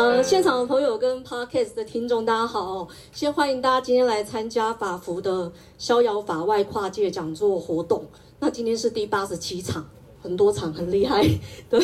[0.00, 2.88] 呃，现场的朋友跟 Podcast 的听众，大家好！
[3.12, 8.06] 先欢迎大家今天来参加法服的逍遥法外跨界讲座活动。
[8.38, 9.86] 那今天是第八十七场，
[10.22, 11.22] 很多场，很厉害。
[11.68, 11.78] 对，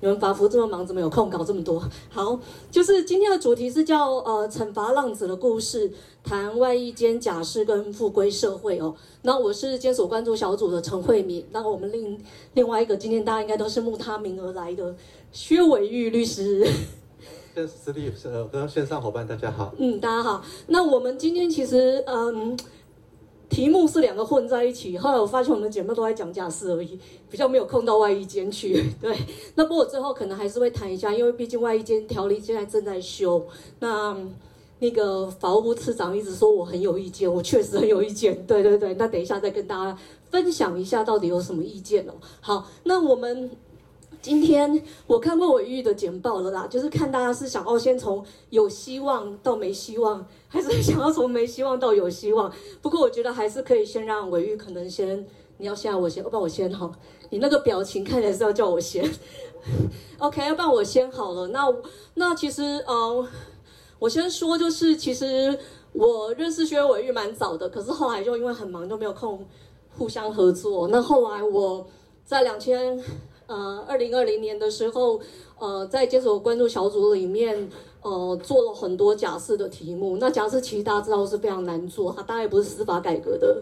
[0.00, 1.86] 你们法服这么忙，怎么有空搞这么多？
[2.08, 5.92] 好，就是今天的主题是叫呃惩罚浪子的故事，
[6.24, 8.94] 谈外衣间假释跟复归社会哦。
[9.20, 12.18] 那我是监所关注小组的陈慧敏，那我们另
[12.54, 14.96] 另外一个今天大家应该都是慕他名而来的
[15.30, 16.66] 薛伟玉律师。
[17.54, 19.74] 跟实力呃，跟线上伙伴大家好。
[19.78, 20.42] 嗯，大家好。
[20.68, 22.56] 那我们今天其实嗯，
[23.48, 24.96] 题目是两个混在一起。
[24.96, 28.92] 后来我发现我们姐妹都在讲假释而已，比较没有空到外衣间去。
[29.00, 29.16] 对。
[29.56, 33.44] 那不过最后可能还是会谈一下，因为毕竟外衣间条例现在正在修。
[33.80, 34.16] 那
[34.78, 38.46] 那个法务部次长一直说我很有意见，我确实很有意见。
[38.46, 38.94] 对对对。
[38.94, 39.98] 那等一下再跟大家
[40.30, 42.12] 分享一下到底有什么意见哦。
[42.40, 43.50] 好，那我们。
[44.22, 52.52] 今天我看过伟玉的简报了啦，就是看大家是想要先从有希望到没希望，还是想要从没希望到有希望。
[52.82, 55.26] 不过我觉得还是可以先让伟玉可能先，
[55.56, 56.92] 你要先，我先，要不然我先好。
[57.30, 59.10] 你那个表情看起来是要叫我先，
[60.18, 60.46] OK？
[60.46, 61.48] 要不然我先好了。
[61.48, 61.66] 那
[62.14, 63.26] 那其实，嗯、
[63.98, 65.58] 我先说，就是其实
[65.94, 69.46] 我认识薛伟玉蛮早的，可是后来就因为很忙，就没有空
[69.96, 70.88] 互相合作。
[70.88, 71.86] 那后来我
[72.22, 73.02] 在两千。
[73.50, 75.20] 呃，二零二零年的时候，
[75.58, 77.68] 呃，在监所关注小组里面，
[78.00, 80.18] 呃，做了很多假释的题目。
[80.18, 83.60] 那假释其实大家知道是非常难做，它当然也不是司法改革的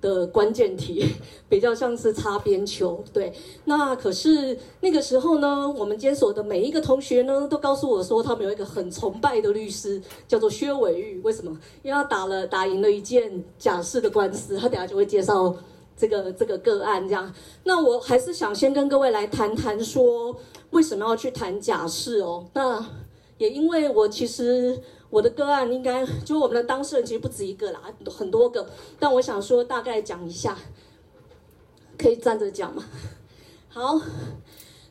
[0.00, 1.06] 的关键题，
[1.48, 3.04] 比较像是擦边球。
[3.12, 3.32] 对，
[3.66, 11.20] 那可是那个时候呢，我们监所的每一个同学呢，都告诉我说，他们有一个很崇拜的律师，叫做薛伟玉。
[11.20, 11.56] 为什么？
[11.84, 15.54] 因为他打了打赢了一件假释的官司，他等下就会介绍。
[15.98, 20.34] 这个这个个案这样，那我还是想先跟各位来谈谈说，
[20.70, 22.46] 为什么要去谈假释哦？
[22.54, 22.86] 那
[23.38, 27.80] 也因为我其实我的个案应该就我们的当事人其实不止一个啦，
[28.16, 28.64] 很多个。
[28.98, 30.56] 但我想说大概讲一下，
[31.98, 32.84] 可以站着讲吗？
[33.68, 34.00] 好，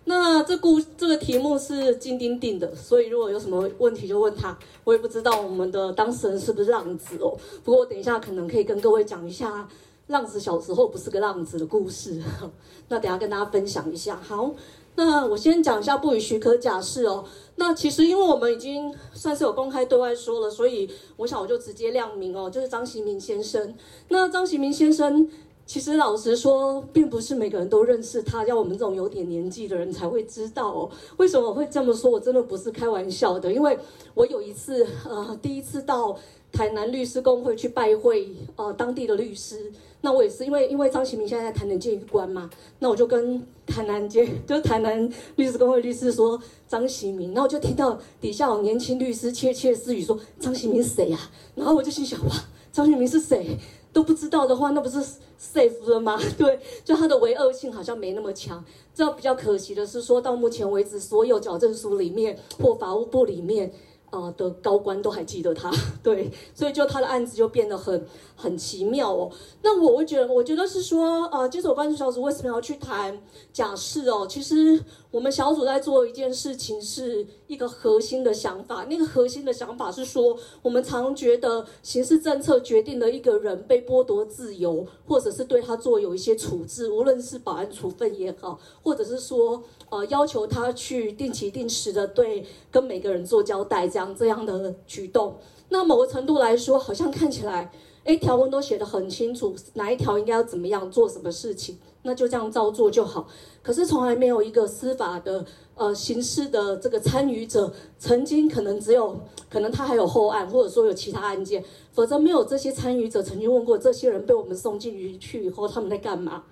[0.04, 4.58] 那这故这个题目是金丁定的，所以如果有什么问题就问他。
[4.84, 9.68] 我也不知道我们的当事人是不是浪子哦，不过我等一下可能可以跟各位讲一下。
[10.08, 12.22] 浪子小时候不是个浪子的故事，
[12.90, 14.16] 那等下跟大家分享一下。
[14.16, 14.52] 好，
[14.96, 17.26] 那我先讲一下不予许可假释哦。
[17.56, 23.76] 那其实因为我们已经算是有公开对外说了，所以我想我就直接亮明哦，就是张行明先生。
[24.08, 25.30] 那张行明先生，
[25.66, 30.90] 其实老实说，并不是每个人都认识他，要我们这种有点年纪的人才会知道哦。
[31.18, 32.10] 为什么我会这么说？
[32.10, 33.78] 我真的不是开玩笑的，因为
[34.14, 36.18] 我有一次呃，第一次到
[36.54, 39.74] 台南律师公会去拜会呃当地的律师。
[40.02, 42.50] 那我也是因为因为张启明现在在台南监狱关嘛，
[42.80, 51.20] 那我就跟台南监 就台南律师公会律师说张启明，然后我就听到底下有年轻律师窃窃私语说张启明谁呀？
[51.56, 52.32] 然后我就心想哇，
[52.72, 53.58] 张启明是谁
[53.92, 55.00] 都不知道的话，那不是
[55.40, 56.20] safe 了吗？
[56.38, 58.64] 对，就他的唯恶性好像没那么强。
[58.94, 63.72] 这比较可惜的是，说到目前为止，所有矫正书里面或法务部里面。
[64.12, 69.32] 呃的高官都还记得他， 对，所以就他的案子就变得很很奇妙哦。
[69.62, 74.26] 那我会觉得，我觉得是说，呃，监所关注小组为什么要去谈假释哦？
[74.30, 74.82] 其实
[75.12, 78.86] 我们小组在做一件事情，是一个核心的想法。
[78.90, 89.62] 那个核心的想法是说，我们常觉得刑事政策决定了一个人被剥夺自由，或者是对他做有一些处置，无论是保安处分也好，或者是说。
[89.90, 95.38] 呃，要求他去定期定时的对跟每个人做交代，这样这样的举动，
[95.70, 97.72] 那某个程度来说，好像看起来，
[98.04, 103.28] 诶，条文都写得很清楚，哪一条应该要怎么样做什么事情，那就这样照做就好。
[103.64, 109.18] 可是从来没有一个司法的呃刑事的这个参与者，曾经可能只有
[109.50, 116.44] 可能他还有后案，或者说有其他案件，否则没有这些参与者曾经问过这些人被我们送进去去以后他们在干嘛。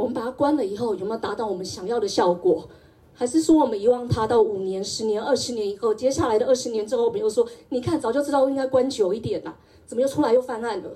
[0.00, 2.66] 我们把它关了以后，有没有达到我们想要的效果？
[3.12, 9.54] 还是说我们遗忘它到五年、十年、二十年以后，接下来的二十年之后，我们又说，你看早就知道应该关久一点了，
[9.84, 10.90] 怎么又出来又犯案了？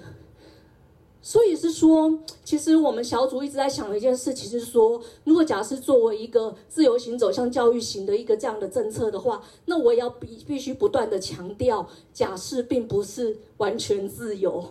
[1.21, 14.65] 所以是说，其实我们小组一直在想的一件事情，是说，如果假设作为一个自由行走向教育型的一个这样的政策的话，那我也要必必须不断的强调，假释并不是完全自由。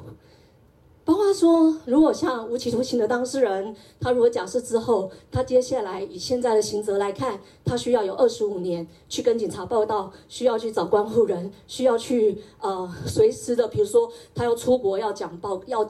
[1.05, 15.83] 包括说，如果像无期徒刑的当事人，他如果假释之后，他接下来以现在的刑责来看，他需要有二十五年去跟警察报到，需要去找关护人，需要去呃随时的，比如说他要出国要讲报，要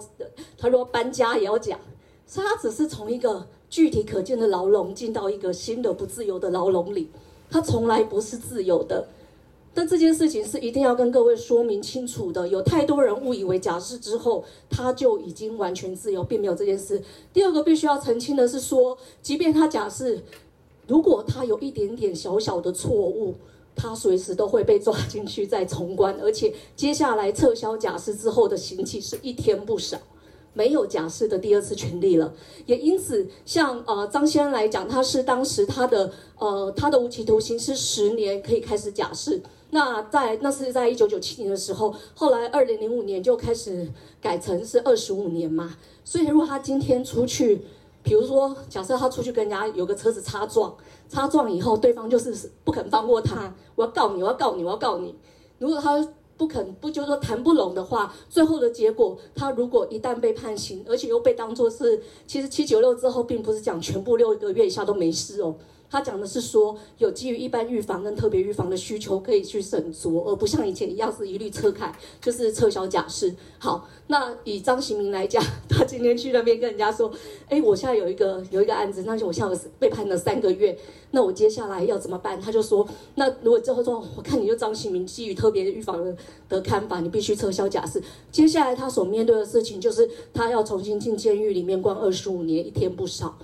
[0.58, 1.80] 他如果搬家也要讲，
[2.26, 7.12] 所以他只是从一个具体可见的牢笼进到一个新的不自由的牢笼里，
[7.52, 9.08] 他从来不是自由的。
[9.76, 12.48] 但这件事情是一定要跟各位说明清楚的。
[12.48, 17.02] 有太多人误以为假释之后他就已经完全自由，并没有这件事。
[17.34, 20.24] 第二个必须要澄清的是说，即便他假释，
[20.88, 23.34] 如果他有一点点小小的错误，
[23.76, 29.98] 他随时都会被抓进去再重关，而且接下来撤销假释之后的刑期是一天不少。
[30.56, 32.32] 没有假释的第二次权利了，
[32.68, 39.42] 也因此，像呃张先生来讲，他是当时他的呃他的无期徒刑是十年可以开始假释。
[39.74, 43.90] 那在那是在一九九七年的时候，后来二零零五年就开始
[44.22, 45.76] 改成是二十五年嘛。
[46.06, 47.60] 所以如果他今天出去，
[48.04, 50.76] 比如说假设他出去跟人家有个车子擦撞，
[51.10, 55.16] 擦撞以后对方就是不肯放过他，我要告你，我要告你，我要告你。
[55.58, 65.56] 如果他不肯不就是说谈不拢的话，最后的结果，他如果一旦被判刑，而且又被当作是，其实七九六之后，并不是讲全部六个月以下都没事哦。
[65.94, 73.32] 他讲的是说，有基于一般预防跟特别预防的需求，可以去审酌，而不像以前一样是一律撤开，就是撤销假释。
[73.60, 77.12] 好，那以张行明来讲，他今天去那边跟人家说，
[77.48, 80.76] 哎，我现在有一个有一个案子，那就我现在被判了三个月，
[81.12, 82.42] 那我接下来要怎么办？
[82.42, 86.18] 他就说，那如果最后说，我看你就张行明基于特别预防的
[86.50, 88.02] 的看法，你必须撤销假释。
[88.32, 93.38] 接下来他所面对的事情就是，他要重新进监狱里面关二十五年，一天不少。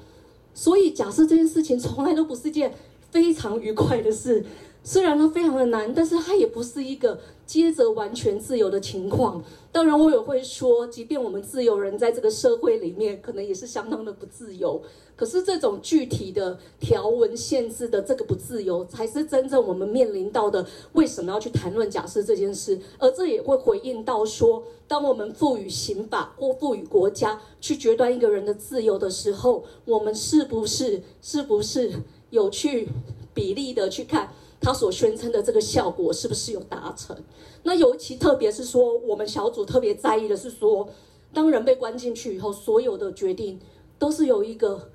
[0.54, 2.74] 所以，假设这件事情从来都不是一件
[3.12, 4.46] 非常愉快的事，
[4.84, 9.44] 虽然它非常的难，但是它也不是一个接着完全自由的情况。
[9.72, 14.81] 当然，我也会说，即便我们自由人在这个社会里面，可能也是相当的不自由。
[15.16, 20.66] 可是，这种具体的条文限制的这个不自由，才是真正我们面临到的。
[20.94, 22.80] 为什么要去谈论假设这件事？
[22.98, 31.92] 而这也会回应到说，当我们赋予刑法或赋予国家去决断一个人的自由的时候，我们是不是是不是
[32.30, 32.88] 有去
[33.34, 37.15] 比例的去看他所宣称的这个效果是不是有达成？
[37.63, 40.89] 那尤其特别是说，我们小组特别在意的是说，
[41.33, 43.59] 当人被关进去以后，所有的决定
[43.97, 44.91] 都是由一个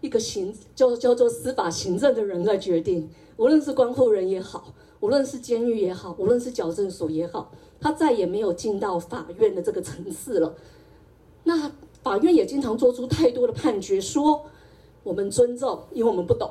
[0.00, 7.52] 一个行叫叫做司法行政的人在决定，无论是关护人也好，无论是监狱也好，无论是矫正所也好。
[7.78, 10.54] 他再也没有进到法院的这个层次了。
[11.44, 11.70] 那
[12.02, 14.46] 法院也经常做出太多的判决，说
[15.02, 16.50] 我们尊重，因为我们不懂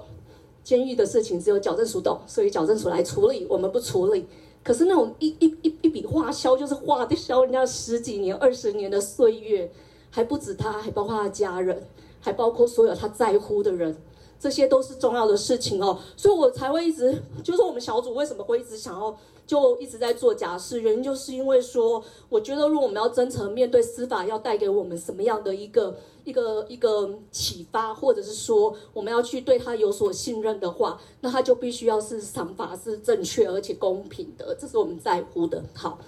[0.66, 4.26] 监狱的事情，只有矫正署懂，所以矫正署来处理，我们不处理。
[4.64, 9.72] 可是那种一一一一笔花销，就是画的销人家十几年、二十年的岁月，
[10.10, 11.88] 还不止他，还包括他家人，
[12.20, 13.96] 还包括所有他在乎的人，
[14.40, 16.00] 这些都是重要的事情哦。
[16.18, 19.16] 所以我才会一直，就是我们小组为什么会一直想要。
[19.47, 35.63] 就一直在做假释，原因就是因为说，我觉得如果我们要真诚面对司法，要带给我们什么样的一个一个一个启发，或者是说我们要去对他有所信任的话，那他就必须要是想法是正确而且公平的，这是我们在乎的。
[35.75, 36.00] 好，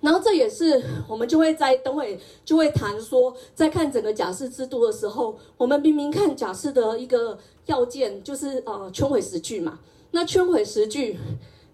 [0.00, 9.78] 然后这也是我们就会在等会就会谈说，在看整个假释制度的时候，我们明明看假释的一个要件就是呃圈毁实据嘛，
[10.10, 11.20] 那圈毁实据。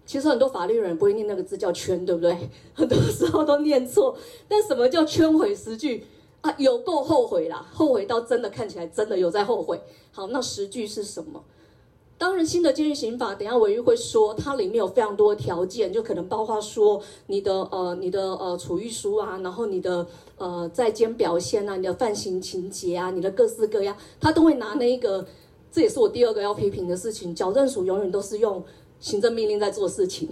[0.05, 2.49] 其实很多法律人不会念那个字叫“圈”，对不对？
[2.75, 4.15] 很多时候都念错。
[4.47, 6.05] 但什么叫圈毁十句
[6.41, 6.53] 啊？
[6.57, 9.81] 有够后悔啦，后悔到真的看起来真的有在后悔。
[10.11, 11.43] 好，那十句是什么？
[12.17, 20.05] 当然，新的监狱刑法，等下玮瑜会说，它里面有非常多的条件，就可能包括说你的呃你的呃处遇书啊，然后你的
[20.37, 25.25] 呃在监表现啊，你的犯行情节啊，你的各式各样，他都会拿那个。
[25.71, 28.63] 这也是我第二个要批评的事情，矫正署永远都是用。
[29.03, 30.29] 行政命令在做事情，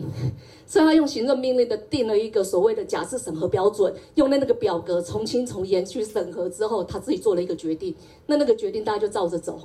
[0.65, 7.93] 所以他用行政命令的定了一个所谓的假释审核标准，用那那个表格从轻从严去审核之后，他自己做了一个决定。
[8.27, 9.59] 那那个决定大家就照着走。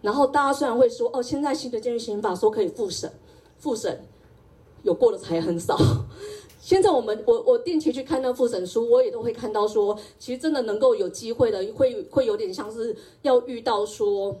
[0.00, 3.08] 然后大家虽然会说，哦，现在新的监狱刑法说可以复审，
[3.58, 4.00] 复审
[4.82, 5.78] 有过的才很少。
[6.60, 14.36] 现在我们我我定期去看那复审书，我也都会看到说，其实真的能够有机会的，会会有点像是要遇到说。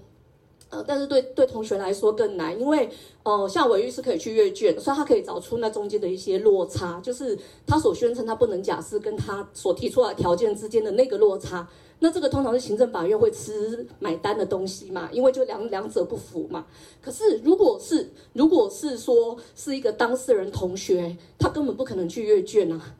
[0.72, 2.88] 呃，但是对对同学来说更难，因为
[3.24, 11.68] 呃，像玮瑜是可以去阅卷，所以他可以找出那中间的一些落差，就是他所宣称他不能假释，跟他所提出来条件之间的那个落差。
[11.98, 16.64] 那这个通常是行政法院会吃买单的东西嘛，因为就两两者不符嘛。
[17.02, 22.94] 可是如果是如果是说是一个当事人同学，他根本不可能去阅卷啊，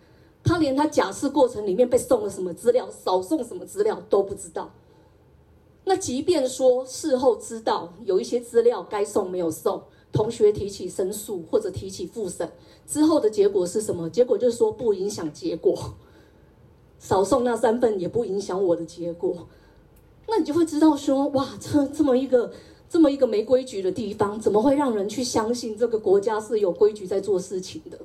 [0.45, 4.71] 他连他假释过程里面被送了什么资料，少送什么资料都不知道。
[5.85, 12.51] 那即便说事后知道有一些资料该送没有送，同学提起申诉或者提起复审
[12.87, 14.09] 之后的结果是什么？
[14.09, 15.95] 结果就是说不影响结果，
[16.99, 19.49] 少送那三份也不影响我的结果。
[20.29, 22.53] 那你就会知道说，哇，这这么一个
[22.89, 27.99] 这么一个没规矩的地方，怎么会让人去相信这个国家是有规矩在做事情的？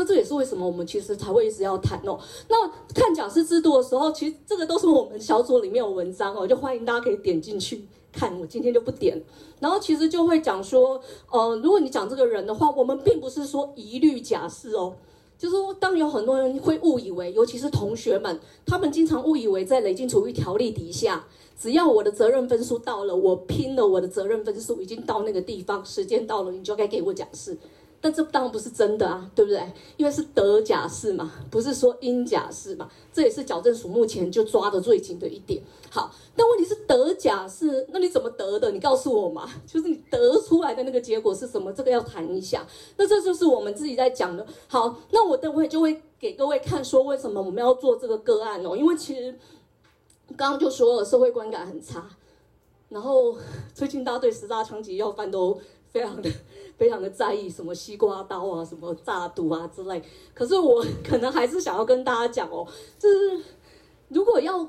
[0.00, 2.18] 那这也是为什么我们其实才会一直要谈哦。
[2.48, 8.40] 那看假释制度的时候，其实这个都是我们小组里面有文章哦，就欢迎大家可以点进去看。
[8.40, 9.22] 我今天就不点。
[9.58, 10.98] 然后其实就会讲说，
[11.30, 14.94] 呃，如果你讲这个人的话，我们并不是说一律假释哦，
[15.36, 21.26] 就是说当有很多人会误以为，尤其是同学们，他们经常误以为在累进处遇条例底下，
[21.58, 27.58] 只要我的责任分数到了，我拼了我的责任分数已经到那个地方，时间到了，你就该给我假释。
[28.02, 29.60] 但这当然不是真的啊，对不对？
[29.98, 32.90] 因为是得假释嘛，不是说应假释嘛。
[33.12, 35.62] 这也是矫正署目前就抓得最紧的一点。
[35.90, 38.70] 好，但问题是得假释，那你怎么得的？
[38.70, 41.70] 你告诉我嘛，就是你得出来的那个结果是什么？
[41.72, 42.66] 这个要谈一下。
[42.96, 44.46] 那这就是我们自己在讲的。
[44.66, 49.38] 好，那我等会就会给各位看说为什么我们要做这个个案哦，因为其实
[50.36, 52.08] 刚刚就说了，社会观感很差，
[52.88, 53.36] 然后
[53.74, 55.60] 最近大家对十大枪击要犯都
[55.92, 56.30] 非常的。
[56.80, 60.02] 非常的在意什么西瓜刀啊，什么炸毒啊之类。
[60.32, 62.66] 可是我可能还是想要跟大家讲哦，
[62.98, 63.38] 就是
[64.08, 64.66] 如果要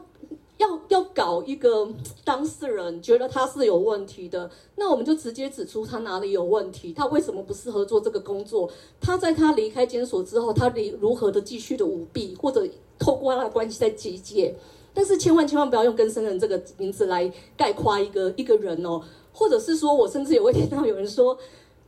[0.58, 1.88] 要要搞一个
[2.26, 8.70] 当事人觉得他是有问题的，那我们就直接指出他哪里有问题，他为什么不适合做这个工作？
[9.00, 12.68] 他在他离开监所之后，他离如何的继续的舞弊，或者
[13.00, 14.54] 透过他的关系在集结。
[14.94, 19.02] 但是千万千万不要用跟生人这个名字来概括一个一个人哦，
[19.32, 21.38] 或者是说我甚至也会听到有人说。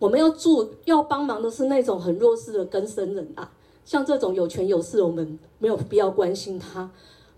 [0.04, 3.50] 我们要助要帮忙的是那种很弱势的根生人啊，
[3.86, 6.92] 像这种有权有势，我们没有必要关心他。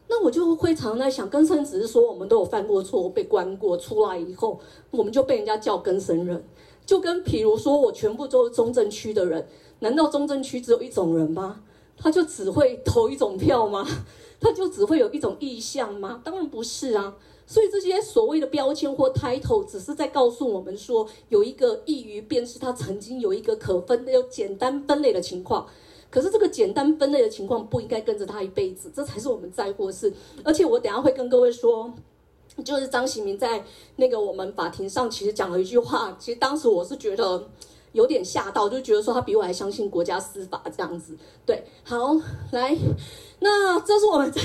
[0.07, 6.43] 那我就会常常在想，根生只是说我们都有犯过错，被关过，出来以后我们就被人家叫根生人，
[6.87, 9.47] 就跟譬如说我全部都是中正区的人，
[9.81, 11.61] 难道中正区只有一种人吗？
[11.95, 13.85] 他就只会投一种票吗？
[14.41, 16.19] 他就只会有一种意向吗？
[16.23, 17.13] 当然不是啊。
[17.47, 25.67] 所以这些所谓的标签或 title，只是在告诉我们说，有一个易于辨识，他曾经有一个可分的、有简单分类的情况。
[26.09, 30.13] 可是这个简单分类的情况不应该跟着他一辈子，这才是我们在乎的事。
[30.43, 31.93] 而且我等下会跟各位说，
[32.63, 33.63] 就是张喜明在
[33.97, 37.49] 那个我们法庭上其实讲了一句话，其实当时我是觉得。
[37.95, 41.15] 有点吓到，就觉得说他比我还相信国家司法这样子。
[41.45, 42.13] 对，好，
[42.51, 42.77] 来，
[43.39, 44.41] 那这是我们再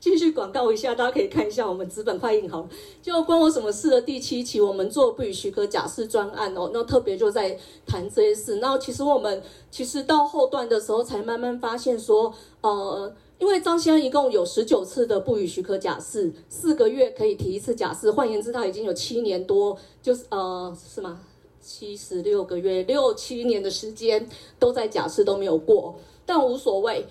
[0.00, 2.68] 继续广告一下，大家可以看一下我们资本快印好了，
[3.00, 6.70] 就关我什么事的第七期，我们做不予许可假释专案哦。
[6.74, 7.56] 那特别就在
[7.86, 8.56] 谈这些事。
[8.56, 21.20] 那其实我们其实到后段的时候才慢慢发现说，呃，因为张先生一共有十九次的不予许可假释，四个月可以提一次假释，换言之，他已经有七年多，就是呃，是吗？
[21.60, 27.06] 七十六个月，六七年的时间都在假释都没有过，但无所谓。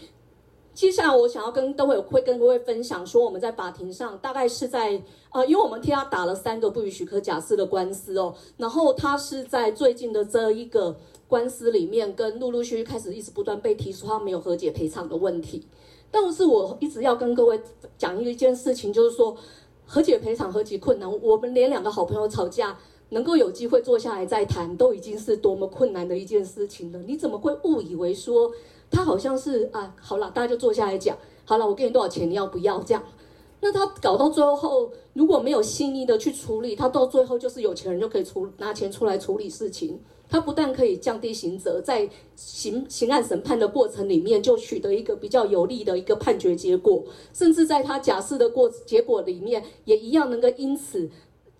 [0.73, 5.01] 接下来我想要跟各位会跟各位分享说，我们在法庭上大概是在
[5.31, 10.95] 呃，因为我们替他打了三个不予许可假释的官司哦，然后他是在最近的这一个
[11.27, 15.67] 官司里面，跟陆陆续续开始一直不断被提出他没有和解赔偿的问题。
[16.09, 17.59] 但是我一直要跟各位
[17.97, 19.35] 讲一件事情，就是说
[19.85, 22.77] 和解赔偿何其困难，我们连两个好朋友吵架。
[23.09, 26.99] 能够有机会坐下来再谈，都已经是多么困难的一件事情了。
[27.07, 28.51] 你怎么会误以为说
[28.91, 29.95] 他好像是啊？
[29.99, 31.17] 好了，大家就坐下来讲。
[31.45, 32.81] 好了，我给你多少钱，你要不要？
[32.83, 33.03] 这样，
[33.61, 39.99] 那他搞到最后，如果没有细腻的去处理，他到最后就是有钱人就可以出拿钱出来处理事情。
[40.31, 51.09] 他不但可以降低刑责，在刑刑案审判的过程里面就取得一个比较有利的一个判决结果，甚至在他假释的过结果里面也一样能够因此。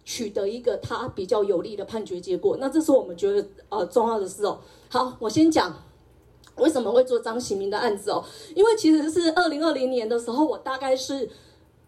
[0.10, 4.60] 取得一个他比较有利的判决结果，那这是我们觉得呃重要的事哦。
[4.90, 5.72] 好，我先讲
[6.56, 8.26] 为什么会做张喜明的案子哦，
[8.56, 11.30] 因为其实是二零二零年的时候，我大概是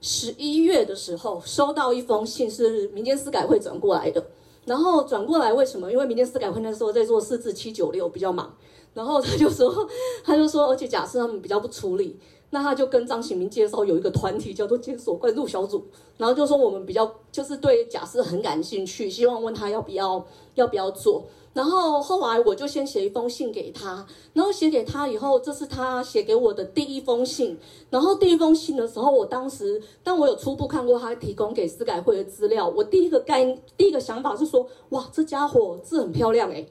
[0.01, 4.24] 十一月的时候收到一封信，是民间司改会转过来的。
[4.66, 5.92] 然后转过来为什么？
[5.92, 8.56] 因为民间司改会那时候在做四字七九六比较忙，
[8.94, 9.90] 然后他就说
[10.24, 12.20] 他就说，而且假设他们比较不处理。
[12.51, 15.84] 那他就跟张启明介绍有一个团体叫做监所关注小组，
[16.17, 21.24] 然后就说我们比较就是对假释很感兴趣，希望问他要不要要不要做。
[21.53, 27.58] 然后后来我就先写一封信给他，然后写给他以后，这是他写给我的第一封信。
[27.89, 36.70] 然后第一封信的时候，我当时当我有初步看过他提供给司改会的资料，我第一个概第一个想法是说，哇，这家伙字很漂亮诶，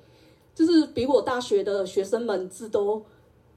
[0.54, 3.02] 就是比我大学的学生们字都。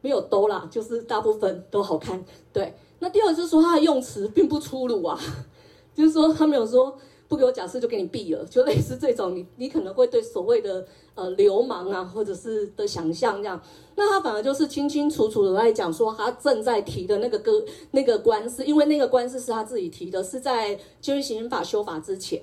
[0.03, 2.23] 没有都啦，就是大部分都好看。
[2.51, 5.19] 对，那第二就是说他的用词并不粗鲁啊，
[5.95, 6.95] 就是说他没有说
[7.27, 13.59] 不给我假释就给你毙了，就类似这种你你可能会对所谓的呃流氓啊或者是的想象这样，
[13.95, 22.41] 那他反而就是清清楚楚的来讲说他正在提的那个个那个官司，因为那个官司是他自己提的，是在监狱刑法修法之前。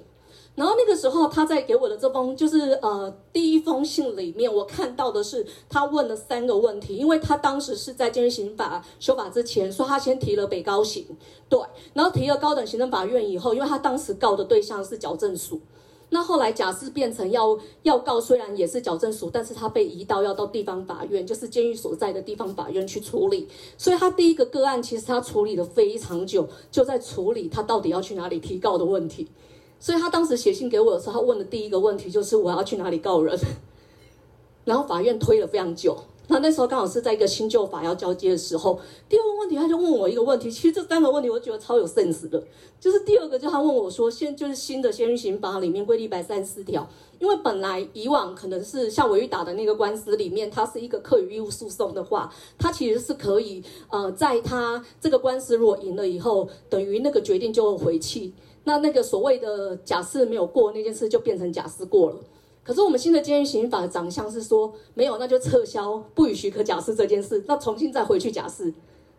[0.61, 11.07] 然后那个时候他在给我的这封就是呃第一封信里面，我看到的是他问了三个问题，因为他当时是在监狱刑法修法之前，说他先提了北高行，
[11.49, 11.59] 对，
[11.95, 15.59] 然后提了高等行政法院以后，因为他当时告的对象是矫正署。
[16.11, 23.49] 那后来假释变成要要告，虽然也是矫正署，但是他被移到要到地方法院，就是监狱所在的地方法院去处理。
[23.79, 29.27] 所以他第一个个案其实他处理了非常久，就在处理他到底要去哪里提告的问题。
[29.81, 33.37] 所以他当时写信给我的时候，他问的第一个问题就是我要去哪里告人，
[34.65, 35.97] 然后法院推了非常久。
[36.33, 42.41] 那那时候刚好是在一个新旧法要交接的时候，第二个问题他就问我一个问题，其实这三个问题我觉得超有 sense 的，
[42.79, 58.33] 就是第二个就他问我说，现就是新的监狱刑法里面规定一百三十四条，因为本来以往可能是像韦玉打的那个官司里面，它是一个课与义务诉讼的话，它其实是可以呃，在他这个官司如果赢了以后，等于那个决定就回去，
[58.65, 62.17] 那那个所谓的假释没有过那件事就变成假释过了。
[62.63, 68.73] 可是我们新的监狱刑法的长相是说没有，那就撤销不予许可假释这件事，那重新再回去假释，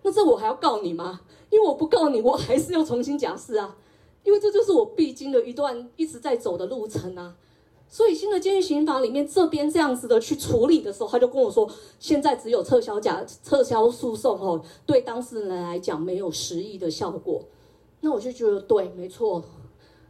[0.04, 1.22] 那这我还要告你吗？
[1.50, 3.76] 因为我不告你，我还是要重新假释啊，
[4.24, 7.36] 因为这就是我必经的一段一直在走的路程啊。
[7.90, 11.70] 所以新的监狱刑法里面这边这样子的去处理的时候，他就跟我说，
[12.00, 17.42] 现在只有撤销假撤销诉讼哦，对当事人来讲没有实益的效果。
[18.02, 19.42] 那我就觉得对，没错。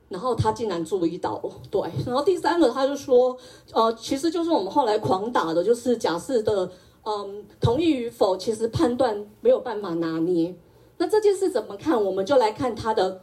[0.09, 1.81] 然后他竟然注意到，对。
[2.05, 3.37] 然后第三个，他就说，
[3.71, 6.69] 呃，其实就是我们后来狂打的，就是假释的，
[7.05, 10.53] 嗯，同意与否，其实判断没有办法拿捏。
[10.97, 12.03] 那这件事怎么看？
[12.03, 13.21] 我们就来看他的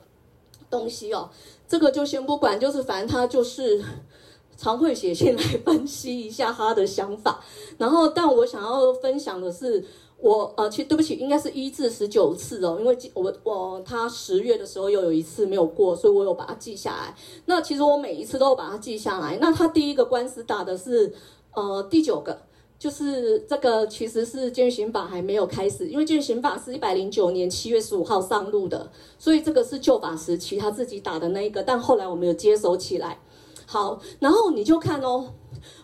[0.70, 1.28] 东西哦。
[1.66, 3.84] 这个就先不管，就是反正他就是
[4.56, 7.38] 常会写信来分析一下他的想法。
[7.76, 9.84] 然后，但我想要分享的是。
[10.20, 17.14] 我呃，其实对不起，应该是一至十九次哦，因为我我他十月的时候又有一次没有过，所以我有把它记下来。
[17.46, 19.38] 那其实我每一次都有把它记下来。
[19.40, 21.14] 那他第一个官司打的是
[21.54, 22.36] 呃第九个，
[22.80, 28.90] 就是这个其实是监狱刑法还没有开始，因为监狱刑法是一百零九年七月十五号上路的，
[29.21, 33.21] 所以这个是旧法时期他自己打的那一个，但后来我们有接手起来。
[33.66, 35.32] 好，然后你就看哦，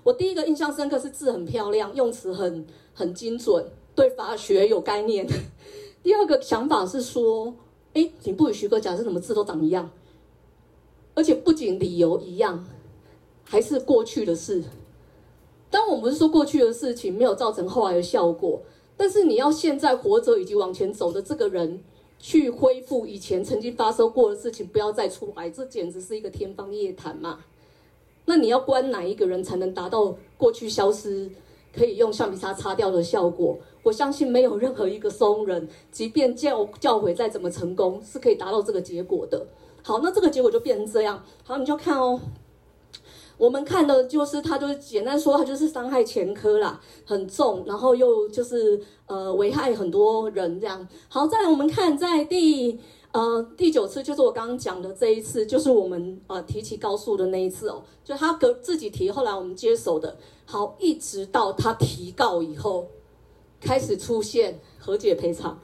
[0.03, 3.65] 我第一个印象深刻是字很漂亮，用词很很精准。
[3.95, 5.27] 对法学有概念。
[6.03, 7.55] 第二个想法是说，
[7.95, 9.91] 哎，你不予许可，假设什么字都长一样，
[11.15, 12.67] 而且不仅理由一样，
[13.45, 14.63] 还是过去的事。
[15.71, 18.61] 当我们是说过去的事情没有造成后来的效果，
[18.97, 21.83] 但是你要现在活着以及往前走的这个人
[22.19, 27.41] 去恢复以前曾经发生过的事情，不要再出来，这简直是一个天方夜谭嘛。
[28.27, 31.31] 那你要关哪一个人才能达到过去消失？
[31.77, 39.47] 可以用橡皮擦擦掉的效果，我相信没有任何一个松人，即便教教诲再怎么成功，是可以达到这个结果的。
[39.83, 41.23] 好，那这个结果就变成这样。
[41.43, 42.21] 好，你就看哦，
[43.37, 50.87] 我们看的就是他，就是简单说，他就是伤害前科啦，很重，然后又就是呃危害很多人这样。
[51.09, 52.79] 好，再来我们看在第。
[53.13, 60.17] 呃，第九次就是我刚刚讲的这一次，就是我们呃提起告诉的那一次哦，就他个自己提，后来我们接手的。
[60.47, 62.89] 好，一直到他提告以后，
[63.61, 65.59] 开始出现和解赔偿，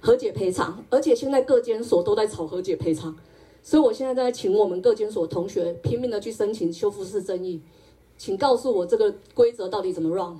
[0.00, 3.16] 和解赔偿，而且现在各监所都在吵和解赔偿，
[3.62, 7.60] 所以我现在在请我们各监所同学拼命的去申请修复式正义，
[8.18, 10.38] 请告诉我这个规则到底怎么 run。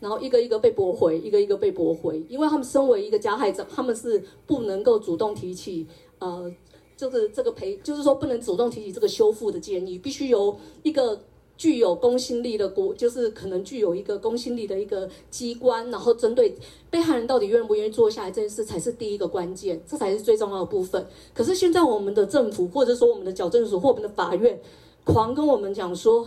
[0.00, 5.86] 然后一个一个被驳回，一个一个被驳回，因为他们身为一个加害者，他们是不能够主动提起，
[6.18, 6.52] 呃，
[6.96, 11.20] 就是这个赔，就是说不能主动提起这个修复的建议，必须由一个
[11.56, 16.56] 具有公信力的国，就是可能具有一个公信力的一个机关，然后针对
[16.90, 21.06] 被害人到底愿不愿意做下来这件事，才是第一个关键，这才是最重要的部分。
[21.32, 24.60] 可是现在我们的政府，或者说我们的矫正署或我们的法院，
[25.04, 26.26] 狂跟我们讲说，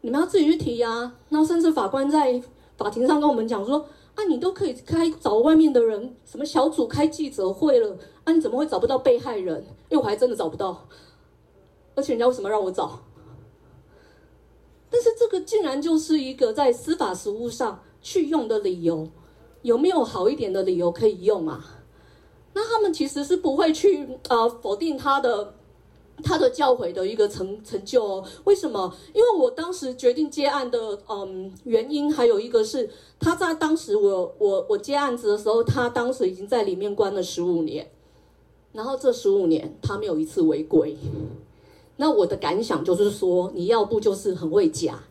[0.00, 2.42] 你们要自己去提呀，那甚至法官在。
[2.78, 3.78] 法庭上跟我们讲说
[4.14, 8.32] 啊，你都可以开找外面的人，什么小组开记者会了啊？
[8.34, 9.64] 你怎么会找不到被害人？
[9.88, 10.86] 因为我还真的找不到，
[11.94, 13.00] 而且人家为什么让我找？
[14.90, 19.08] 但是这个竟然就是一个在司法实务上去用的理由，
[19.62, 21.82] 有没有好一点的理由可以用啊？
[22.52, 25.54] 那他们其实是不会去呃否定他的。
[26.24, 28.90] 他的教诲的一个成成就哦，为什么？
[29.12, 32.88] 因为我当时决定接案的嗯原因，还有一个是
[33.20, 37.90] 他在当时我我我接案子的时候，他当时已经在里面关了十五年，
[38.76, 40.96] 然后这十五年他没有一次违规。
[41.96, 45.02] 那我的感想就是说，你要不就是很会假，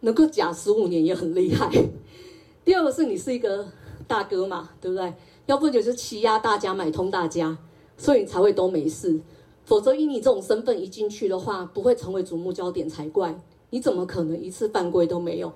[0.00, 1.70] 能够假十五年也很厉害。
[2.62, 3.66] 第二个是你是一个
[4.06, 5.14] 大哥嘛，对不对？
[5.46, 7.56] 要不就是欺压大家，买通大家。
[7.96, 9.18] 所以你才会都没事。
[9.64, 13.40] 否则以你这种身份一进去的话，不会成为瞩目焦点才怪。
[13.70, 15.52] 你怎么可能一次犯规都没有？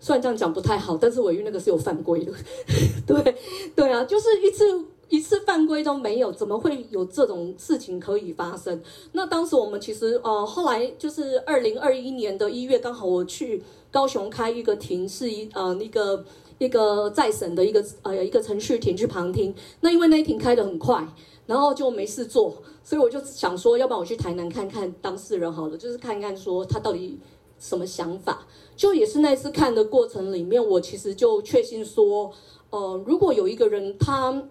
[0.00, 2.32] 虽然这样讲不太好，但是鮪玉那个是有犯规的。
[3.06, 3.36] 对
[3.76, 4.64] 对啊，就是一次
[5.12, 8.80] 一次犯规都没有，怎么会有这种事情可以发生？
[9.12, 16.24] 那当时我们其实呃，后来就是二零二一年的一月，刚好我去高雄开一个庭，是一呃那个
[16.56, 19.54] 一个再审的一个呃一个程序庭去旁听。
[19.80, 21.06] 那因为那一庭开得很快。
[21.44, 27.18] 然后就没事做，所以我就想说，要不然我去台南看看当事人好了，就是看看说他到底
[27.58, 28.46] 什么想法。
[28.76, 32.32] 就也是那次看的过程里面，我其实就确信说，
[32.70, 34.44] 呃，如果有一个人他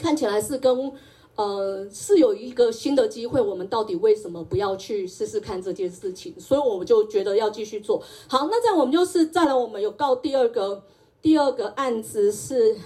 [0.00, 0.92] 看起来是跟
[1.36, 6.34] 呃是有一个新的机会，我们到底为什么不要去试试看这件事情？
[6.40, 8.02] 所以我就觉得要继续做。
[8.26, 10.82] 好，那这样我们就是再来，我们有告第二个
[11.22, 12.76] 第二个案子是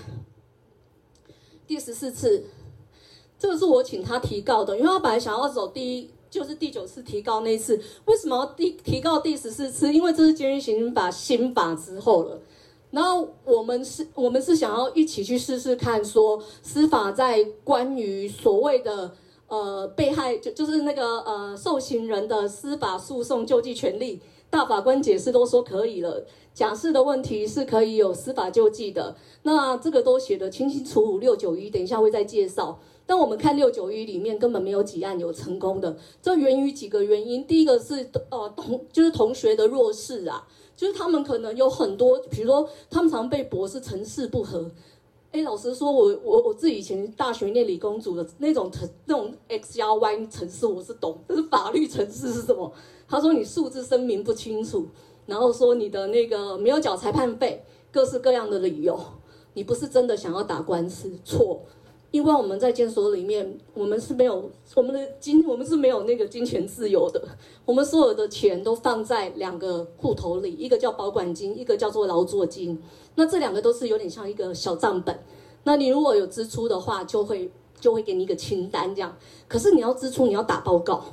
[1.66, 2.44] 第十四次。
[3.37, 7.79] 这个是我请他提告的，因为他本来想要走第一，就是第九次提告那次。
[8.07, 9.92] 为什么要提提告第十四次？
[9.92, 12.40] 因为这是监狱刑法新法之后了。
[12.94, 19.11] 然后我们是，我们是想要一起去试试看，说司法在关于所谓的
[19.48, 26.24] 呃被害，就就是那个呃受刑人的司法诉讼救济权利，大法官解释都说可以了。
[26.54, 31.18] 假释的问题是可以有司法救济的，那这个都写得清清楚楚。
[31.18, 32.78] 六九一，等一下会再介绍。
[33.07, 37.44] 但我们看六九一里面根本没有几案有成功的，这源于几个原因。
[37.44, 44.70] 第一个是呃同就是同学的弱势啊，就是他们可能有很多，比如说他们常被驳是程式不合。
[45.32, 52.72] 哎，老实说我我我自己以前大学念理工组的那种程那种 X 加 Y 程式我是懂，但是法律程式是什么？
[53.08, 54.87] 他说你数字声明不清楚，
[55.26, 58.98] 然后说你的那个没有缴裁判费，各式各样的理由，
[59.54, 61.62] 你不是真的想要打官司，错。
[62.14, 67.20] 因为我们在监所里面，我们是没有我们的金，我们是没有那个金钱自由的。
[67.64, 72.81] 我们所有的钱都放在两个户头里，一个叫保管金，一个叫做劳作金。
[73.16, 75.18] 那这两个都是有点像一个小账本。
[75.64, 77.50] 那你如果有支出的话，就会
[77.81, 79.16] 就会给你一个清单这样。
[79.48, 81.05] 可是你要支出，你要打报告。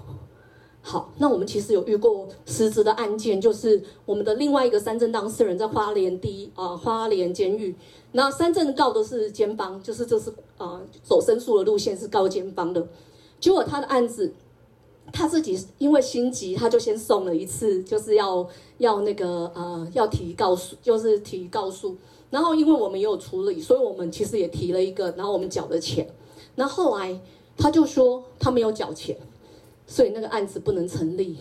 [0.84, 7.76] 好，那我们其实有遇过实质的案件，就是我们的另外一个三正当事人在花莲第一啊、花莲监狱，
[8.13, 12.88] 那三正告的是监方，就是这是啊、走申诉的路线是告监方的，
[13.39, 14.34] 结果他的案子
[15.12, 18.47] 他自己因为心急，他就先送了一次，就是要
[18.78, 21.95] 要那个呃要提告诉，就是提告诉，
[22.30, 26.08] 然后因为我们也有处理，所以我们其实也提了一个，然后我们缴了钱，
[26.56, 27.19] 那后来
[27.58, 29.17] 他就说他没有缴钱。
[29.88, 31.36] 所以那个案子不能成立，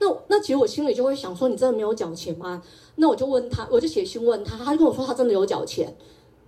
[0.00, 2.62] 那那其实我心里就会想说，你真的没有缴钱吗？
[2.96, 5.94] 那我就问他，我就写信问他，他就跟我说他真的有缴钱。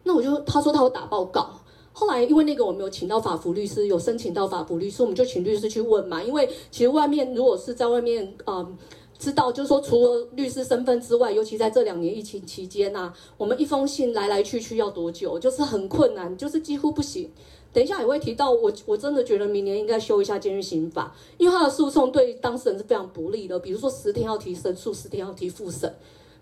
[0.05, 1.61] 那我就他说他有打报告。
[1.93, 6.23] 后来因为那个我们有请到法服律师，有申请到法服律师，我们就请律师去问嘛。
[6.23, 8.77] 因为其实外面如果是在外面，嗯，
[9.19, 17.31] 知道就是说除了律师身份之外，尤其在这两年疫情期间呐，我们一封信来来去去要多久，就是很困难，就是几乎不行。
[17.73, 23.59] 等一下也会提到我，我真的觉得明年应该修一下监狱刑法，因为他的诉讼对当事人是非常不利的。
[23.59, 25.91] 比如说十天要提申诉，十天要提复审，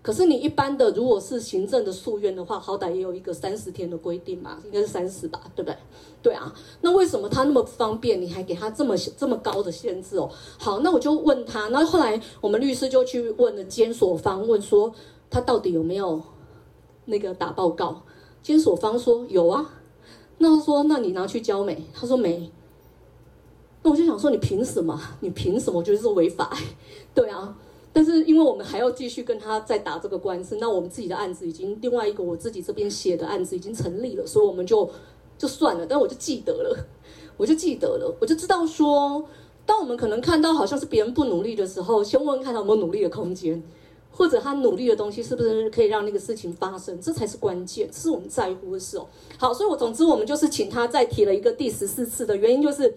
[0.01, 5.77] 可是你一般的如果是行政的诉愿的话，好歹也有一个三十天的规定嘛，应该是三十吧，对不对？
[6.21, 10.29] 对啊，那为什么他那么不方便，你还给他这么这么高的限制哦？
[10.59, 14.93] 好，那我就问他，那后来我们律师就去问了监所方，问说
[15.29, 16.21] 他到底有没有
[17.05, 18.03] 那个打报告？
[18.43, 19.77] 监所方说有啊。
[20.41, 22.51] 那他说：“那你拿去交没？”他说：“没。”
[23.83, 24.99] 那我就想说：“你凭什么？
[25.19, 25.77] 你凭什么？
[25.77, 26.51] 我觉得是违法。”
[27.13, 27.55] 对啊，
[27.93, 34.89] 但是因为我们还要继续跟他再打这个官司，那我们自己的案子已经另外一个我自己这边写的案子已经成立了，所以我们就
[35.37, 35.85] 就算了。
[35.85, 36.85] 但我就记得了，
[37.37, 39.23] 我就记得了，我就知道说，
[39.65, 43.61] 当我们可能看到好像是别人不努力的时候，先问问看他有没有努力的空间。
[44.11, 46.99] 或者他努力的东西是不是可以让那个事情发生？
[46.99, 49.07] 这才是关键，是我们在乎的事哦。
[49.37, 52.93] 好，所以我总之我们就是请他再提了一个第十四次的原因，就是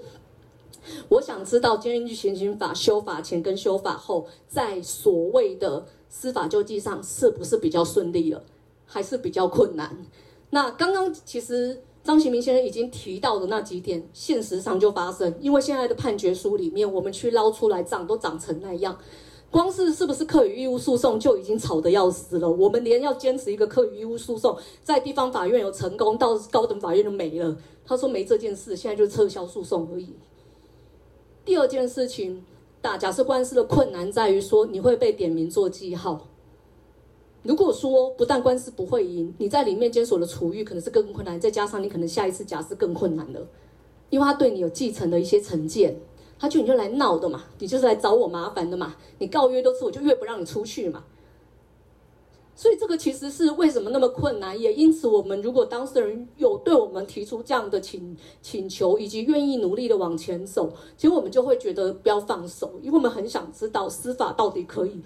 [1.09, 8.43] 我想知道监狱行刑法修法前跟修法后，在所谓的司法救济上是不是比较顺利了，
[8.85, 9.97] 还是比较困难？
[10.51, 18.99] 那刚刚其实张行明先生已经提到的那几点，现实上就发生，因为现在的判决书里面，我们去捞出来账都长成那样。
[19.55, 22.51] 光是是不是课余义务诉讼就已经吵得要死了？
[22.51, 27.57] 我们连要坚持一个课余义务诉讼，在地方法院有成功，到高等法院就没了。
[27.87, 30.13] 他说没这件事，现在就撤销诉讼而已。
[31.45, 32.45] 第二件事情，
[32.83, 36.27] 打假设官司的困难在于说你会被点名做记号。
[37.45, 43.47] 如果说不但官司不会赢，你在里面监所的处遇可能是更困难，再加上你可能下一次假释更困难了。
[44.11, 45.97] 因为他对你有继承的一些成见，
[46.45, 51.03] 他觉得你就来闹的嘛，你就是来找我麻烦的嘛，你告越多次，我就越不让你出去嘛。
[52.55, 65.01] 所以这个其实是为什么那么困难，也因此我们如果当事人有对我们提出这样的请请求，以及愿意努力的往前走，其实我们就会觉得不要放手，因为我们很想知道司法到底可以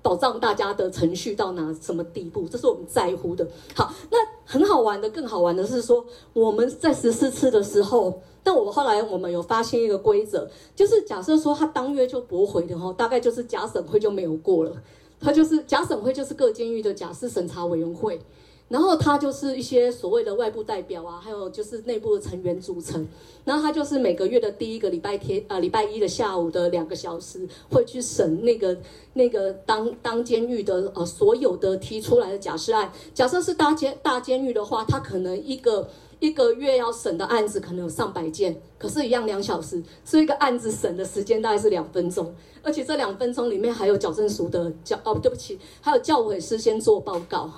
[0.00, 3.44] 保障大家的程序到哪什么地步，这是我们在乎的。
[3.74, 14.72] 好，那很好玩的，更好玩的是说我们在十四次的时候，但我们后来我们有发现一个规则，就是假设说他当月就驳回的话，大概就是假审会就没有过了。
[15.18, 18.20] 他就是假审会，就是各监狱的假释审查委员会，
[18.68, 23.04] 然后他就是一些所谓的外部代表啊，还有就是内部的成员组成。
[23.44, 28.78] 然后他就是每个月的第一个礼拜天啊，礼拜一的下午的两个小时，会去审那个
[29.14, 32.92] 那个当当监狱的呃所有的提出来的假释案。
[33.12, 35.88] 假设是大监大监狱的话，他可能一个。
[36.18, 47.50] 一个月要审的案子可能有上百件，可是，一样两小时，所以一个案子审的时间大概是两分钟，而且这两分钟里面还有矫正署的教哦，对不起，还有教委师先做报告。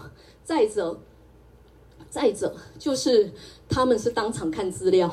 [0.43, 0.99] 再者，
[2.11, 3.31] 再者就是
[3.69, 5.11] 他们是当场看资料，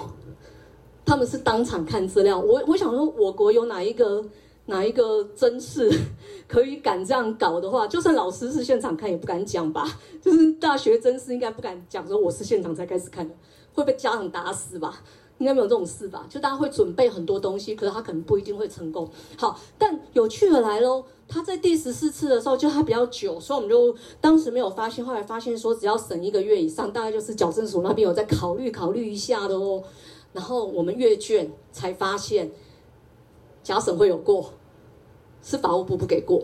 [1.06, 2.40] 他们是当场看资料。
[2.40, 4.26] 我我想说，我国有哪一个？
[4.68, 5.92] 哪一个真是
[6.48, 9.86] 可以敢这样搞的话，就算老师是现场看也不敢讲吧？
[10.22, 13.36] 就是大学真是应该不敢讲说我是现场才开始看的，
[13.74, 15.04] 会被家长打死吧？
[15.38, 16.26] 应该没有这种事吧？
[16.30, 19.08] 就大家会准备很多东西，可是他可能不一定会成功。
[19.38, 29.84] 好，但有趣的来喽，他在第十四次的时候就他比较久，所以我们就当时没有发现，后来发现说只要审一个月以上，大概就是矫正署那边有在考虑考虑一下的哦。
[30.32, 32.50] 然后我们阅卷才发现。
[33.66, 34.52] 假审会有过，
[35.42, 36.44] 是法务部不给过。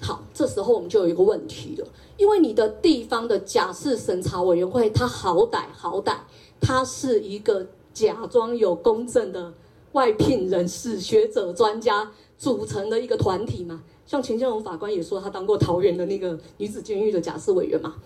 [0.00, 6.16] 好，这时候我们就有一个问题了，因为你的地方的假释审查委员会，它好歹好歹，
[6.58, 9.52] 它是一个假装有公正的
[9.92, 13.82] 外聘人士、学者、专家组成的一个团体嘛。
[14.06, 17.96] 像钱建荣法官也说，他当过桃园的那个女子监狱的假释委员嘛。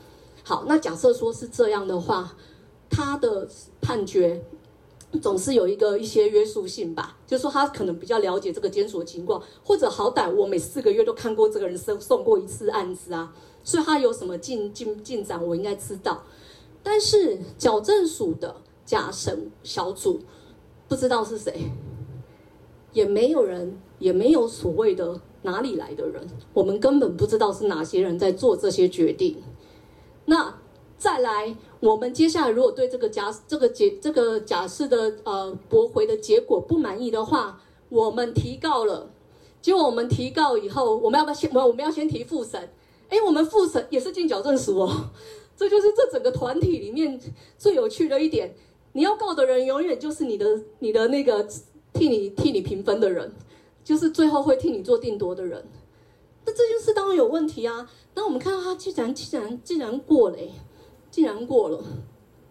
[0.43, 2.35] 好，那假设说是这样的话，
[2.91, 3.49] 他的
[3.81, 4.45] 判决。
[5.23, 16.23] 总是有一个一些约束性吧，就是说他可能比较了解这个监所情况，或者好歹我每四个月都看过这个人送送过一次案子啊，所以他有什么进进进展，我应该知道。
[16.83, 20.21] 但是矫正署的假审小组
[20.89, 21.71] 不知道是谁，
[22.93, 29.43] 也没有人，也没有所谓的哪里来的人，我们根本不知道是哪些人在做这些决定。
[30.27, 30.55] 那。
[30.99, 39.11] 再来，我们接下来如果对这个假这个结这个假释的呃驳回的结果不满意的话，我们提告了。
[39.61, 42.71] 结果我们提告以后，我们要不要先我我们要先提复审？
[43.11, 45.11] 哎，我们复审也是进矫正署哦。
[45.55, 47.21] 这就是这整个团体里面
[47.59, 48.55] 最有趣的一点。
[48.93, 51.47] 你要告的人永远就是你的你的那个
[51.93, 53.33] 替你替你评分的人，
[53.85, 55.63] 就是最后会替你做定夺的人。
[56.47, 57.91] 那这件事当然有问题啊。
[58.15, 60.39] 那我们看到他既然既然既然过了。
[61.17, 61.83] 竟然过了，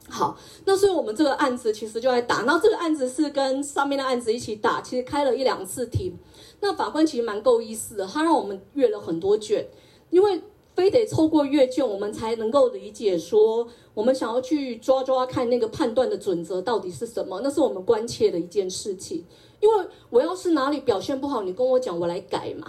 [0.09, 6.17] 好，那所以我们这个案子其实就在打，那这个案子是跟上面的案子一起打，其实开了一两次庭。
[6.61, 9.67] 那法官其实蛮够意思的，他让我们阅了很多卷，
[10.09, 10.41] 因为
[10.73, 19.23] 非得透过阅卷，我们才能够理解说，我们想要去抓抓看那个判断的准则到底是什么，那是我们关切的一件事情。
[19.59, 22.65] 因为我要是哪里表现不好，你跟我讲，我来改嘛，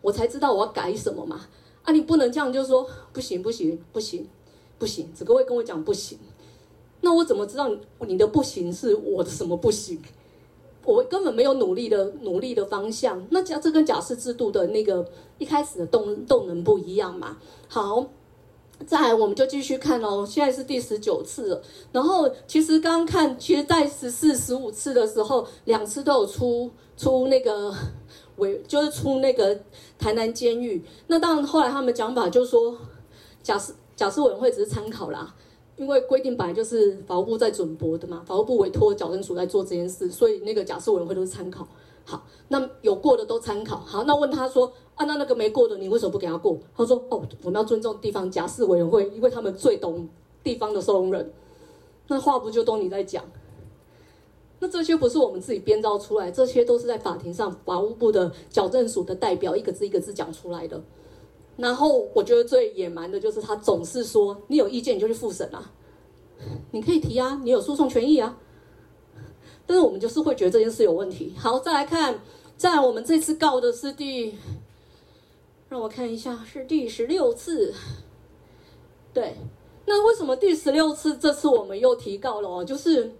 [0.00, 1.42] 我才知道我要改什么嘛。
[1.82, 3.78] 啊，你不能这样，就说不行不行。
[3.92, 4.26] 不行，
[4.78, 6.18] 不行只会跟我讲不行，
[7.00, 10.00] 那我怎么知道你的不行是我的什么不行？
[10.84, 13.26] 我根本没有努力的努力的方向。
[13.30, 15.08] 那假这跟假释制度的那个
[15.38, 17.38] 一开始的动动能不一样嘛？
[17.68, 18.06] 好，
[18.86, 20.26] 再来我们就继续看哦。
[20.28, 27.74] 现在是第十九次了，然后其实刚刚看，其实在十四、十五次的时候，两次都有出出那个
[28.36, 29.58] 委，就是出那个
[29.98, 30.84] 台南监狱。
[31.06, 32.76] 那当然后来他们讲法就是说
[33.42, 33.72] 假释。
[33.96, 35.34] 假释委员会只是参考啦，
[35.76, 41.66] 因为规定本来就是法务部在准驳的嘛，法务部委托矫正署在做这件事，所以那个假释委员会都是参考。
[42.06, 43.78] 好，那有过的都参考。
[43.78, 46.58] 好，那问他说啊，那那个没过的，你为什么不给他过？
[46.76, 50.06] 他说哦，我们要尊重地方假释委员会，因为他们最懂
[50.42, 51.32] 地方的收容人。
[52.08, 53.24] 那话不就都你在讲？
[54.60, 60.82] 那这些不是我们自己编造出来，这些都是在法庭上法务部的矫正署的代表一个字一个字讲出来的。
[61.56, 65.72] 然后我觉得最野蛮的就是他总是说，你有意见你就去复审啊，
[66.72, 68.36] 你可以提啊，你有诉讼权益啊。
[69.66, 71.32] 但是我们就是会觉得这件事有问题。
[71.38, 72.20] 好，再来看，
[72.56, 74.34] 再来我们这次告的是第，
[75.68, 77.72] 让我看一下，是第十六次。
[79.12, 79.36] 对，
[79.86, 82.64] 那为什么第十六次这次我们又提告了哦？
[82.64, 83.12] 就是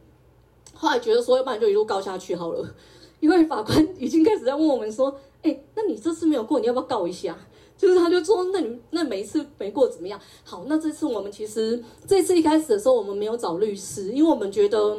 [0.74, 2.74] 后来觉得说，要不然就一路告下去好了，
[3.20, 7.38] 因为法官已经开始在问我们说，哎，那你这次没有过，你要不要告一下？
[7.84, 10.18] 就是他就说，那你那每一次没过怎么样？
[10.42, 14.96] 好，那这次我们其实这次一开始的时候，我们没有找律师，因为我们觉得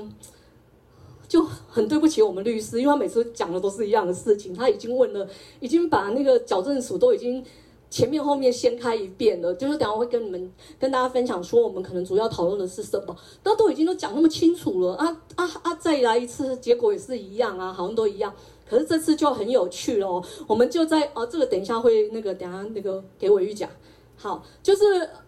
[1.28, 5.28] 就很对不起我们律师，因为他每次讲的都是一样的事情，他已经问了，
[5.60, 7.44] 已经把那个矫正署都已经。
[7.88, 15.74] 前面后面掀开一遍了，就是等下会跟你们跟大家分享说，我们可能主要讨论的是什么，那都已经都讲那么清楚了啊啊啊！
[15.76, 18.34] 再来一次，结果也是一样啊，好像都一样。
[18.70, 23.70] 可是这次就很有趣了，我们就在哦，这个等一下会那个等下那个给玮瑜讲，
[24.18, 24.84] 好，就是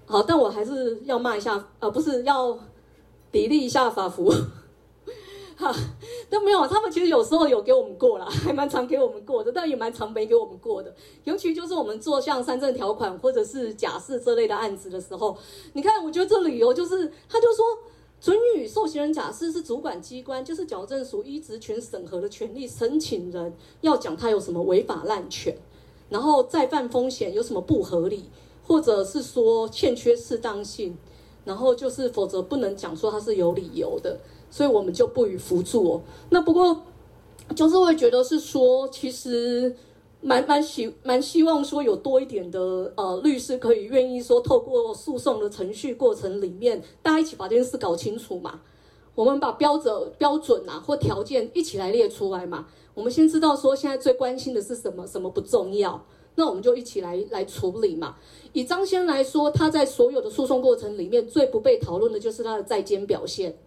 [0.06, 2.52] 好，但我还是要骂一下，呃，不是要
[3.32, 4.34] 砥砺一下法服。
[5.60, 5.74] 哈，
[6.30, 10.96] 都没有，他们其实有时候有给我们过了， 还蛮常给我们过的，但也蛮常没给我们过的。
[11.24, 15.36] 尤其就是我们做像三证条款或者是假释这类的案子的时候，
[15.74, 17.66] 你看，我觉得这理由就是，他就说，
[18.20, 25.56] 准予受刑人假释是主管机关，就是矫正署依职权审核的权利，申请人要讲他有什么违法滥权，
[26.10, 28.26] 然后再犯风险有什么不合理，
[28.66, 30.98] 或者是说欠缺适当性，
[31.46, 34.20] 然后就是否则不能讲说他是有理由的。
[34.50, 36.02] 所以我们就不予辅助哦。
[36.30, 36.82] 那不过
[37.54, 39.76] 就是会觉得是说，其实
[40.28, 48.60] 蛮蛮希蛮希望说有多一点的呃律师可以愿意说，透过诉讼的程序过程里面，大家一起把这件事搞清楚嘛。
[49.16, 52.68] 我们把标准标准啊或条件一起来列出来嘛。
[52.94, 58.18] 我们先知道说现在最关心的是什么，什么不重要，那我们就一起来来处理嘛。
[58.52, 63.58] 以张先来说，他在所有的诉讼过程里面最不被讨论的就是他的在监表现。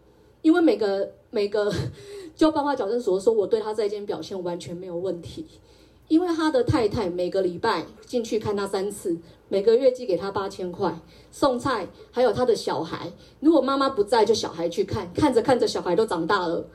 [0.43, 1.73] 因为每个每个，
[2.37, 5.47] 就包括矫正所说，我对他在监表现完全没有问题。
[6.11, 9.17] 因为他的太太每个礼拜进去看他三次，
[9.49, 13.13] 每个月寄给他八千块，送菜，还有他的小孩。
[13.39, 16.67] 如果妈妈不在，就小孩去看，看着看着小孩都长大了。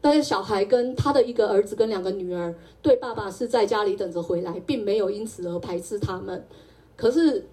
[0.00, 6.46] 但是小孩跟他的一个儿子跟两个女儿，对爸爸是在家里等着回来，并没有因此而排斥他们。
[6.96, 7.48] 可是。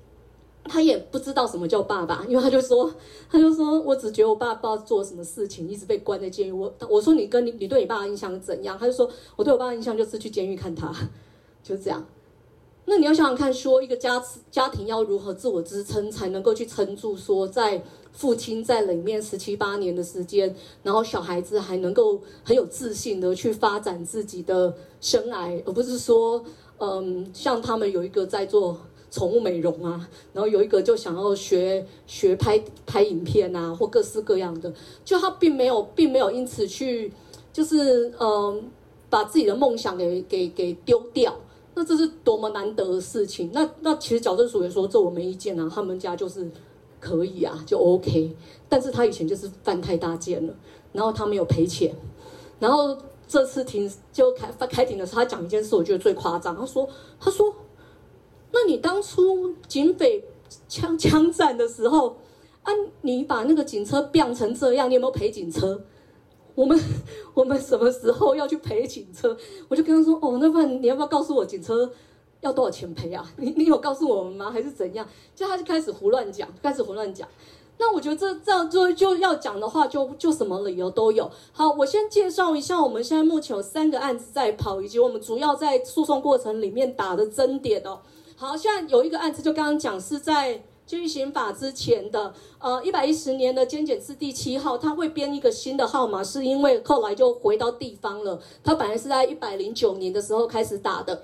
[0.63, 2.93] 他也不知道什么叫爸爸，因为他就说，
[3.31, 6.51] 他就说，我只觉得我爸不知道做什么事情，一直被关在监狱。
[6.51, 8.77] 我我说你跟你你对你爸的印象怎样？
[8.77, 10.93] 他就说我对我爸的印象就是去监狱看他，
[11.63, 12.05] 就这样。
[12.85, 17.15] 那你要想想看，说一个家家庭要如何自我支撑，才能够去撑住？
[17.15, 26.43] 说在父亲在里面十七八年的时间，然后小孩子还能够很有自信的去发展自己的生涯，而不是说，
[26.79, 28.77] 嗯，像他们有一个在做。
[29.13, 37.11] 宠物美容啊，然后有一个就想要学学拍拍影片啊，或各式各样的，就他并没有并没有因此去，
[37.51, 38.71] 就是嗯、
[39.09, 41.37] 把自己的梦想给给给丢掉，
[41.73, 43.49] 那这是多么难得的事情。
[43.53, 46.49] 那那其实矫正署也说，这我没意见啊，他们家就是
[46.99, 48.35] 可以啊，就 OK。
[48.67, 50.53] 但是他以前就是犯太大件了，
[50.93, 51.95] 然后他没有赔钱，
[52.59, 56.87] 然后这次庭就开开庭的时候，他讲一件事，我觉得最夸张，他说
[57.19, 57.53] 他说。
[58.53, 60.21] 那你当初警匪
[60.67, 62.17] 枪枪战的时候，
[62.63, 65.81] 啊，你把那个警车变成这样，你有没有赔警车？
[66.55, 66.79] 我们
[67.33, 69.35] 我们什么时候要去赔警车？
[69.67, 71.91] 我就跟他说，哦，那不然你要不要告诉我警车
[72.41, 73.29] 要多少钱赔啊？
[73.37, 74.51] 你你有告诉我们吗？
[74.51, 75.07] 还是怎样？
[75.35, 77.27] 就他就开始胡乱讲，开始胡乱讲。
[77.77, 81.31] 那我觉得这这样就就要讲的话就，就什么理由都有。
[81.51, 87.99] 好，我先介绍一下，我们现在目前有三个案子在跑，以及我们主要在诉讼过程里面打的争点哦。
[88.35, 90.63] 好，现在有一个案子，就刚刚讲是在
[90.97, 98.39] 去刑法之前的，呃，一百一十年的监检字第七号，他会编一个新的号码，是因为后来就回到地方了。
[98.63, 101.23] 他本来是在一百零九年的时候开始打的。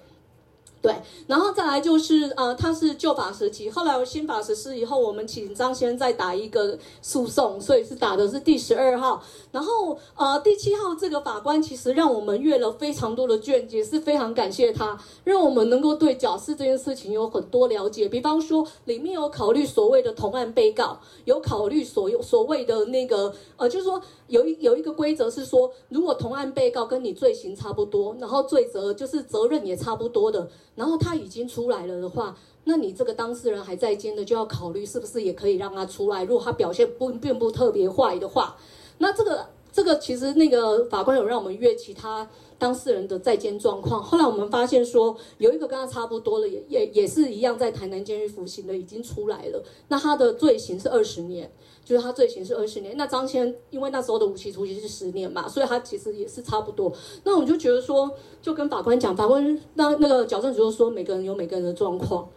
[0.79, 9.21] 对，然后再来就是，呃，他是旧法时期，后来新法实施以后，我们请张先生再打一个诉讼，所以是打的是第十二号。
[9.51, 18.07] 然后，呃，第七号这个法官其实让我们阅了非常多的卷也，是非常感谢他，让我们能够对假释这件事情有很多了解。
[18.07, 30.49] 比方说，里面有考虑所谓的同案被告，有考虑所有所谓的那个，呃，就是说有一有一个规则是说，如果同案被告跟你罪行差不多，然后罪责就是责任也差不多的。
[30.75, 36.23] 然后他已经出来了的话，那你这个当事人还在监的，就要考虑是不是也可以让他出来。
[36.23, 38.57] 如果他表现不并不特别坏的话，
[38.97, 44.03] 那这个这个其实那个法官有让我们约其他当事人的在监状况。
[44.03, 49.63] 后来我们发现说，有一个跟他差不多的，也也也是一样在台南监狱服刑的，已经出来了。
[49.88, 51.49] 那他的罪行是二十年。
[51.88, 56.91] 就是他罪行是二十年，那张先因为那时候的无期徒刑是十年嘛，所以他其实也是差不多。
[57.23, 58.11] 那我就觉得说，
[58.41, 62.27] 就跟法官讲，法官那那个矫正局就说，每个人有每个人的状况。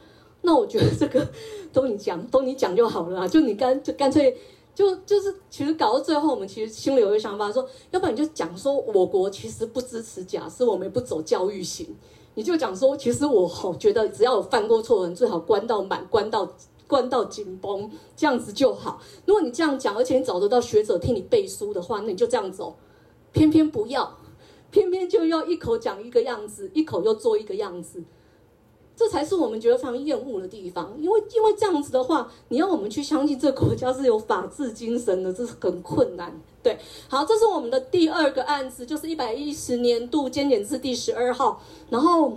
[0.42, 1.28] 那我觉得这个
[1.72, 4.36] 都你讲，都你讲就好了啊，就你干就干脆
[4.72, 11.96] 就就是其实搞到最后，我们其实心里有一个想法说，要不然你就讲说我国其实不支持假释，我们也不走教育型，
[12.34, 16.48] 你就讲说，其实我好觉得只要有犯过错的人，最好关到满，关到
[16.91, 19.01] 关到紧绷，这样子就好。
[19.24, 22.76] 如果你这样讲，而且你找得到学者替你背书的话，那你就这样走。
[23.32, 24.18] 偏偏不要，
[24.72, 28.03] 偏偏就要一口讲一个样子，一口又做一个样子。
[28.97, 36.38] 这才是我们觉得非常厌恶的地方，因为因为这样子的话，你要我们去相信这个国家是有法治精神的，这是很困难。
[36.62, 36.78] 对，
[37.09, 41.62] 好，这是我们的第二个案子，就是一百一十年度监检字第十二号。
[41.88, 42.36] 然后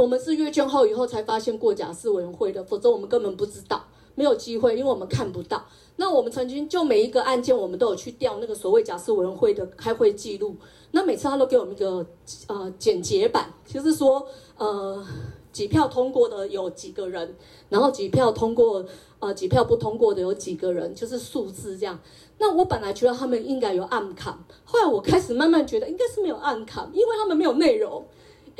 [0.00, 3.84] 我们是阅卷后以后才发现过假释委员会的，否则我们根本不知道，
[4.14, 5.66] 没有机会，因为我们看不到。
[5.96, 10.56] 那我们曾经就每一个案件，我们都有去调那个所谓假释委员会的开会记录。
[10.92, 12.06] 那每次他都给我们一个
[12.46, 14.26] 呃简洁版，就是说
[14.56, 15.04] 呃。
[15.52, 17.34] 几票通过的有几个人，
[17.70, 18.86] 然后几票通过，
[19.18, 21.98] 呃，几票不通过的有几个人，就是数字这样。
[22.38, 28.06] 那我本来觉得他们应该有暗卡，后来我开始慢慢觉得应该是没有暗卡，因为他们没有内容。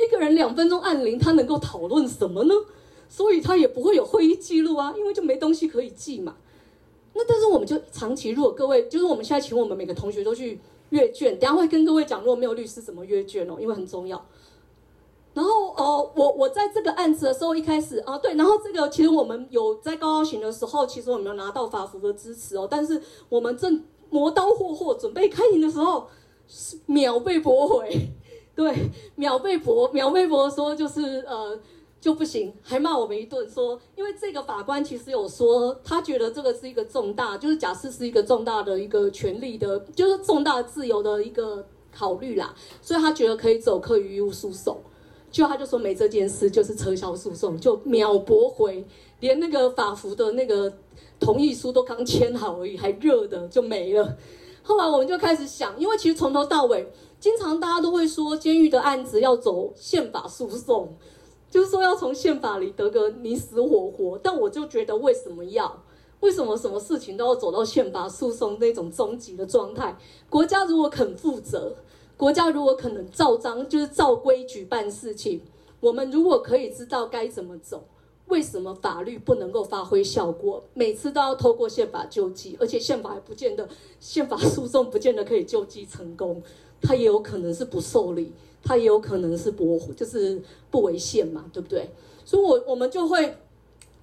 [0.05, 2.53] 一个人两分钟按铃，他能够讨论什么呢？
[3.09, 6.35] 所以他也不会有会议记录啊，因为就没东西可以记嘛。
[7.13, 10.59] 那但是我们就长期，如果各位就是我们现在请我们每个同学都去
[10.91, 14.25] 阅卷，等下会跟各位讲，如果没有律师怎么阅卷哦，因为很重要。
[15.33, 26.07] 然后哦，我我在这个案子的时候，一开始啊，对，然后这个其实我们有在高高行的时候，其实我们有拿到法服的支持哦，但是我们正磨刀霍霍准备开庭的时候，
[26.85, 28.09] 秒被驳回，
[28.55, 31.59] 对，秒被驳，秒被驳说就是呃
[31.99, 44.77] 就不行，还骂我们一顿，说因为这个法官其实有说，他觉得这个是一个重大，就是假释是一个重大的一个权利的，就是重大自由的一个考虑啦，所以他觉得可以走课余义务诉讼。
[45.31, 48.85] 就他就说没这件事，就是撤销诉讼，就秒驳回，
[49.21, 50.73] 连那个法服的那个
[51.21, 54.17] 同意书都刚签好而已，还热的就没了。
[54.61, 56.85] 后来我们就开始想，因为其实从头到尾，
[57.21, 60.97] 经常大家都会说监狱的案子要走宪法诉讼，
[61.51, 64.17] 就是说要从宪法里得个你死我活。
[64.17, 65.83] 但我就觉得为什么要？
[66.21, 69.95] 为什么什么事情都要走到宪法诉讼那种终极的状态？
[70.29, 71.75] 国家如果肯负责。
[72.17, 75.41] 国家如果可能照章，就是照规矩办事情，
[75.79, 77.83] 我们如果可以知道该怎么走，
[78.27, 80.63] 为什么法律不能够发挥效果？
[80.75, 83.67] 每次都要透过宪法救济，而且宪法还不见得，
[83.99, 86.43] 宪法诉讼不见得可以救济成功，
[86.81, 88.31] 它也有可能是不受理，
[88.63, 91.89] 它也有可能是不就是不违宪嘛，对不对？
[92.25, 93.37] 所以我，我们就会。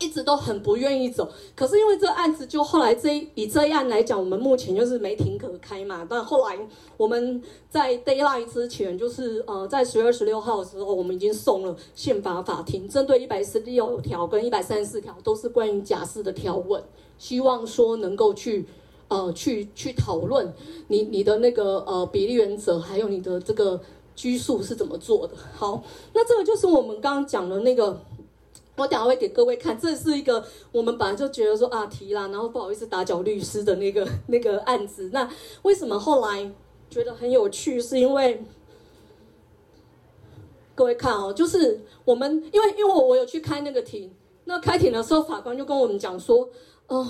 [0.01, 6.07] 一直都很不愿意走，可是因为这案子，就后来这一以这一案来讲，我们目前就是没庭可开嘛。
[6.09, 6.57] 但后来
[6.97, 16.81] 我们在 Daylight 之前，就是呃在十月二十六号的时候，我们已经送了宪法法庭，针对一百十六条跟一百三十四条都是关于假释的条文，
[17.19, 18.67] 希望说能够去
[19.09, 20.53] 呃去去讨论
[20.87, 23.81] 你你的那个呃比例原则，还有你的这个
[24.15, 25.35] 拘束是怎么做的。
[25.55, 25.83] 好，
[26.15, 28.01] 那这个就是我们刚刚讲的那个。
[28.77, 35.11] 我等下会给各位看，这是一个我们本来就觉得说啊提啦，然后不好意思打搅律师的那个那个案子。
[35.13, 35.29] 那
[35.63, 36.49] 为什么后来
[36.89, 37.83] 觉得很有趣？
[37.83, 38.41] 是因为
[40.77, 46.49] 各位看哦，就是我们因为因为我我有去开那个庭，那开庭的时候法官就跟我们讲说，
[46.87, 47.05] 哦。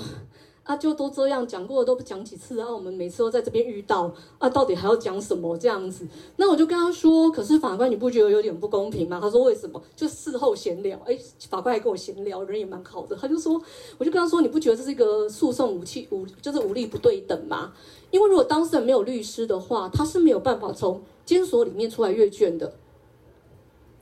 [0.69, 2.71] 啊，就都这样讲过，都不讲几次啊。
[2.71, 6.07] 我们每次都在这边遇到啊，到底还要讲什么这样子？
[6.37, 9.19] 那我就跟他说，可是法官，你不觉得有点不公平吗？
[9.19, 9.83] 他说为什么？
[9.97, 13.17] 就事后闲聊，哎，法官还跟我闲聊，人也蛮好的。
[13.17, 13.59] 他就说，
[13.97, 17.73] 我就跟他说，你不觉得这是一个诉讼武器武，就是武力不对等吗？
[18.11, 22.75] 因为如果当事人没有律师的话，他是没有办法从监所里面出来阅卷的。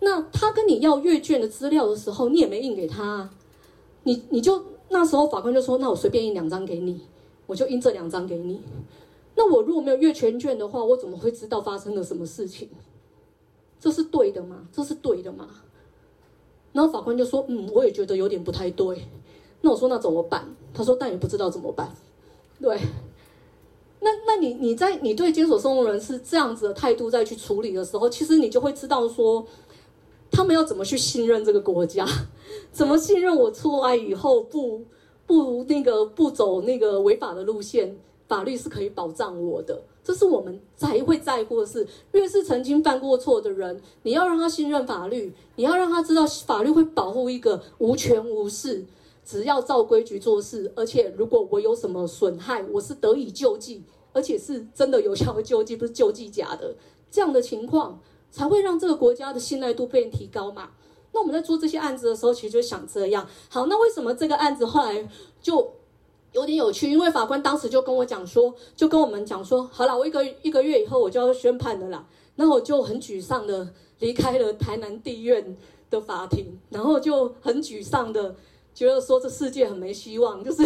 [0.00, 3.30] 那他跟你要阅卷的资料的时候，你也没印给他啊，
[4.02, 4.64] 你你就。
[4.89, 7.01] 那时候法官就说：“那我随便印两张给你，
[7.47, 8.61] 我就印这两张给你。
[9.34, 12.68] 那我如果没有阅全卷的话，我怎么会知道发生了什么事情？
[13.80, 14.68] 这是对的吗？
[14.72, 15.49] 这是对的吗？”
[16.72, 19.03] 然后法官就说：“嗯，我也觉得有点不太对。”
[19.62, 21.93] 那我说：“那怎么办？”他说：“但也不知道怎么办。”
[22.62, 22.78] 对，
[24.01, 29.45] 那那你你在你对监所生活人是这样子的态度再去处理的时候，其实你就会知道说。
[30.37, 32.07] 他们要怎么去信任这个国家？
[32.70, 34.84] 怎么信任我出来以后不
[35.26, 37.97] 不那个不走那个违法的路线？
[38.28, 41.87] 法律是可以保障我的，这是我们才会在乎的事。
[42.12, 48.84] 越是曾经犯过错的人，你要让他信任法律，你要让他知道法律会保护一个无权无势，
[49.24, 50.70] 只要照规矩做事。
[50.74, 53.82] 而且如果我有什么损害，我是得以救济，
[54.12, 56.74] 而且是真的有效的救济，不是救济假的
[57.11, 57.99] 这样的情况。
[58.37, 60.68] 才会让这个国家的信赖度变提高嘛？
[61.12, 63.26] 那我们在做这些案子的时候，其实就想这样。
[63.49, 65.09] 好，那为什么这个案子后来
[65.41, 65.72] 就
[66.32, 72.07] 有点有趣，因为法官当时就跟我讲说，就跟我们讲说，好了，我一个一个月以后我就要宣判的啦。
[72.34, 73.66] 那我就很沮丧的
[74.01, 75.57] 离开了台南地院
[75.89, 78.37] 的法庭，然后就很沮丧的
[78.74, 80.62] 觉得说这世界很没希望，就是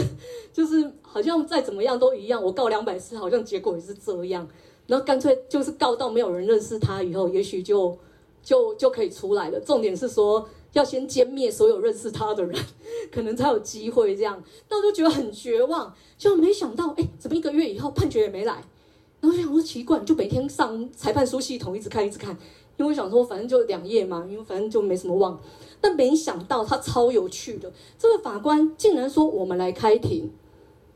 [0.53, 4.49] 就是好像再怎么样都一样，我告两百次，好像结果也是这样。
[4.91, 7.97] 然后干脆就是告到没有人认识他以后，也许就
[8.43, 9.61] 就就可以出来了。
[9.61, 10.47] 重点是说。
[10.73, 12.57] 要先歼灭所有认识他的人，
[13.11, 14.41] 可能才有机会这样。
[14.69, 18.63] 那我就觉得很绝望，就没想到，哎，怎么一个月以后判决也没来？
[19.21, 22.31] 然后就想说奇怪，就每天上裁判书系统一直看一直看，
[22.77, 25.37] 因为我想说反正就两页嘛，因为反正就没什么忘。
[25.81, 30.31] 但没想到他超有趣的，这个法官竟然说我们来开庭，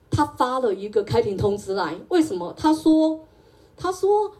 [0.09, 1.99] 他发了一个开庭通知来。
[2.11, 2.55] 为什么？
[2.57, 3.19] 他说，
[3.77, 4.33] 他说。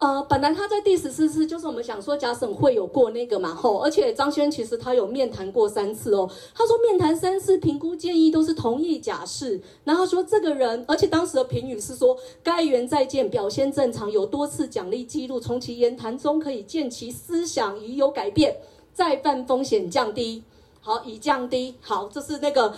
[0.00, 6.28] 呃，本来他在第十四次，就是我们想说假审会有过那个嘛，吼，而且张轩其实他有面谈过三次哦。
[6.52, 9.62] 他说面谈三次，评估建议都是同意假释。
[9.84, 18.58] 然后说这个人，而且当时的评语是说，该员再见表现正常，有多次奖励记录，从其言谈中可以见其思想已有改变，
[18.92, 20.42] 再犯风险降低。
[20.82, 21.76] 好，已降低。
[21.80, 22.74] 好，这是那个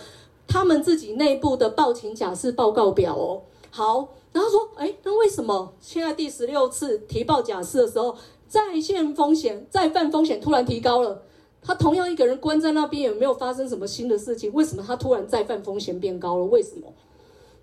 [0.47, 3.43] 他们自己内部的报请假释报告表哦。
[3.71, 4.09] 好。
[4.33, 8.17] 然后说，哎，那为什么现在第十六次提报假释的时候，
[8.47, 11.23] 再现风险、再犯风险突然提高了？
[11.63, 16.45] 他同样一个人关在那边，也没有发生什么新的事情，为什么他突然再犯风险变高了？
[16.45, 16.93] 为什么？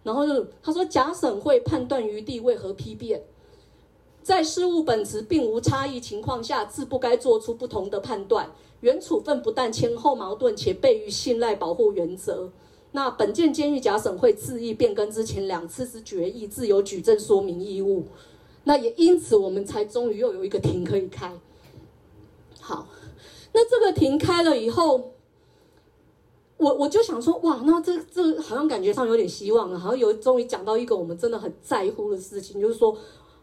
[0.04, 3.24] 然后就他说，假审会判断余地为何批辩，
[4.22, 8.52] 在事务本质并无差异情况下，自不该做出不同的判断。
[8.82, 12.52] 原处分不但前后矛盾，且悖于信赖保护原则。
[12.94, 18.06] 那本件监狱假审会自意变更之前两次之决议，自有举证说明义务。
[18.64, 21.34] 那也因此，我们才终于又有一个庭可以开。
[22.62, 22.88] 好，
[23.52, 25.12] 那这个庭开了以后，
[26.56, 32.96] 我我就想说，哇，那这这好像感觉上有点希望了，好像有终于讲到一个我们真的很在乎的事情，就是说，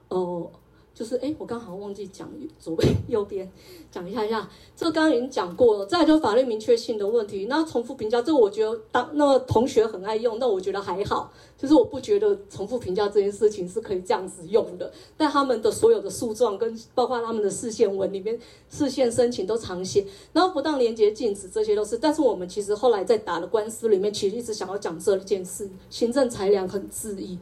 [0.09, 0.51] 哦、
[0.93, 3.51] 就是哎，我刚好忘记讲左边右边
[3.91, 5.87] 讲一下一下，这个刚刚已经讲过了。
[5.87, 14.93] 再就法律明确性的问题，那重复评价这个我觉得当那个同学很爱用，那我觉得还好，就是我不觉得重复评价这件事情是可以这样子用的。
[15.17, 18.39] 但他们的所有的诉状跟包括他们的视线文里面
[18.69, 21.97] 视线申请都常写，然后不当连接禁止这些都是。
[21.97, 27.39] 但是我们其实后来在打的官司里面，其实一直想要讲这件事，行政裁量很质疑，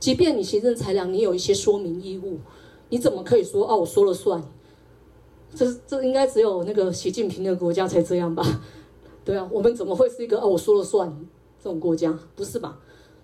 [0.00, 2.38] 即便你行政裁量，你有一些说明义务。
[2.94, 3.78] 你怎么可以说哦？
[3.78, 4.40] 我说了算，
[5.52, 8.46] 这这应该只有那个习近平的国家才这样吧？
[9.26, 10.46] 对啊，我们怎么会是一个哦？
[10.46, 11.12] 我说了算
[11.60, 12.16] 这种国家？
[12.36, 12.78] 不是吧？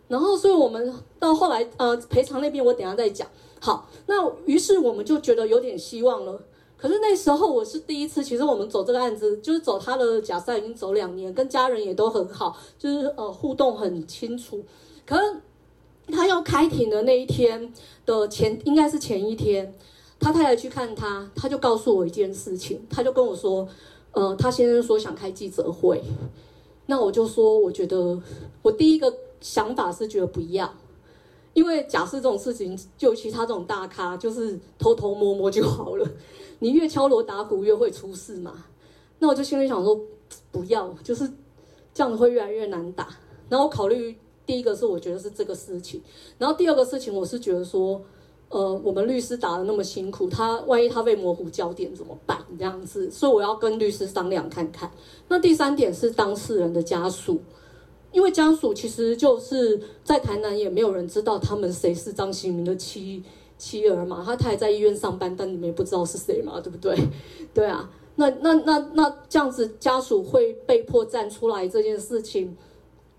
[0.09, 3.29] 然后，所以我们到后来呃赔偿那边，我等下再讲。
[3.61, 6.43] 好，那于是我们就觉得有点希望了。
[6.77, 14.65] 可是那时候我是第一次，其实我们走这个案子，就是走他的假赛已经走两年，跟家人也都很好，就是呃互动很清楚。
[15.07, 15.43] 可是。
[16.09, 17.73] 他要开庭的那一天
[18.05, 19.75] 的前，应该是前一天，
[20.19, 23.69] 他太太去看他，他就告诉我一件事情，他就跟我说，
[24.13, 26.03] 呃，他先生说想开记者会，
[26.87, 28.21] 那我就说，我觉得
[28.63, 30.75] 我第一个想法是觉得不要，
[31.55, 36.07] 因为假设这种事情，就其他这种大咖，就是偷偷摸摸就好了，
[36.59, 38.65] 你越敲锣打鼓越会出事嘛，
[39.21, 40.01] 那我就心里想说，
[40.51, 41.31] 不要，就是
[41.95, 43.09] 这样子会越来越难打，
[43.49, 44.19] 然后考虑。
[44.51, 46.03] 第一个是我觉得是这个事情，
[46.37, 48.03] 然后第二个事情我是觉得说，
[48.49, 52.37] 呃，我们律师打的那么辛苦，他万一他被模糊焦点怎么办？
[52.59, 54.91] 这样子，所以我要跟律师商量看看。
[55.29, 57.41] 那第三点是当事人的家属，
[58.11, 63.23] 因为家属其实就是在台南也没有人知道他们谁是张新明的妻
[63.57, 66.99] 妻儿嘛，他他还在医院上班，但你们也不知道是谁嘛，对不对？
[67.55, 72.57] 对啊，那那那那这样子家属会被迫站出来这件事情。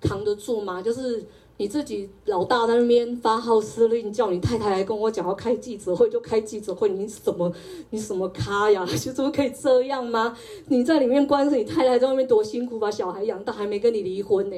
[0.02, 0.82] 扛得住吗？
[0.82, 1.24] 就是
[1.58, 7.54] 你自己老大在那边发号施令，叫你太太来跟我讲要开记者会就开记者会，你什么
[7.91, 8.84] 你什么咖呀？
[8.97, 10.36] 就怎么可以这样吗？
[10.68, 14.56] 你在里面关着，你太太在外面多辛苦，把小孩养大还没跟你离婚呢？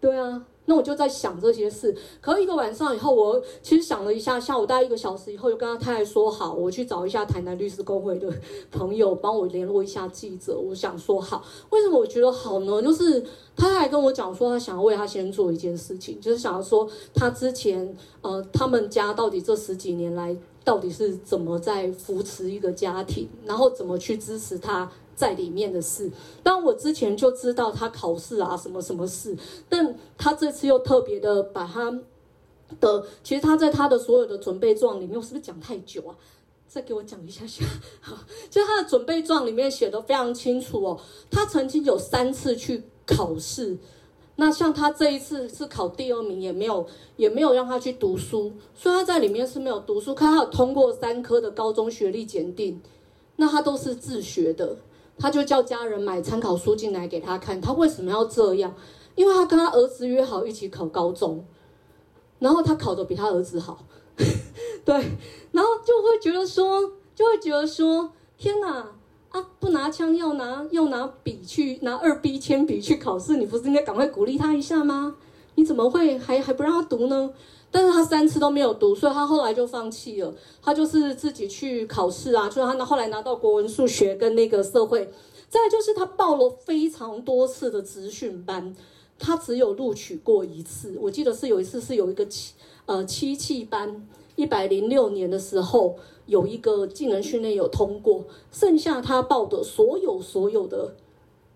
[0.00, 0.46] 对啊。
[0.66, 8.32] 那我就在想这些事，可一个晚上以后，我其实想了一下，下午大概一个小时以后，就跟他太太说好，我去找一下台南律师公会的
[8.70, 10.56] 朋友，帮我联络一下记者。
[10.56, 12.80] 我想说好，为什么我觉得好呢？
[12.80, 13.20] 就是
[13.56, 24.88] 他还跟我讲说，他想要为他先做一件事情，就是想要说他之前呃，他们家到底这十几年来到底是怎么在扶持一个家庭，然后怎么去支持他。
[25.20, 26.10] 在里面的事，
[26.42, 29.36] 当我之前就知道他考试啊什么什么事，
[29.68, 31.92] 但他这次又特别的把他
[32.80, 36.16] 的，其实他在他的所有的准备状里面，我是不是讲太久啊？
[36.66, 37.62] 再给我讲一下下，
[38.00, 38.16] 好，
[38.48, 40.98] 就他的准备状里面写的非常清楚哦，
[41.30, 43.76] 他曾经有三次去考试。
[44.36, 50.14] 那像他这一次是考第二名，也没有也没有让他去读书，所以他在里面是没有读书。
[50.14, 52.80] 看他有通过三科的高中学历检定，
[53.36, 54.76] 那他都是自学的，
[55.20, 57.60] 他就叫家人买参考书进来给他看。
[57.60, 58.74] 他为什么要这样？
[59.14, 61.44] 因为他跟他儿子约好一起考高中，
[62.38, 63.84] 然后他考得比他儿子好，
[64.84, 64.94] 对，
[65.52, 66.80] 然后就会觉得说，
[67.14, 68.92] 就会觉得说，天哪！
[69.30, 69.46] 啊！
[69.60, 75.14] 不拿枪要拿要拿笔去拿二 B 铅笔去考试，你不是应该赶快鼓励他一下吗？
[75.54, 77.30] 你怎么会还还不让他读呢？
[77.70, 80.34] 但是他三次都没有读，所以他后来就放弃了。
[80.62, 85.10] 他就是自己去考试啊，所以他后来拿到国文、数学跟那个社会。
[85.48, 88.74] 再就是他报了非常多次的职训班，
[89.18, 90.96] 他只有录取过一次。
[91.00, 92.54] 我记得是有一次是有一个七
[92.86, 94.06] 呃漆器班，
[94.36, 95.96] 一百零六年的时候。
[96.26, 100.94] 有一个技能训练有通过，剩下他报的所有所有的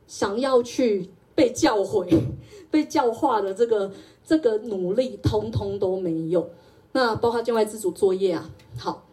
[0.09, 2.09] 想要去被教诲、
[2.73, 3.93] 被教化的这个
[4.25, 6.51] 这个努力，通通都没有。
[6.93, 9.05] 那包括境外自主作业啊，好，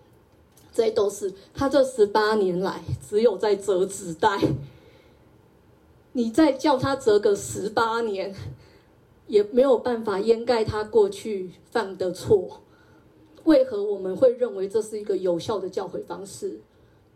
[0.74, 4.40] 这些都是他这十八年来只有在折纸袋。
[6.14, 8.36] 你再叫他折个十八年，
[9.28, 12.62] 也没有办法掩盖他过去犯的错。
[13.46, 16.60] 为何我们会认为这是一个有效的教诲方式？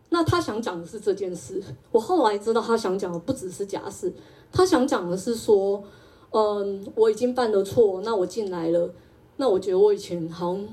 [0.09, 1.61] 那他想讲的是这件事。
[1.91, 4.13] 我后来知道他想讲的不只是假释，
[4.51, 5.83] 他想讲的是说，
[6.31, 8.93] 嗯，我已经犯了错，那我进来了，
[9.37, 10.67] 那我觉得我以前好像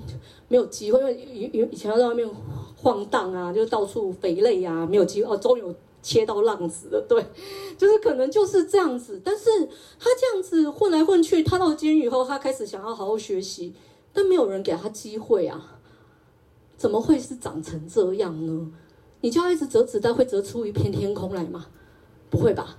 [0.49, 2.29] 没有机会，因为以以前要在外面
[2.77, 5.63] 晃荡啊，就到处肥累啊，没有机会哦，终于
[6.03, 7.25] 切到浪子了， 对，
[7.79, 9.21] 就是可能就是这样子。
[9.25, 9.45] 但是
[9.99, 13.73] 他这样子混来混去，他到监狱以后，他开始想要好好学习。
[14.15, 15.79] 但没有人给他机会啊！
[16.77, 18.71] 怎么会是长成这样呢？
[19.23, 21.65] 你叫他一直折纸袋，会折出一片天空来吗？
[22.29, 22.77] 不会吧？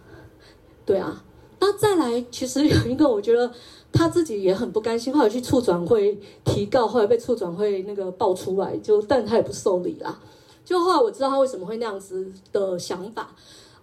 [0.86, 1.26] 对啊。
[1.66, 3.50] 那再来，其实有一个，我觉得
[3.94, 10.20] 他自己也很不甘心，后来去处转会提告，后来被处转会那个爆出来，就但他也不受理啦。
[10.66, 13.34] 就后来我知道他为什么会那样子的想法。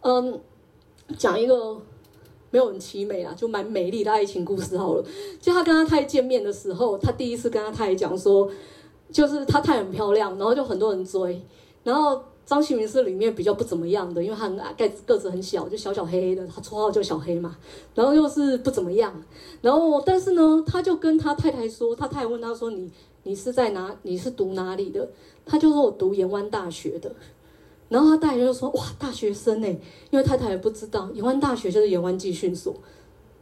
[0.02, 0.38] 嗯，
[1.16, 1.80] 讲一个。
[2.52, 5.04] 没有很凄美啊，就蛮美丽的爱情故事好了。
[5.40, 8.50] 就他跟他太太见面的时候，他第一次跟他太太讲说，
[9.12, 11.40] 就是他太太很漂亮，然后就很多人追。
[11.84, 12.20] 然后
[12.50, 14.74] 张启明是里面比较不怎么样的，因为他很矮，
[15.06, 17.56] 个子很小，就小小黑黑的，他绰号叫小黑嘛。
[17.94, 19.14] 然后又是不怎么样。
[19.60, 22.90] 然后但是呢，他就跟他太太说，他太太问他说：“你
[23.22, 23.94] 你是在哪？
[24.02, 25.08] 你是读哪里的？”
[25.46, 27.14] 他就说：“我读延湾大学的。”
[27.88, 29.68] 然后他太太就说：“哇，大学生呢？
[30.10, 32.74] 因为太太也不知道，延湾大学就是延湾技训所，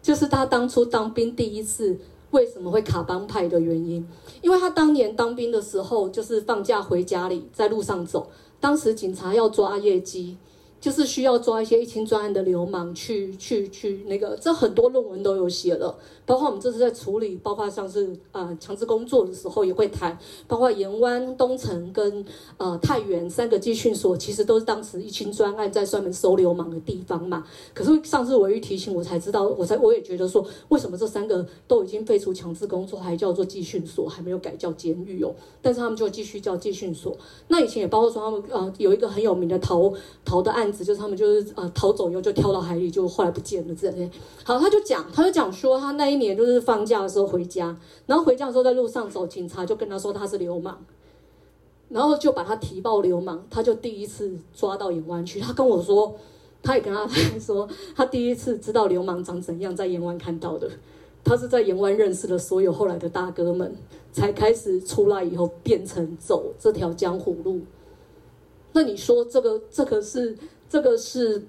[0.03, 1.99] 就是他当初当兵第一次
[2.31, 4.07] 为什么会卡帮派的原因。
[4.43, 8.31] 因为他当年当兵的时候，就是放假回家里，在路上走，
[8.61, 10.37] 当时警察要抓业绩。”
[10.81, 20.16] 就是需要抓一些一清专案的流氓去去去那个，这很多论文都有写了，包括我们这次在处理，包括像是呃强制工作的时候也会谈，
[20.47, 22.24] 包括延湾、东城跟
[22.59, 27.45] 呃太原三个技训所，其实都是当时一清专案在专门收流氓的地方嘛。
[27.74, 35.35] 可是上次我一提醒我才知道，我才我也觉得说，为什么这三个都已经废除强制工作，还叫做技训所，还没有改叫监狱哦？
[35.61, 37.16] 但是他们就继续叫技训所。
[37.49, 39.93] 那以前也包括说他们呃有一个很有名的逃
[40.24, 40.68] 逃的案。
[40.73, 44.11] 就是他们就是呃逃走以后就跳到海里，就后来不见了这些。
[44.45, 50.77] 好，他就讲，他就讲说他那一年就是放假的时候回家，然后回家的时候在路上走，警察就跟他说他是流氓，
[51.89, 55.41] 然后就把他提报流氓，他就第一次抓到延湾区。
[55.41, 56.14] 他跟我说，
[56.62, 57.07] 他也跟他
[57.39, 60.71] 说，他第一次知道流氓长怎样，在延湾看到的。
[61.25, 63.75] 他是在延湾认识了所有后来的大哥们，
[64.12, 67.61] 才开始出来以后变成走这条江湖路。
[68.73, 70.37] 那你说这个这个是？
[70.69, 71.47] 这个是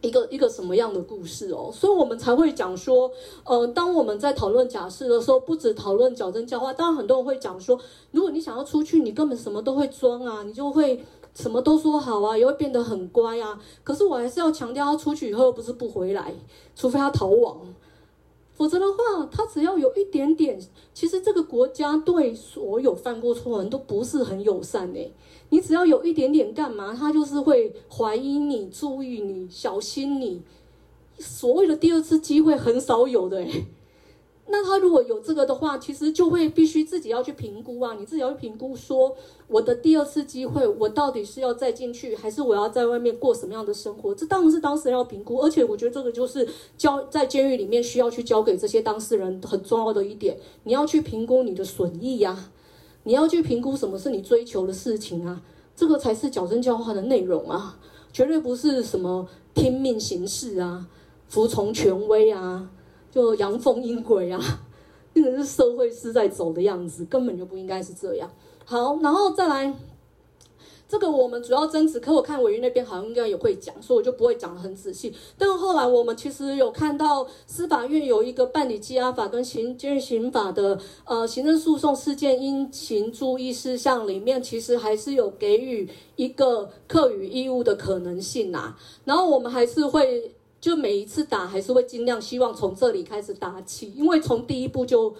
[0.00, 1.70] 一个一个什么样的故事哦？
[1.72, 3.10] 所以我们才会讲说，
[3.44, 7.78] 呃，当我们在讨论假释的时候，不止讨论矫正教化，当然很多人会讲说，
[8.10, 11.04] 如果你想要出去，你根本什么都会装啊，你就会
[11.34, 13.58] 什么都说好啊，也会变得很乖啊。
[13.82, 16.34] 可是我还是要强调，他出去以后又不是不回来，
[16.74, 17.58] 除非他逃亡。
[18.56, 20.58] 否则的话，他只要有一点点，
[20.94, 25.12] 其实这个国家对所有犯过错的人都不是很友善诶。
[25.50, 30.42] 你只要有一点点干嘛，他就是会怀疑你、注意你、小心你。
[31.18, 33.66] 所谓的第二次机会很少有的诶。
[34.48, 39.16] 那他如果有这个的话，其实就会必须自己要去评估啊，你自己要去评估说，
[39.48, 44.14] 我的第二次机会，我到底是要再进去，还是我要在外面过什么样的生活？
[44.14, 52.52] 这当然是当事人要评估，而且我觉得这个就是交在监狱里面需要去交给这些当事人很重要的一点，你要去评估你的损益呀、啊，
[53.04, 55.42] 你要去评估什么是你追求的事情啊，
[55.74, 57.78] 这个才是矫正教化的内容啊，
[58.12, 60.88] 绝对不是什么听命行事啊，
[61.28, 62.70] 服从权威啊。
[63.08, 64.38] 就阳奉阴违啊，
[65.14, 68.30] 那个是社会是在走的样子，根本就不应该是这样。
[68.66, 69.74] 好，然后再来。
[70.88, 75.12] 这个我们主要争执，可我看委员那边好像应该也会讲，所以我就不会讲得很仔细。
[75.36, 95.12] 但后来我们其实有看到司法院有一个办理羁押法跟行监狱刑法的呃行政诉讼事件应行注意事项里面，其实还是有给予一个课予义务的可能性呐、然后我们还是会就每一次打还是会尽量希望从这里开始打起，因为从第一步就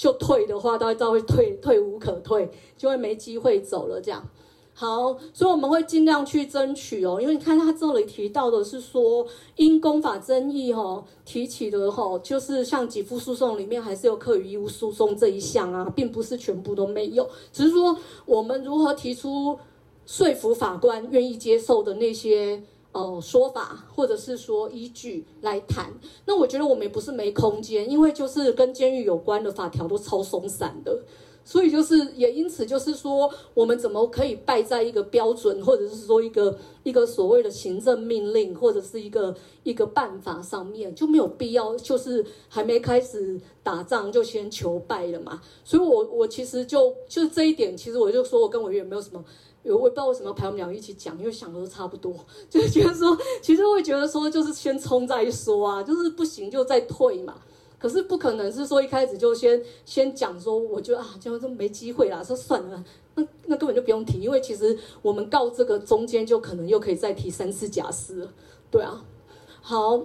[0.00, 4.26] 就退的话，大家都会退退无可退，就会没机会走了这样。
[4.72, 9.26] 好，所以我们会尽量去争取哦，因为你看他这里提到的是说，
[9.56, 17.94] 因公法争议哈提起的哈，就是像给付诉讼里面还是有课予义务诉讼这一项啊，并不是全部都没有，只是说
[18.24, 19.58] 我们如何提出
[20.06, 22.62] 说服法官愿意接受的那些
[22.92, 25.92] 呃说法，或者是说依据来谈。
[26.26, 31.02] 那我觉得我们也不是没空间，因为就是跟监狱有关的法条都超松散的。
[31.42, 39.34] 所以就是也因此就是说，我们怎么可以败在一个标准，或者是说一个一个所谓的行政命令，或者是一个
[39.64, 45.40] 一个办法上面就没有必要，就是还没开始打仗就先求败了嘛。
[45.64, 49.24] 所以我我其实就就这一点，其实我就说我跟委员没有什么，
[49.64, 52.14] 我也不知道为什么要排我们两个一起讲，因为想的都差不多，
[52.48, 57.34] 就是觉得说，其实会觉得说就是先冲再说啊，就是不行就再退嘛。
[57.78, 62.22] 可是不可能是说一开始就先先讲说，我觉得啊，这样就没机会啦。
[62.22, 62.84] 说算了，
[63.14, 68.28] 那那根本就不用提，因为其实我们告这个中间就可能又可以再提三次假释，
[68.70, 69.02] 对啊。
[69.62, 70.02] 好，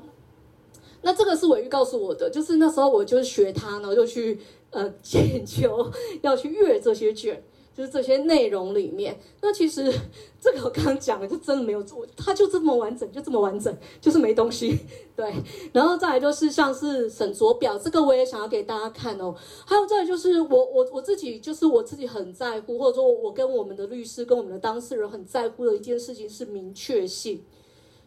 [1.01, 4.39] 那这个是伟玉告诉我的，就是那时候我就是学他呢，就去
[4.69, 5.91] 呃 研究
[6.21, 7.43] 要去阅这些卷。
[7.75, 9.93] 就是这些内容里面，那其实
[10.39, 14.79] 这个我刚刚讲的就真的没有做，它就这么完整，就这么完整，就是没东西。
[15.13, 15.33] 对，
[15.73, 19.35] 然后再来就是像是审酌表，这个我也想要给大家看哦。
[19.65, 27.43] 还有再来就是我我我自己就是我自己很在乎，或者说我跟我们的律师跟我们的当事人很在乎的一件事情是明确性。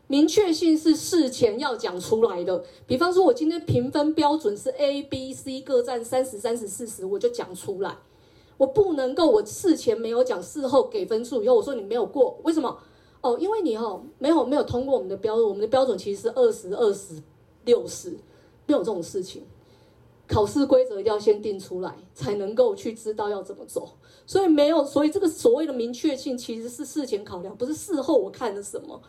[0.06, 7.98] 明确性是事前要讲出来的，比方说我今天评分标准是 A、B、C 各占三十、三十、四十，我就讲出来。
[8.58, 12.76] 我不能够，我事前没有讲，事后给分数以后，我说你没有过，为什么？
[13.22, 17.14] 哦，因为你哦没有没有通过我们的标准，我们的标准其实是二十二十
[17.64, 18.10] 六十，
[18.66, 19.44] 没有这种事情。
[20.26, 23.88] 考试规则一定要先定出来，才能够去知道要怎么走。
[24.26, 29.00] 所以没有，所以这个所谓的明确性其实是事前考量，不是事后我看了什么，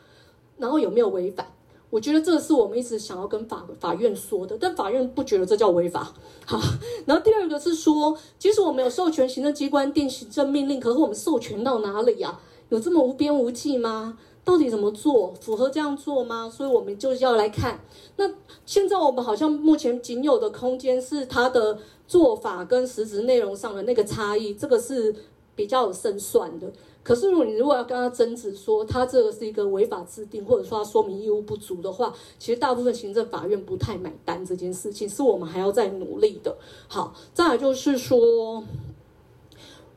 [0.58, 1.46] 然后有没有违反。
[1.90, 6.14] 我觉得这是我们一直想要跟法法院说的，但法院不觉得这叫违法。
[6.46, 6.60] 好，
[7.06, 12.40] 然后第二个是说，即使我们有授权行政机关定行政命令，可是我们授权到哪里呀？
[12.70, 14.18] 有这么无边无际吗？
[14.46, 15.34] 到底怎么做？
[15.42, 16.48] 符合这样做吗？
[16.48, 17.80] 所以我们就是要来看。
[18.18, 18.30] 那
[18.66, 25.16] 现在我们好像目前仅有的空间是它的做法跟实质内容上的那个差异，这个是
[25.56, 26.72] 比较有胜算的。
[27.10, 36.56] 可是，如果你如果要跟他争执说他这个是一个违法制定，或者说他说明义务不足的话，其实大部分行政法院不太买单这件事情，是我们还要再努力的。
[36.88, 38.64] 好，再来就是说，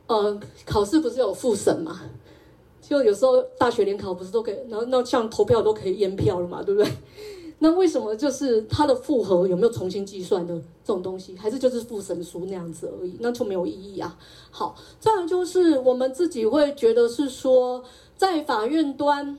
[0.06, 2.00] 呃，考试不是有复审嘛？
[2.80, 6.90] 就有时候大学联考不是都可以，然后那像投票都可以验票了嘛，对不对？
[7.62, 10.52] 那为什么就是它的复核有没有重新计算的
[10.84, 14.18] 这种东西，还是就是复审书那样子而已，那就没有意义啊。
[14.50, 17.84] 好，再来就是我们自己会觉得是说，
[18.16, 19.38] 在法院端，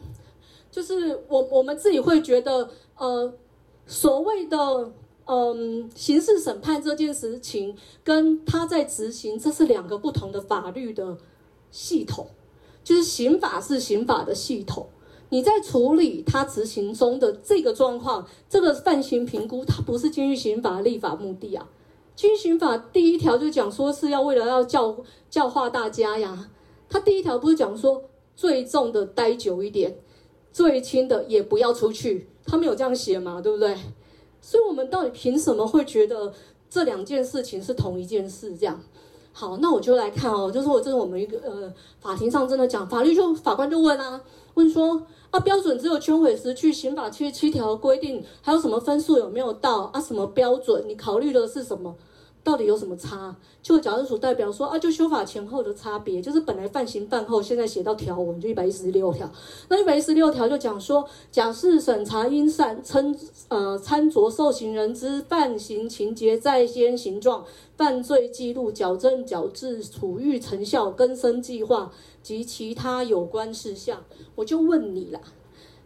[0.72, 3.34] 就是我我们自己会觉得，呃，
[3.86, 4.94] 所谓的
[5.26, 11.18] 嗯刑事审判这件事情，跟他在执行，这是两个不同的法律的
[11.72, 12.28] 系统，
[12.86, 14.88] 就是刑法是刑法的系统。
[15.30, 21.68] 你在处理他执行中的这个状况，这个犯行评估，它不是监狱刑法立法目的啊。
[22.16, 24.96] 监狱刑法第一条就讲说是要为了要教
[25.30, 26.50] 教化大家呀。
[26.88, 28.04] 他第一条不是讲说
[28.36, 29.98] 最重的待久一点，
[30.52, 33.76] 最轻的也不要出去，他没有这样写嘛，对不对？
[34.40, 36.32] 所以我们到底凭什么会觉得
[36.70, 38.56] 这两件事情是同一件事？
[38.56, 38.80] 这样
[39.32, 44.22] 好，那我就来看哦，就是我这是我们一个呃法庭上真的讲法律，就法官就问啊，
[44.56, 45.06] 问说。
[45.34, 49.99] 啊，标准只有圈毁时去刑法七十七条规定，还有什么分数有没有到啊？
[49.99, 50.84] 什么标准？
[50.88, 51.95] 你考虑的是什么？
[52.43, 53.36] 到底有什么差？
[53.64, 59.28] 就矫正署代表说啊，就修法前后的差别，就是本来犯刑犯后，现在写到条文就一百一十六条。
[59.70, 63.16] 那一百一十六条就讲说，假释审查应善参
[63.47, 67.43] 呃参酌受刑人之犯行情节在先形状、
[67.76, 71.91] 犯罪记录、矫正矫治、处遇成效、更生计划
[72.24, 74.04] 及其他有关事项。
[74.34, 75.22] 我就问你啦，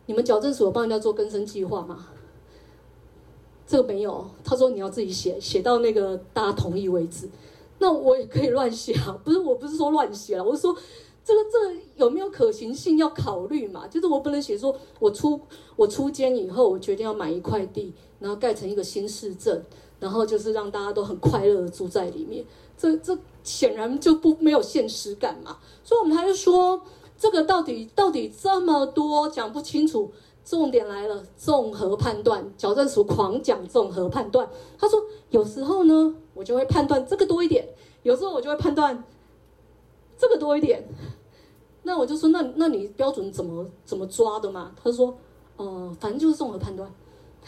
[0.05, 2.07] 你们矫正所帮人家做更生计划吗？
[3.67, 4.25] 这个没有。
[4.45, 7.29] 他说你要自己写，写到那个大家同意为止。
[7.79, 10.75] 那我也可以乱写啊，不是，我不是说乱写了，我是说
[11.23, 13.85] 这个这有没有可行性要考虑嘛？
[13.87, 15.39] 就是我不能写说我出
[15.75, 19.63] 我出监以后，我决定要买一块地，然后盖成一个新市镇，
[19.99, 22.45] 然后就是让大家都很快乐的住在里面。
[22.77, 25.57] 这这显然就不没有现实感嘛。
[25.83, 26.81] 所以我们还是说，
[27.17, 30.11] 这个到底到底这么多讲不清楚。
[30.49, 34.49] 重点来了，综合判断，矫正署狂讲综合判断。
[34.77, 34.97] 他说，
[35.29, 37.67] 有时候呢，我就会判断这个多一点，
[38.03, 39.03] 有时候我就会判断
[40.17, 40.87] 这个多一点。
[41.83, 44.71] 那我就说，那那你标准怎么怎么抓的嘛？
[44.81, 45.17] 他说，
[45.57, 46.89] 呃，反正就是综合判断，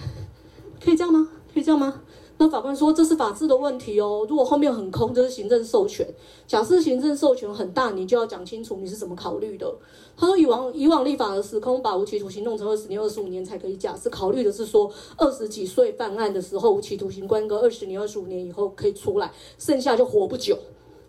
[0.83, 1.29] 可以这样吗？
[1.53, 2.01] 可以这样吗？
[2.41, 4.25] 那法官说，这是法治的问题哦。
[4.29, 6.07] 如果后面很空，就是行政授权。
[6.47, 9.69] 假设行政授权很大，你就要讲清楚你是怎么考虑的。
[10.15, 20.57] 他说，以往以往立法的时空，把无期徒刑弄成二十年、二十五年才可以假释，考虑的是说二十几岁犯案的时候，无期徒刑关个二十年、二十五年以后可以出来，剩下就活不久，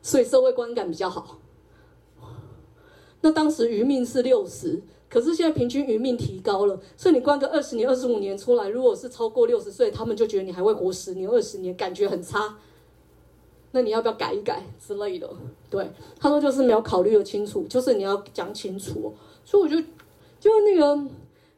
[0.02, 1.38] 所以社会观感比较好。
[3.20, 4.82] 那当时余命是六十。
[5.10, 12.56] 可是现在平均余命提高了，所以你关个二十年、二十五年出来，如果是超过六十岁，他们就觉得你还会活十年、二十年，感觉很差。
[13.72, 15.28] 那你要不要改一改之类的？
[15.68, 19.12] 对，他说就是没有考虑的清楚，就是你要讲清楚。
[19.44, 19.76] 所以我就
[20.38, 21.10] 就那个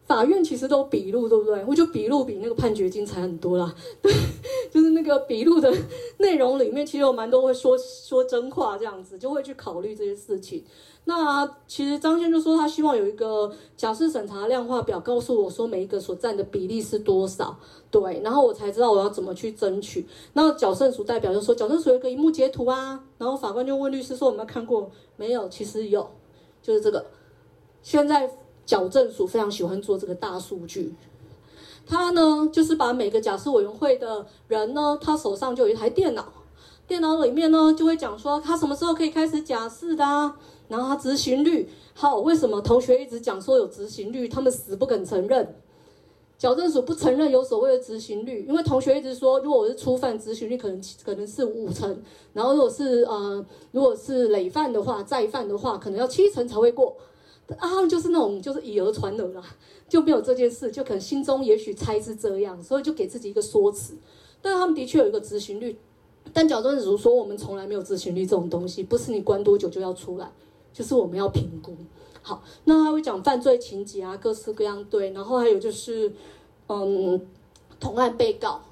[0.04, 1.64] 法院其实都笔录，对不对？
[1.66, 3.74] 我觉得笔录比那个判决精彩很多啦。
[4.02, 4.12] 对，
[4.70, 5.72] 就是那个笔录的
[6.18, 10.64] 内容里面，其实有蛮多会说说真话，这样子就会去考虑这些事情。
[11.04, 17.56] 那其实张先就说他希望有一个假设审查量化表，告诉我说每一个所占的比例是多少，
[17.90, 20.06] 对，然后我才知道我要怎么去争取。
[20.34, 24.90] 那矫正署代表就说矫正署有一个萤幕截图啊，然后法官就问律师说有没有看过？
[25.16, 26.08] 没有，其实有，
[26.62, 27.04] 就是这个。
[27.82, 28.30] 现在
[28.64, 30.94] 矫正署非常喜欢做这个大数据，
[31.86, 36.32] 他呢就是把每个假释委员会的人呢，他手上就有一台电脑，
[36.86, 40.36] 电脑里面呢就会讲说他什么时候可以开始假释的啊。
[40.68, 45.54] 然后他执行率好，为什么同学一直讲说有执行率，他们死不肯承认？
[46.38, 52.02] 矫正署不承认有所谓的执行率，因为同学一直说，如果我是初犯，执行率可能可能是五成，
[52.32, 56.96] 然后如果是呃如果是累犯的话，再犯的话，可能要七成才会过。
[57.58, 59.44] 啊，就是那种就是以讹传讹啦，
[59.88, 63.94] 就没有这件事，就可能心中也许猜是这样，所以就给自己一个说辞。
[64.40, 65.78] 但他们的确有一个执行率，
[66.32, 70.30] 但矫正署说我们从来没有执行率这种东西，不是你关多久就要出来。
[70.72, 71.76] 就是我们要评估，
[72.22, 76.10] 好，那他会讲犯罪情节啊，各式各样对，然后还有就是，
[76.66, 77.20] 嗯，
[77.78, 78.62] 同案被告。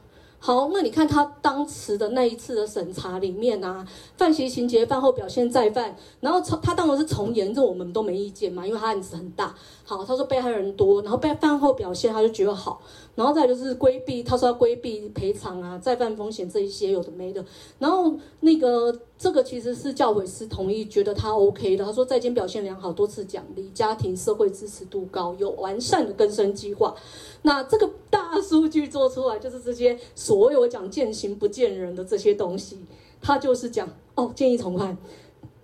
[0.42, 3.86] 好，那你看他当时的那一次的审查里面啊，
[4.16, 9.54] 犯行情节、犯后表现再犯，然后从他当然是从严，这我们都没意见嘛，因为他案子很大。
[9.90, 12.80] 好，他说被害人多，然后被饭后表现他就觉得好，
[13.16, 17.44] 然后再就是规避，他说要规避赔偿啊、再犯风险这一些有的没的，
[17.80, 26.94] 然后那个这个其实是教诲师同意，觉得他 OK 的，他说在监表现良好，多次奖励，家庭社会支持度高，有完善的更生计划。
[27.42, 32.78] 那这个大数据做出来，就是这些所有讲见行不见人的这些东西，
[33.20, 34.96] 他就是讲哦建议从宽，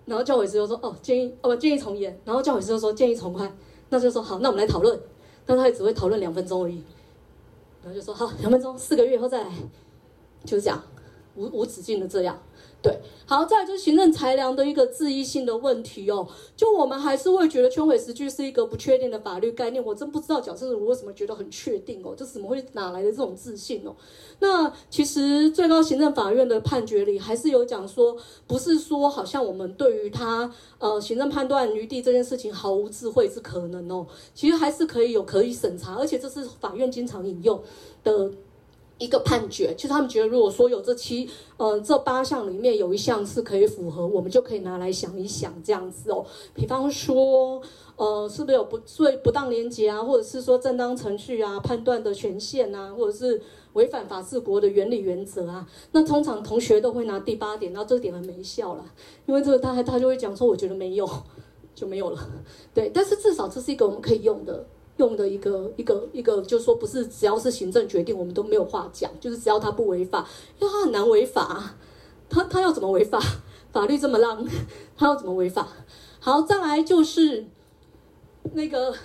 [0.03, 3.57] 然后教诲师就说哦建议哦不建议从严，然后教诲师就说建议从宽，
[3.89, 4.99] 那就说好，那我们来讨论，
[5.45, 6.83] 但他也只会讨论两分钟而已，
[7.83, 9.51] 然后就说好两分钟，四个月以后再来，
[10.43, 10.83] 就是这样
[11.35, 12.37] 无无止境的这样。
[12.79, 16.25] 对，好，再来就是行政裁量的一个质疑性的问题哦。
[16.55, 19.83] 就我们还是会觉得圈毁时据是一个不确定的法律概念。
[19.83, 23.95] 我真不知道矫正署为什么觉得很确定哦，这怎么会哪来的这种自信哦？
[24.39, 28.15] 那其实最高行政法院的判决里还是有讲说，
[28.45, 34.05] 不是说好像我们对于他呃行政判断余地这件事情毫无智慧是可能哦。
[34.35, 37.61] 其实还是可以有可以审查，而且这是法院经常引用
[38.03, 38.31] 的。
[38.99, 46.25] 一个判决，其实他们觉得，如果说有这七，呃，这八项里面有一项是可以符合，我们就可以拿来想一想这样子哦。
[46.55, 47.61] 比方说，
[47.95, 53.39] 呃，是不是有不所以不当连结啊，或者是说正当程序啊，判断的权限啊，或者是
[53.73, 55.67] 违反法治国的原理原则啊？
[55.91, 58.85] 那通常同学都会拿第八点，那这点很没效了，
[59.27, 61.07] 因为这个他还他就会讲说，我觉得没有
[61.75, 62.19] 就没有了。
[62.73, 64.65] 对，但是至少这是一个我们可以用的。
[64.97, 70.27] 用的一个一个一个，就是说不是只要是行政决定，我们都没有话讲，就是只要他不违法，
[70.59, 71.75] 因为他很难违法，
[72.29, 73.19] 他他要怎么违法？
[73.71, 74.43] 法律这么浪，
[74.95, 75.67] 他要怎么违法？
[76.19, 77.45] 好，再来就是
[78.53, 78.95] 那个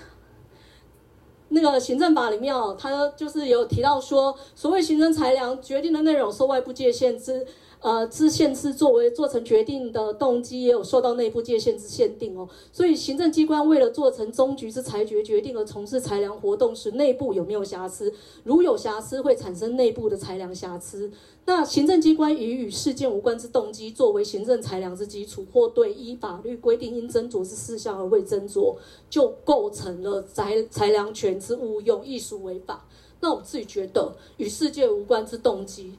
[1.49, 7.47] 那个行政法里面哦，他就是有提到说，所谓行政裁量决定的内容受外部界限之。
[7.83, 12.49] 呃，之限制作为做成决定的动机，也有受到内部界限之限定哦。
[12.73, 18.15] 所以行政机关为了做成终局之裁决决定而从事裁量活动时，内部有没有瑕疵？
[18.45, 21.11] 如有瑕疵，会产生内部的裁量瑕疵。
[21.45, 28.77] 那行政机关以与事件无关之动机作为行政裁量之基础，或对依法律规定应斟酌之事项而未斟酌，
[29.11, 32.87] 就构成了裁裁量权之误用，亦属违法。
[33.19, 35.95] 那我自己觉得与事件无关之动机，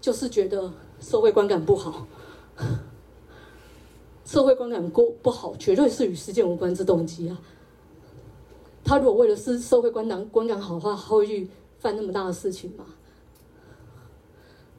[0.00, 2.06] 就是觉得社会观感不好，
[4.24, 7.38] 社会观感不不好，绝对是与事件无关之动机啊。
[8.84, 12.84] 他如果为了是社会观感观感好的话，他会去犯那么大的事情吗？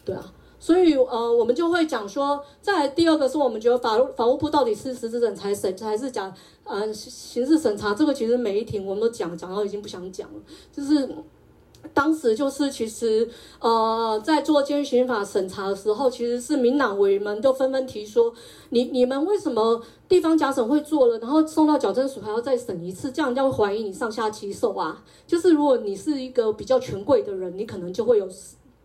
[0.04, 10.40] 对啊，所以呃，我们就会讲说，再来第二个是我们觉得法务法务部到底是实质审裁审还是讲呃刑事审查，这个其实每一庭我们都讲讲到已经不想讲了，
[10.72, 11.08] 就是。
[11.94, 13.28] 当时就是其实，
[13.60, 18.34] 呃，在做监狱刑法审查的时候，其实是民党委员们都纷纷提说，
[18.70, 25.04] 你你们为什么地方假审会做了，然后送到矫正署还要再审一次，这样人家会怀疑你上下其手啊？
[25.26, 28.28] 就是如果你是一个比较权贵的人，你可能就会有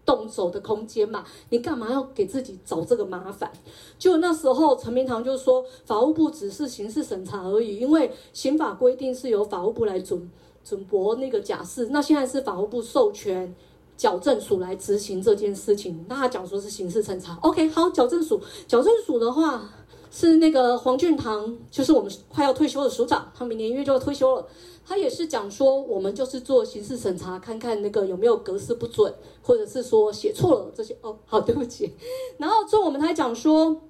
[0.05, 3.51] 动手的空间嘛，你干嘛要给自己找这个麻烦？
[3.99, 10.31] 就那时候陈明堂就说，法务部只是刑事审查而已，因为刑法规定是由法务部来准。
[10.65, 13.55] 准驳那个假释，那现在是法务部授权
[13.97, 16.05] 矫正署来执行这件事情。
[16.09, 19.71] 那他讲说是刑事审查，OK，好，矫正署，矫正署的话
[20.11, 24.47] 是那个黄俊堂，就是我们快要退休的署长，他明年一月就要退休了。
[24.87, 30.97] 他也是讲说，我们就是做刑事审查，看看那个有没有格式不准，或者是说写错了这些。
[31.03, 31.93] 哦，好，对不起。
[32.39, 33.81] 然后之后我们还讲说，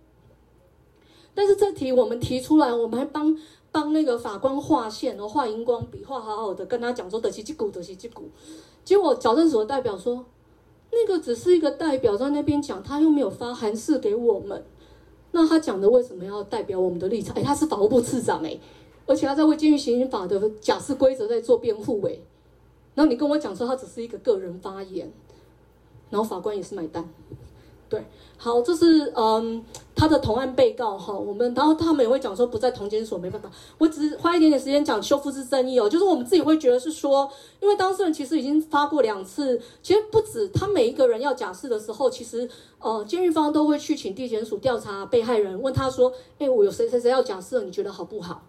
[1.34, 3.36] 但是这题我们提出来，我们还帮。
[3.74, 8.30] 帮那个法官画线然后，画荧光笔画好好的，跟他讲说得西击鼓，得西击鼓。
[8.84, 10.24] 结果矫正所的代表说，
[10.92, 14.64] 那个只是一个代表在那边讲，他又没有发函示给我们。
[15.32, 17.34] 那他讲的为什么要代表我们的立场？
[17.34, 18.56] 哎，他是法务部次长哎，
[19.06, 22.16] 而且他在为监狱刑法的假释规则在做辩护哎。
[22.94, 25.12] 然后你跟我讲说他只是一个个人发言，
[26.10, 27.12] 然后法官也是买单。
[27.94, 28.04] 对，
[28.36, 29.64] 好，这是嗯
[29.94, 37.30] 他的同案被告哈，我们然后他们也会讲说不在同监所没办法，我只是花一点点时间讲修复式正义哦，就是我们自己会觉得是说，
[37.60, 42.48] 因为当事人其实已经发过两次，其实不止他每一个人要假释的时候，其实
[42.80, 48.42] 呃监狱方都会去请地检署调查被害人，问他说，哎，我有谁谁谁要假释，你觉得好不好？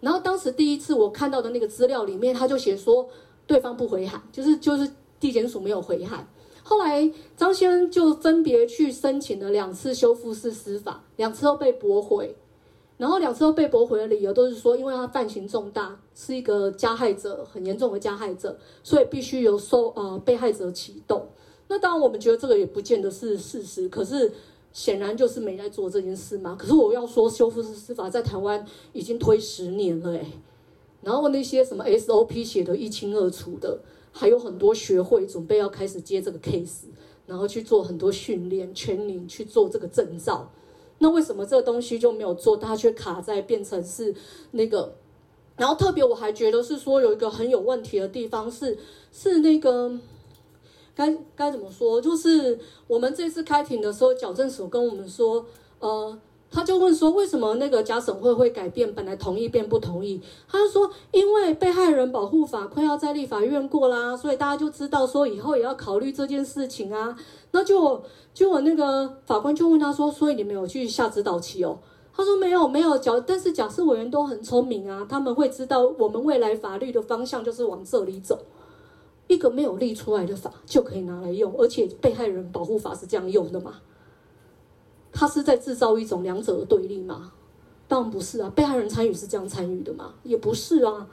[0.00, 3.08] 然后当时第一次我看到的那个资料里面，他就写说
[3.46, 6.26] 对方不回函，就是就是地检署没有回函。
[6.72, 12.34] 后来张先生就分别去申请了两次修复式司法，两次都被驳回，
[12.96, 21.26] 然后两次都被驳回的理由都是说，因为他犯行重大，是一个加害者，很严重的加害者，所以必须由受呃被害者启动。
[21.68, 24.32] 那当然我们觉得这个也不见得是事实，可是
[24.72, 26.56] 显然就是没在做这件事嘛。
[26.58, 30.24] 可是我要说，修复式司法在台湾已经推十年了哎，
[31.02, 33.78] 然后那些什么 SOP 写得一清二楚的。
[34.12, 36.84] 还有很多学会准备要开始接这个 case，
[37.26, 40.50] 然后去做很多训练、全龄去做这个证照。
[40.98, 42.56] 那为什么这个东西就没有做？
[42.56, 44.14] 它却卡在变成是
[44.52, 44.94] 那个。
[45.56, 48.78] 然后特别我还觉得是说有一个很有问题的地方是
[49.10, 49.98] 是那个
[50.94, 52.00] 该该怎么说？
[52.00, 55.44] 就是我们这次开庭的时候，矫正所跟我们说，
[55.80, 56.18] 呃。
[56.52, 58.94] 他就问说：“为什么那个假审会会改变？
[58.94, 67.16] 本来同意变不同意？”他就说：“因为被害人保护法快要在立法院过啦，所以大家就知道说以后也要考虑这件事情啊。”
[67.52, 68.02] 那就
[68.34, 71.78] 就我那个法官就问他说：“所以你没有去下指导棋哦？”
[72.14, 72.98] 他说：“没有，没有。
[72.98, 78.38] 假但是假设委员都很聪明啊，他们会知道我们未来法律的方向就是往这里走。
[79.28, 83.76] 一个没有立出来的法就可以拿来用，而且被害人保护法是这样用的嘛？”
[85.12, 87.32] 他是在制造一种两者的对立吗？
[87.86, 90.14] 当然不是啊，被害人参与是这样参与的吗？
[90.22, 91.06] 也不是啊。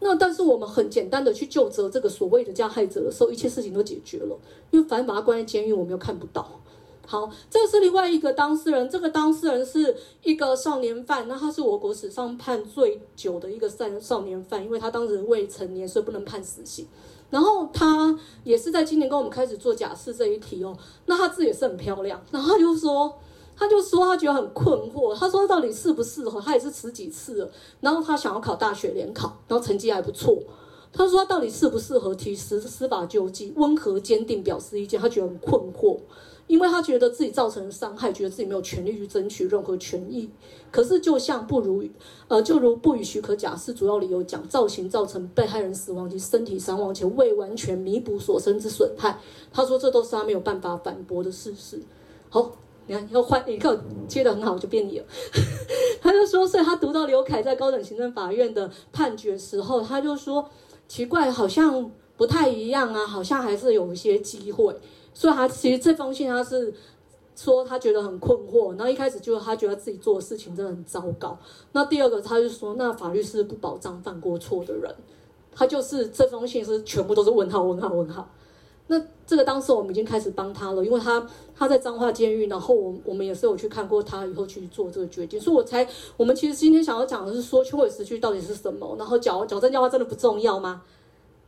[0.00, 4.36] 那但是我们很简单的去就责这个所谓的加害者的时候，一切事情都解决了，
[4.72, 6.60] 因为反正把他关在监狱，我们又看不到。
[7.06, 16.86] 好，这是另外一个当事人，这个当事人是一个少年犯，那他是我国史上判最久的一个少少年犯，因为他当时未成年，所以不能判死刑。
[17.32, 18.14] 然后他
[18.44, 20.76] 也是在今年跟我们开始做假释这一题哦，
[21.06, 22.20] 那他字也是很漂亮。
[22.30, 23.18] 然后他就说，
[23.56, 26.38] 他就说他觉得很困惑，他说他到底适不适合？
[26.38, 30.38] 他也是十几次了，然后他想要考大学联考，然后成绩还不错。
[30.92, 33.54] 他说他到底适不适合提司司法救济？
[33.56, 35.98] 温和坚定表示意见，他觉得很困惑。
[36.46, 40.28] 因为他觉得自己造成了伤害，觉得自己没有权利去争取任何权益。
[40.70, 41.84] 可是，就像不如，
[42.28, 49.18] 呃，就如不予许可假释主要理由讲，造型造成被害人死亡及身体伤亡且未完全弥补所生之损害。
[49.52, 51.80] 他说，这都是他没有办法反驳的事实。
[52.28, 52.52] 好，
[52.86, 55.04] 你看要换，一个接得很好，就变你了。
[56.00, 60.48] 他就说，所以他读到刘凯在高等行政法院的判决时候，他就说
[60.88, 64.74] 奇怪，好像不太一样啊，好像还是有一些机会。
[65.14, 66.72] 所以他其实这封信他是
[67.36, 71.38] 说他觉得很困惑，然后一开始就是他觉得自己做的事情真的很糟糕。
[71.72, 74.94] 那第二个他就说，那法律是不保障犯过错的人。
[75.54, 78.26] 他就是这封信是全部都是问号问号问号。
[78.86, 85.86] 那这个当时我们已经开始帮他了，因为他他在彰化监狱，然后我我们也是有去看过他以后去做这个决定，所以我才
[86.16, 90.82] 我们其实今天想要讲的是说轻轨时区到底是什么，然后矫矫正计划真的不重要吗？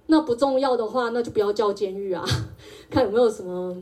[0.06, 2.24] 那不重要的话，那就不要叫监狱啊，
[2.90, 3.76] 看有没有什么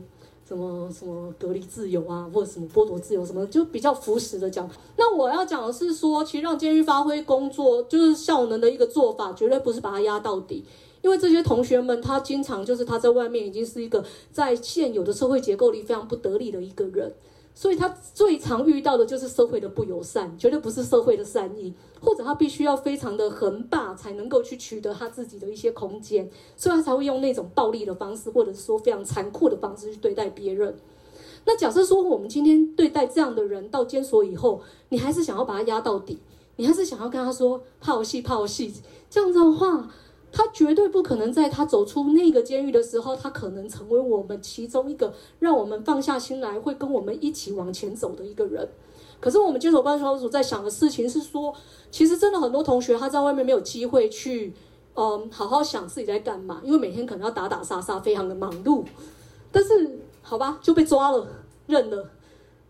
[0.47, 4.69] 什么什么隔离自由啊，或者什么剥夺自由什么，就比较朴实的讲。
[4.97, 10.63] 那我要讲的是说，其实让监狱发挥工作就是效能的一个做法，绝对不是把它压到底。
[11.01, 14.01] 因为这些同学们，他经常就是他在外面已经是一个
[14.31, 17.13] 在现有的社会结构里非常不得力的一个人，
[17.55, 30.75] 所以他最常遇到的就是社会的不友善，绝对不是社会的善意，或者他必须要非常的横霸才能够去取得他自己的一些空间，所以他才会用那种暴力的方式，或者说非常残酷的方式去对待别人。
[31.45, 36.19] 那假设说我们今天对待这样的人到监所以后，你还是想要把他压到底，
[36.55, 38.73] 你还是想要跟他说砲戏砲戏，
[39.09, 39.89] 这样子的话。
[40.35, 48.67] 他绝对不可能在他走出那个监狱的时候，他可能成为我们其中一个让我们放下心来会跟我们一起往前走的一个人。
[49.19, 51.53] 可是我们监所观察组在想的事情是说，
[51.91, 54.53] 其实真的很多同学他在外面没有机会去，
[54.95, 58.83] 嗯，好好想自己在干嘛，因为每天可能要打打杀杀，非常的忙碌。
[59.51, 61.27] 但是好吧，就被抓了，
[61.67, 62.09] 认了。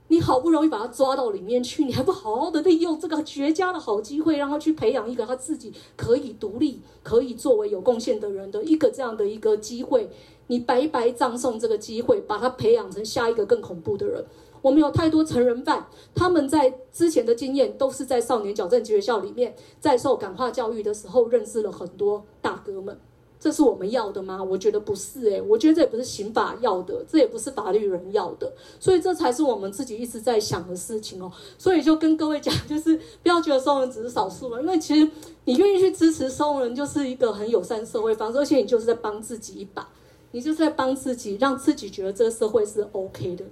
[0.10, 10.10] 你好不容易把他抓到里面去，你还不好好的利用这个绝佳的好机会，让他去培养一个他自己可以独立、可以作为有贡献的人的一个这样的一个机会，
[10.48, 14.24] 你白白葬送这个机会，把他培养成下一个更恐怖的人。
[14.62, 22.98] 我们有太多成人犯，他们在之前的经验都是在少年矫正学校里面，在受感化教育的时候认识了很多大哥们。
[23.44, 24.42] 这是我们要的吗？
[24.42, 31.30] 我觉得不是诶，我觉得这也不是刑法要的，这也不是法律人要的，所以这才是我们自己一直在想的事情哦。
[31.58, 35.12] 所以就跟各位讲，就是不要觉得收容人只是少数了，因为其实
[35.44, 39.90] 你愿意去支持收容人，就是一个很友善社会方式，而且你就是在帮自己一把，
[40.32, 43.44] 你就是在帮自己，让自己觉得这个社会是 OK 的。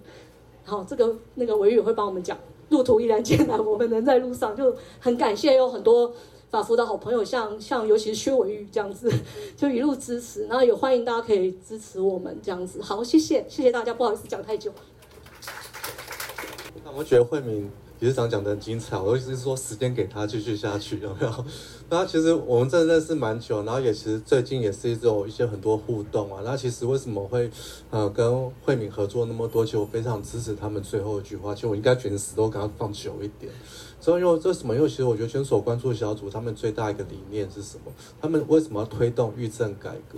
[0.64, 2.38] 好，这个那个维宇会帮我们讲，
[2.70, 6.14] 路途依然艰难，我们能在路上，就很感谢有很多。
[6.52, 9.10] 法服的好朋友像，像尤其是薛伟玉这样子，
[9.56, 12.82] 就一路支持，然后也欢迎大家可以支持我们这样子。
[12.82, 14.72] 好，谢谢，谢谢大家，不好意思讲太久。
[16.84, 21.45] 那我觉得慧敏理事长讲的很精彩，我意思是说时间给他继续下去有没有？
[21.89, 26.41] 那其实我们真的认识蛮久，然后也其实最近也是一有一些很多互动啊。
[26.43, 27.49] 那其实为什么会
[27.91, 29.64] 呃跟慧敏合作那么多？
[29.64, 33.52] 其实我非常支持他们最后一句话，其实我应该卷死都给他放久一点。
[34.02, 34.76] 所以，因为这什么？
[34.76, 37.91] 因为其实我觉得监所关注小组他们最大一个理念是什么？
[38.20, 40.18] 他们为什么要推动狱政改革？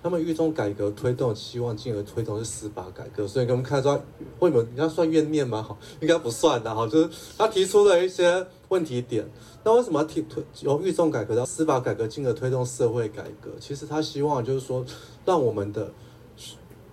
[0.00, 3.26] 他们狱中改革推动，希望进而推动是司法改革。
[3.26, 4.00] 所以，给我们看出来，
[4.38, 5.60] 为什么你要算怨念吗？
[5.62, 6.72] 好，应该不算的。
[6.72, 9.28] 好，就是他提出了一些问题点。
[9.64, 13.50] 那为什么要提推由狱中改革到司法改革，进而推动社会改革？
[13.58, 14.84] 其实他希望就是说，
[15.24, 15.90] 让我们的。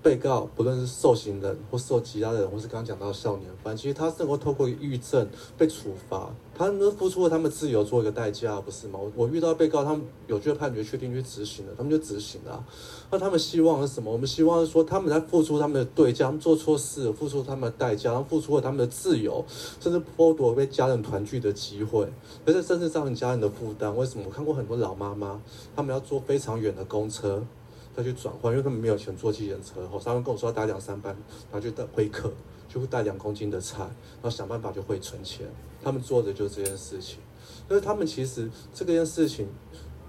[0.02, 5.28] 被告不论是受刑人或受其他的人，或是刚刚讲到少年犯，其实他是能够透过狱政
[5.58, 8.99] 被处罚，他们付出了他们自由做一个代价，不是吗？
[8.99, 12.66] 我我遇到被告，他们有罪判决确定去执行了，他们就执行了。
[13.12, 14.12] 那他们希望是什么？
[14.12, 19.46] 我们希望是说他们在付出他们的对价，他们做错事，付出他们的代价，然后付出了他们的自由，
[19.80, 22.12] 甚至剥夺被家人团聚的机会，
[22.46, 23.96] 而且甚至造成家人的负担。
[23.96, 24.26] 为什么？
[24.26, 25.39] 我看过很多老妈妈，
[25.76, 27.43] 他们要坐非常远的公车。
[27.96, 29.88] 再去转换，因为他们没有钱坐计程车。
[29.88, 31.16] 后他们跟我说要搭两三班，
[31.51, 32.32] 然后就带回客，
[32.68, 35.47] 就会带两公斤的菜，然后想办法就会存钱。
[35.84, 37.20] 他们做的就是这件事情，
[37.70, 39.47] 因为他们其实这件事情。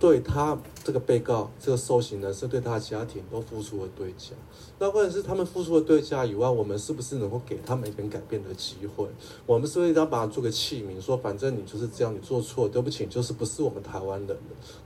[0.02, 4.34] 对他这个被告、这个受刑人，是对他的家庭都付出了对价。
[4.80, 9.06] 那或者是他们付出了对价以外，我们是不是能够给他们一点改变的机会？
[9.46, 14.36] 我们是不是要把它做个器皿，说反正你就是这样，你做错，对不起，就是不是我们台湾人的，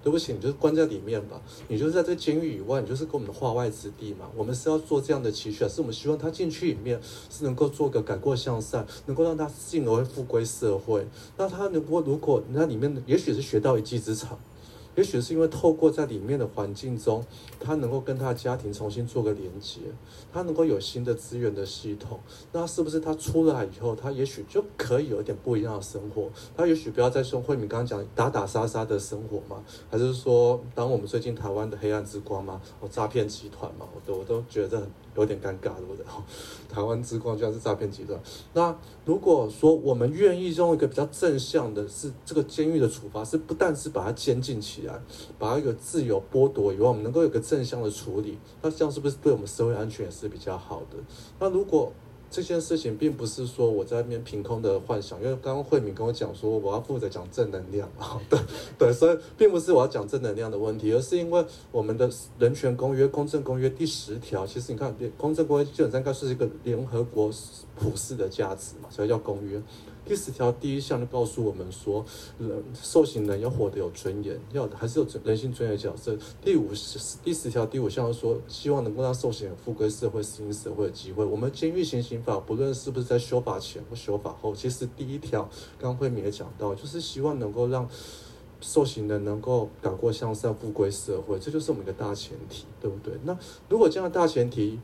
[0.02, 1.40] 对不起，你就是关在里面吧。
[1.68, 4.26] 你就是在这监狱以外，你就是跟我们的化外之地嘛。
[4.36, 11.06] 我们是要做这样的期许，是我们希望他进去里面是能够做个改过向善，能够让他进而会复归社会。
[11.38, 14.38] 那他能够如果那里面，也许是学到一技之长。
[14.96, 17.24] 也许是因为透过在里面的环境中，
[17.60, 19.80] 他能够跟他家庭重新做个连接，
[20.32, 22.18] 他能够有新的资源的系统。
[22.52, 26.30] 那是不是他出来以后，他也许就可以有一点不一样的生活？
[26.56, 29.62] 他也许不要再像慧敏刚刚讲打打杀杀的生活嘛？
[29.90, 32.60] 还是说，当我们最近台湾的黑暗之光嘛？
[32.80, 33.86] 哦，诈骗集团嘛？
[33.94, 36.04] 我都我都觉得有点尴尬，对不对？
[36.68, 38.20] 台湾之光居然是诈骗集团。
[38.52, 45.00] 那如果说我们愿意用一个比较正向的，是这个监狱的处罚，是不但是把它监禁起来，
[45.38, 50.96] 把它一个自由剥夺以外，我们能够有个正向的处理，那这样是不是对我们社会安全也是比较好的？
[51.38, 51.92] 那如果
[52.30, 57.88] 这件事情并不是说我在那边凭空的幻想，因为刚刚慧敏跟我讲说我要负责讲正能量，
[58.28, 58.38] 对
[58.78, 67.30] 对，所以并不是我要讲正能量的问题，而是因为我们的人权公约、公正公约第十条，其实你看，公正公约基本上应该是一个联合国
[67.76, 69.62] 普世的价值嘛，所以叫公约。
[70.06, 72.04] 第十条第一项就告诉我们说，
[72.38, 76.16] 人受刑人要活得有尊严，要还是有人性尊严的角色。
[76.44, 81.24] 第五十第十条第五项说，希望能够让受刑人复归社会、适应社会的机会。
[81.24, 85.42] 我们监狱行刑法不论是不是在修法前或修法后，其实第一条
[85.78, 87.88] 刚刚慧敏也讲到，就是希望能够让
[88.60, 93.12] 受刑人能够改过向善、复归社会，这就是我们的大前提，对不对？
[93.24, 93.36] 那
[93.68, 94.78] 如果这样的大前提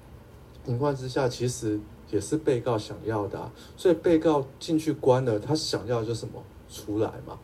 [0.66, 1.78] 情况之下，其实。
[2.12, 6.40] 也是被告想要的啊，所以被告进去关了，他想要的就是什么？
[6.70, 7.36] 出来嘛。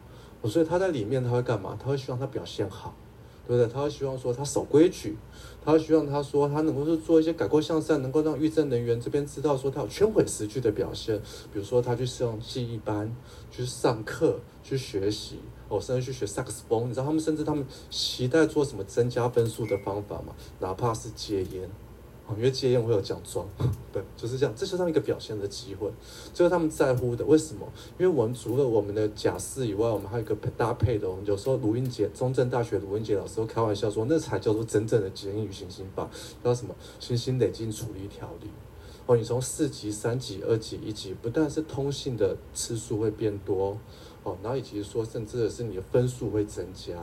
[0.44, 1.76] 所以他在里面他会干嘛？
[1.82, 2.94] 他会希望他表现好，
[3.46, 3.72] 对不对？
[3.72, 5.16] 他会希望说他守规矩，
[5.64, 11.18] 他会希望他说他能够是做一些改过向善，能够让狱政人员这边知道说他有圈毁时序的表现，
[11.52, 13.12] 比如说他去上记忆班，
[13.50, 16.88] 去上课，去学习，哦，甚至去学萨克斯风。
[16.88, 20.34] 你知道他们甚至他们期待做什么增加分数的方法吗？
[20.60, 21.68] 哪怕是戒烟。
[22.36, 23.48] 因为戒烟会有奖状，
[23.92, 25.90] 对，就是这样，这是他们一个表现的机会，
[26.34, 27.24] 就是他们在乎的。
[27.24, 27.66] 为什么？
[27.98, 31.08] 因为我们除了我们的假释以外，我们还有一个搭配的。
[31.08, 36.08] 我们有时候卢英杰，中正大学卢英杰老师会开玩笑说，那才叫做真正的监狱行刑法，
[36.44, 36.74] 叫什么？
[37.00, 38.48] 行刑累进处理条例。
[39.06, 43.78] 哦，你从四级、三级、二级、一级，不但是通信的次数会变多。
[44.24, 46.94] 哦然后以及说，甚至是你的分数会增加，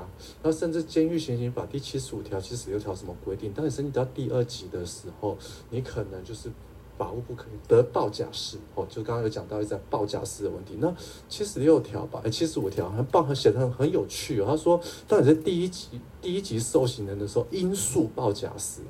[0.43, 3.51] 那甚至《监狱行刑法》第七十五条、七十六条什么规定？
[3.53, 5.37] 当你升级到第二级的时候，
[5.69, 6.49] 你可能就是
[6.97, 8.57] 法务部可以得报假释。
[8.75, 10.77] 哦，就刚刚有讲到一在报假释的问题。
[10.79, 10.93] 那
[11.27, 14.45] 七十六条吧，哎，七十五条还报很写得很很有趣哦。
[14.47, 18.81] 他说，当你在第一级第一级受刑人的时候，应诉报假释。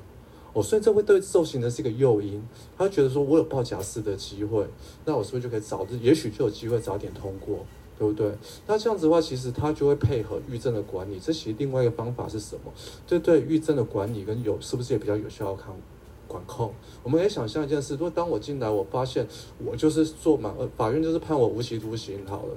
[0.52, 2.42] 哦，所以这会对受刑人是一个诱因，
[2.78, 4.66] 他觉得说我有报假释的机会，
[5.04, 7.58] 那我是不是就可以早日，也许就有机会早点通过？
[7.98, 8.30] 对不对？
[8.66, 11.18] 那这样子的话，其实他就会配合狱政的管理。
[11.18, 12.72] 这其实另外一个方法是什么？
[13.06, 15.74] 这对狱政的管理跟有是不是也比较有效的抗
[16.28, 16.72] 管控？
[17.02, 19.26] 我们也想象一件事：如果当我进来，我发现
[19.64, 22.56] 我就是做满，呃，法院就是判我无期徒刑好了，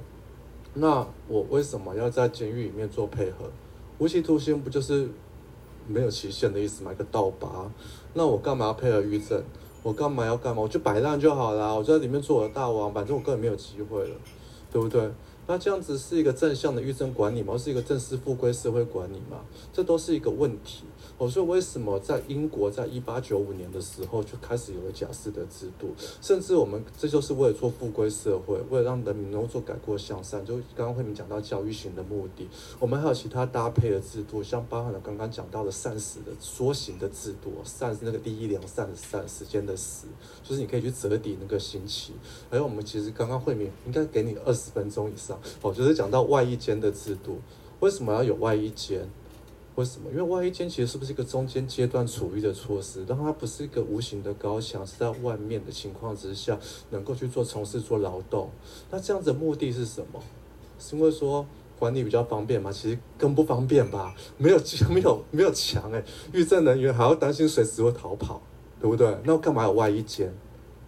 [0.74, 3.50] 那我为什么要在监狱里面做配合？
[3.98, 5.08] 无期徒刑不就是
[5.86, 6.92] 没有期限的意思吗？
[6.92, 7.70] 一个倒拔，
[8.14, 9.42] 那我干嘛要配合狱政？
[9.82, 10.60] 我干嘛要干嘛？
[10.60, 14.14] 我就摆烂就好了，我就在里面做我的大王，反正我根本没有机会了，
[14.72, 15.10] 对不对？
[15.50, 17.58] 那这样子是一个正向的狱政管理吗？
[17.58, 19.40] 是一个正式复归社会管理吗？
[19.72, 20.84] 这都是一个问题。
[21.18, 32.48] 我说为什么在英国在一八九五年的时候就开始有了假释的制度，甚至我们这就是为了做复归社会，为了让人民能够做改过向善，就刚刚慧敏讲到教育型的目的，
[32.78, 40.06] 我们还有其他搭配的制度，像包含了刚刚讲到的善时的缩刑的制度，善是那个第一良善的善，时间的时，
[40.44, 42.12] 就是你可以去折抵那个刑期。
[42.48, 47.38] 还有我们其实刚刚慧敏应该给你二十分钟以上，哦，就是讲到外衣间的制度，
[47.80, 49.08] 为什么要有外衣间？
[49.76, 50.10] 为什么？
[50.10, 56.58] 因为外衣间其实是不是一个中间阶段处遇的措施，让它不是一个无形的高墙，是在外面的情况之下
[56.90, 58.50] 能够去做从事做劳动。
[58.90, 60.20] 那这样子的目的是什么？
[60.78, 61.46] 是因为说
[61.78, 62.70] 管理比较方便吗？
[62.70, 64.60] 其实更不方便吧，没有
[64.90, 68.42] 没有没有墙诶，狱政人员还要担心随时会逃跑，
[68.80, 69.16] 对不对？
[69.24, 70.30] 那干嘛有外衣间？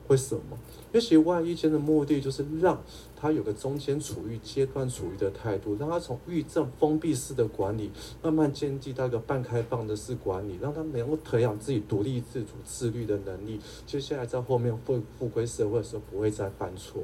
[0.08, 0.58] 为什么？
[0.92, 2.82] 因为其实外衣间的目的就是让。
[3.22, 7.88] 他有个中间处于阶段处于的态度，让他从狱政封闭式的管理，
[8.20, 13.60] 慢慢建立到一个半开放的式管理，让他能够培养自己独立自主、自律的能力。
[13.86, 17.00] 接下来在后面复复归社会的时候，不会再犯错。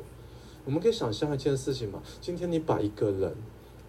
[0.65, 3.33] 我们可以想象一件事情嘛，今天你把一个人。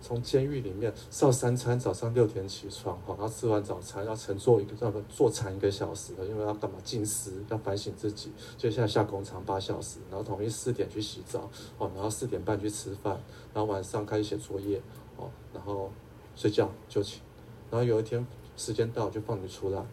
[0.02, 6.78] 从监狱里面上三餐，早上六点起床，好，然后吃完早餐要乘坐一个，这样坐禅一个小时，因为要干嘛？
[6.84, 8.32] 静思，要反省自己。
[8.58, 13.20] 接下来下工厂八小时，然后统一四点去洗澡，哦，然后四点半去吃饭，
[13.54, 14.82] 然后晚上开始写作业，
[15.18, 15.92] 哦，然后
[16.36, 17.22] 睡觉就寝，
[17.70, 19.86] 然后有一天时间到就放你出来。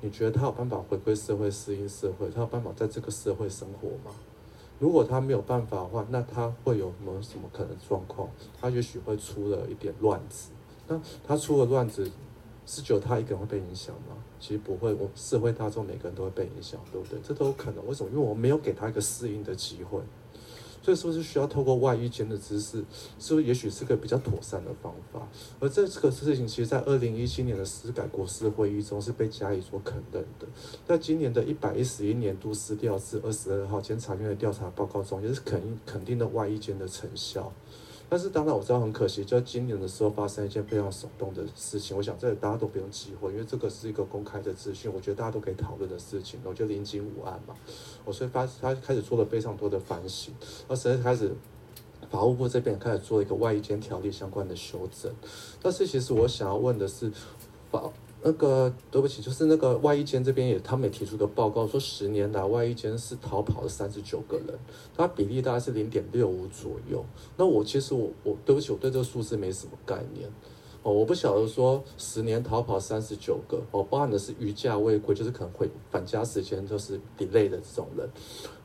[0.00, 2.28] 你觉得他有办法回归社会、适应社会？
[2.30, 4.12] 他有办法在这个社会生活吗？
[4.82, 8.28] 如果他没有办法的话，那他会有没有什么可能状况？
[8.60, 10.50] 他也许会出了一点乱子。
[10.88, 12.10] 那他出了乱子，
[12.66, 14.16] 是只有他一个人会被影响吗？
[14.40, 17.16] 其实不会，我社会大众每个人都会被影响，对不对？
[17.22, 17.86] 这都有可能。
[17.86, 18.10] 为什么？
[18.10, 20.00] 因为我没有给他一个适应的机会。
[20.82, 22.84] 所以是不是需要透过外衣间的知识？
[23.18, 25.26] 是不是也许是个比较妥善的方法？
[25.60, 30.46] 而这个事情，其实在二零一七年的司改国事会议中是被加以所肯认的。
[30.86, 37.52] 在今年的一百一十一年度司调至二十二号监察院的调查报告中，也是肯肯定的外衣间的成效。
[38.12, 41.96] 但是当然我知道很可惜，就在今年的时候发生一件非常耸动的事情。
[41.96, 46.38] 我想这个大家都不用忌讳，因为这个是一个公开的资讯，我觉得大家都可以讨论的事情。
[46.44, 47.56] 我觉得林金武案嘛，
[48.04, 50.34] 我所以发他开始做了非常多的反省，
[50.68, 51.34] 而且开始
[52.10, 55.10] 法务部这边开始做一个外衣间条例相关的修正。
[55.62, 57.10] 但是其实我想要问的是，
[57.70, 57.90] 法。
[58.24, 64.58] 那个对不起，就是那个外衣间这边也，他们也提出个报告说，十年来外衣间是逃跑了三十九个人，
[64.96, 67.04] 它比例大概是零点六五左右。
[67.36, 70.30] 那我其实我我对不起，我对这个数字没什么概念。
[70.84, 78.08] 哦，我不晓得说十年逃跑三十九个哦，包含的是余价未归，就是可能会返家时间就是 delay 的这种人，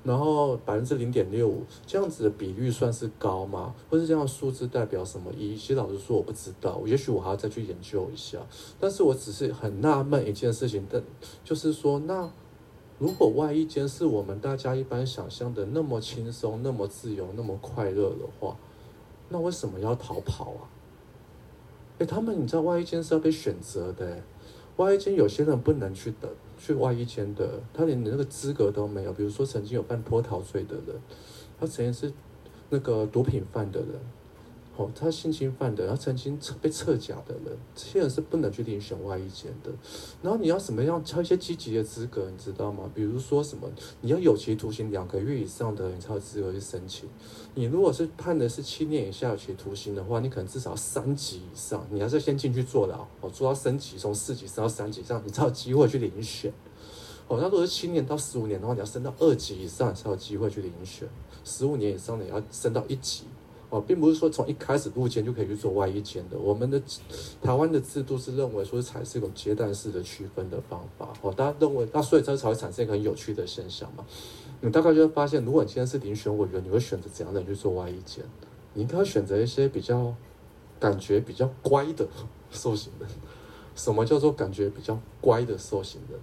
[0.03, 3.75] 然后百分之零点六五这样子的比率算是高吗？
[3.87, 5.55] 或是这样数字代表什么意义？
[5.55, 8.39] 其实老实说我不知道，也许我还要再去研究一下。
[8.79, 11.03] 但是我只是很纳闷一件事情的，
[11.43, 12.27] 就是说，那
[12.97, 18.57] 如果外衣间是我们大家一般想象的那么轻松、那么自由、那么快乐的话，
[19.29, 20.65] 那为什么要逃跑啊？
[21.99, 24.21] 哎，他们你知道外衣间是要被选择的，
[24.75, 29.13] 外衣间有些人不能去的，去外衣间的，他连你那个资格都没有。
[29.13, 31.01] 比如说曾经有犯脱逃罪的人，
[31.59, 32.13] 他曾经是
[32.69, 33.89] 那个毒品犯的人。
[34.77, 39.71] 哦，他性侵犯的，他曾经被撤假的人，这些人是不能去遴选外衣间的。
[40.21, 42.87] 然后你要什么样挑一些积极的资格，你知道吗？
[42.93, 43.67] 比如说什么，
[44.01, 47.09] 你要有期徒刑两个月以上的人才有资格去申请。
[47.55, 56.53] 你如果是判的是七年以下有期徒刑的话，你可能至少三级以上，你还是先进去坐牢，哦，做到升级，从四级升到三级以上，你才有机会去遴选。
[57.27, 61.09] 哦，那如果是七年到十五年的话，你要升到二级以上才有机会去遴选。
[61.43, 63.23] 十五年以上的也要升到一级。
[63.69, 66.37] 哦，并不是说从一开始入监就可以去做外衣间的。
[66.37, 66.81] 我们的
[67.41, 71.11] 台湾的制度是认为说才是一种阶段式的区分的方法。
[71.21, 74.05] 哦，大家认为，那所以这才会产生一个很有趣的现象嘛。
[74.61, 78.23] 你大概就会发现，如果你今天是遴选委员，你会选择怎样的人去做外衣间？
[78.73, 80.15] 你应该选择一些比较
[80.79, 82.07] 感觉比较乖的
[82.49, 83.09] 受刑人。
[83.75, 86.19] 什么叫做感觉比较乖的受刑人？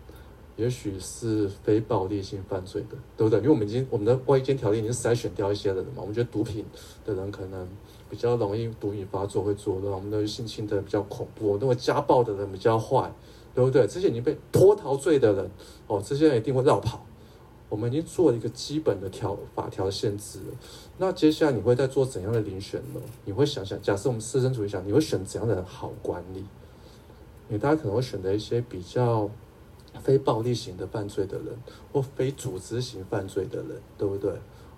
[0.57, 3.41] 也许是非暴力性犯罪的，对不对？
[3.41, 5.97] 因为我们已经我们的外间条例已经筛选掉一些人了嘛。
[5.97, 6.65] 我们觉得毒品
[7.05, 7.69] 的人可能
[8.09, 13.13] 比较容易毒瘾发作会作乱，我们的性侵的比较恐怖，那么家暴的人比较坏，
[13.53, 13.85] 对不对？
[13.89, 15.51] 这些已经被脱逃罪的人，
[15.89, 17.05] 哦，这些人一定会绕跑。
[17.69, 20.55] 我们已经做了一个基本的条法条限制了。
[20.99, 23.01] 那接下来你会再做怎样的遴选呢？
[23.25, 26.45] 你会想想，假设我们私生处地想，你会选怎样的人好管理？
[27.49, 29.29] 你大家可能会选择一些比较。
[30.03, 31.47] 非暴力型的犯罪的人，
[31.93, 34.31] 或非组织型犯罪的人，对不对？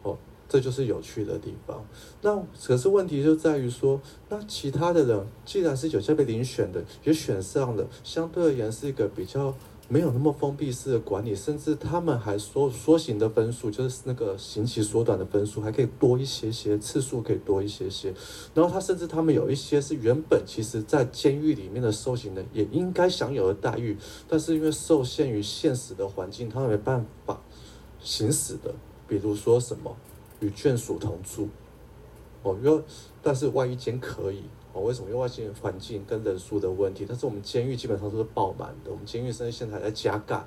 [0.03, 0.17] 哦，
[0.49, 1.85] 这就是有趣的地方。
[2.23, 9.55] 那可是问题就在于说，那其他的人既然是有些被遴选的，也选上了，相对而言是一个比较。
[9.89, 18.13] 没有那么封闭式的管理，甚至他们还缩缩刑的分数，就是那个刑期缩短的分数，还可以多一些些，次数可以多一些些。
[18.53, 23.97] 然后他甚至他们有一些是原本其实在监狱里面的受刑人也应该享有的待遇，
[24.29, 27.41] 但是因为受限于现实的环境，他没办法
[28.01, 28.75] 行使的。
[29.07, 29.97] 比如说什么
[30.41, 31.49] 与眷属同住，
[32.43, 32.83] 哦，因为
[33.23, 34.43] 但是外一间可以。
[34.77, 35.09] 哦，为什么？
[35.09, 38.91] 因为外界环境跟人数的问题，但是我们监狱基本上都是爆满的。
[38.91, 40.47] 我们监狱现在现在还在加干。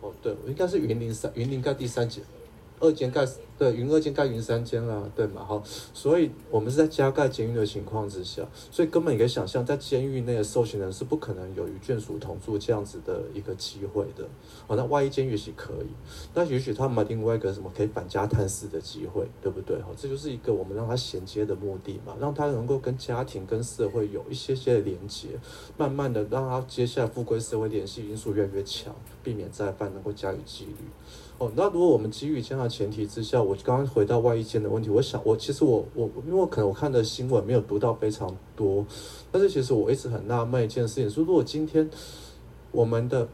[0.00, 2.20] 哦，对，应该是云林三云林盖第三节，
[2.80, 3.26] 二间盖。
[3.56, 5.44] 对，云二间盖云三间啦，对嘛？
[5.44, 14.24] 好，所以我们是在加盖监狱的情况之下，所以根本你可以想象，在监狱内的受刑人是不可能有与眷属同住这样子的一个机会的。
[14.66, 15.86] 哦，那外一间也许可以，
[16.34, 19.80] 那也许他们另外一个什么可以返家探视的机会，对不对？
[19.82, 25.28] 好，这就是一个我们让他衔接的目的嘛，让他能够跟家庭、跟社会有一些些的连接，
[25.76, 28.92] 慢慢的让他接下来复归社会联系因素越来越强，
[29.22, 30.74] 避免再犯，能够加以纪律。
[31.38, 38.86] 哦，那如果我们基于这样的前提之下，我刚刚回到外衣间的问题，我想我其实我我因为我可能我看的新闻没有读到非常多，
[39.32, 41.90] 但是其实我一直很纳闷一件事情，说如果今天
[42.70, 43.28] 我们的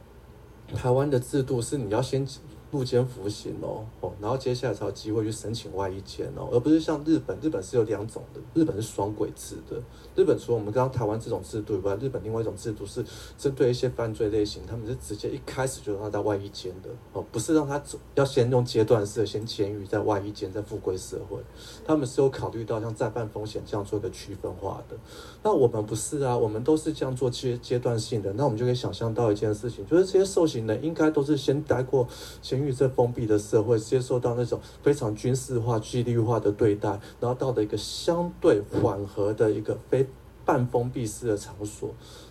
[0.74, 2.26] 台湾的制度是你要先
[2.70, 9.76] 入监服刑哦，哦，然后接下来才有机会去申请外衣监哦，而不是像日本，日本是有两种的，日本是双轨制的。
[10.20, 13.02] 日本除了我们刚刚台湾这种制度以外，日本另外一种制度是
[13.38, 21.38] 针对一些犯罪类型，他们是直接一开始就让他在外衣监的哦，不是让他走，要先用阶段式的先监狱，在外衣监，再复归社会。
[21.86, 24.96] 他们是有考虑到像再犯风险这样做一个区分化的。
[25.42, 28.30] 那我们不是啊，我们都是这样做阶阶段性的。
[28.34, 32.06] 那我们就可以想象到一件事情，就是这些受刑人应该都是先待过
[32.42, 40.06] 监狱这封闭的社会，接受到那种非常军事化、纪律化的对待，然后到了一个相对缓和的一个非
[40.50, 41.90] 半封闭式的场所，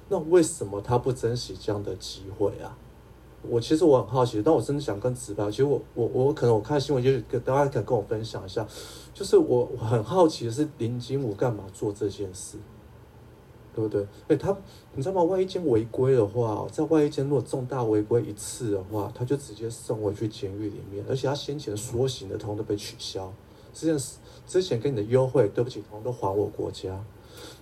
[0.10, 2.78] 那为什么他不珍惜这样的机会啊？
[3.44, 8.68] 我其实我很好奇，但我真的想跟直白，其实我我我可能我看新闻，就是跟大家可以跟我分享一下，
[9.14, 12.58] 就是我我很好奇的是林金武干嘛做这件事？
[13.74, 14.06] 对不对？
[14.28, 14.54] 哎，他
[14.96, 15.24] 你知道吗？
[15.24, 23.32] 外一间违规的话，在外一间如果重大违规一次的话，他就直接送回去监狱里面，而且他先前所刑的通都被取消，
[23.74, 27.02] 这件事之前给你的优惠，对不起，通都还我国家。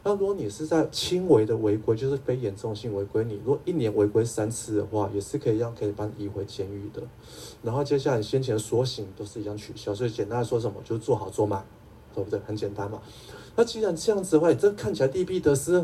[0.03, 7.01] 那如果你是在轻微的违规，就是非严重性违规，你如果一年违规三次的话，也是可以让可以把你移回监狱的。
[7.61, 11.65] 然后接下来你先前所刑都是一样取消，所以简单来说什么，就做好做满，
[12.13, 12.39] 对不对？
[12.45, 13.01] 很简单嘛。
[13.55, 15.83] 那既然这样子的话，这看起来利弊得失，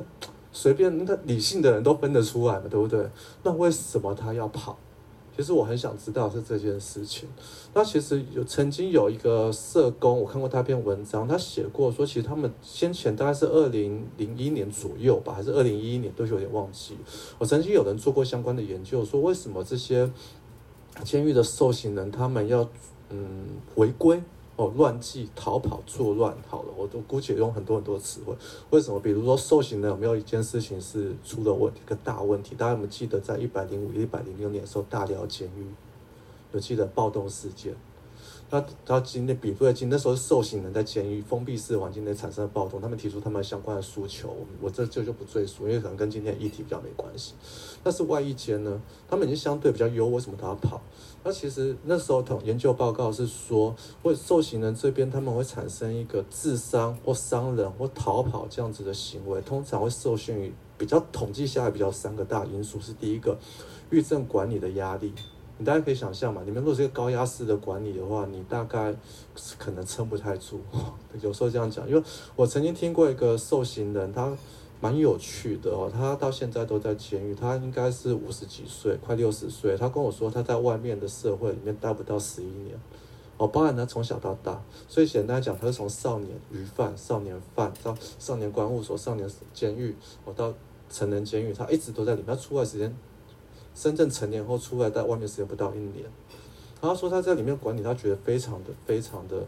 [0.51, 3.09] 随便那理性的人都分得出来嘛，对不对？
[3.43, 4.77] 那为什么他要跑？
[5.35, 7.27] 其实我很想知道是这件事情。
[7.73, 16.95] 那其实有曾经有一个社工，我看过他一篇文章，他写过说，其实他们先前大概是二零零一年左右吧，还是二零一一年，都是有点忘记。
[17.39, 20.09] 我曾经有人做过相关的研究，说为什么这些
[21.03, 22.69] 监狱的受刑人他们要
[23.09, 23.45] 嗯
[23.75, 24.21] 回归？
[24.55, 28.35] 哦，乱纪、逃跑、作乱，好了，我都姑且用很多很多词汇。
[28.69, 28.99] 为什么？
[28.99, 32.53] 比如说，受刑人有没有一件事情是出了问题，一个大问题？
[32.55, 35.65] 大家有没有记得，在一百零五、一百零六年的时候，大寮监狱
[36.51, 37.75] 有记得暴动事件？
[38.53, 47.33] 他他今天比弗莱金那时候受刑人在监狱封闭式环境内产生的暴动，他们提出他们相关的诉求，我这这就不赘述，因为可能跟今天的议题比较没关系。
[47.81, 50.79] 但是外役间呢，他们已经相对比较优，为什么他要跑？
[51.23, 63.35] 那其实那时候统研究报告是说，会受刑人这边他们会产生一个自伤或伤人或逃跑这样子的行为，通常会受限于比较统计下来比较三个大因素，是第一个，
[63.89, 65.11] 狱政管理的压力。
[65.59, 68.93] 你大家可以想象嘛，你们如果是个高压式的管理的话，你大概
[69.59, 70.59] 可能撑不太住。
[71.21, 72.01] 有时候这样讲，因为
[72.35, 74.35] 我曾经听过一个受刑人，他
[74.81, 79.77] 蛮有趣的哦，他到现在都在监狱，他应该是五十几岁，快六十岁。
[79.77, 82.75] 他跟我说他在外面的社会里面待不到十一年，
[83.37, 90.51] 哦，包含他从小到大，所以简单讲，他是从少年虞犯、少年犯到少年观护所、少年监狱，哦，到
[90.89, 92.93] 成人监狱，他一直都在里面，他出来时间。
[93.75, 96.05] 深圳成年后出来，在外面时间不到一年。
[96.81, 99.45] 他说他在里面管理，他觉得非常的、非常的。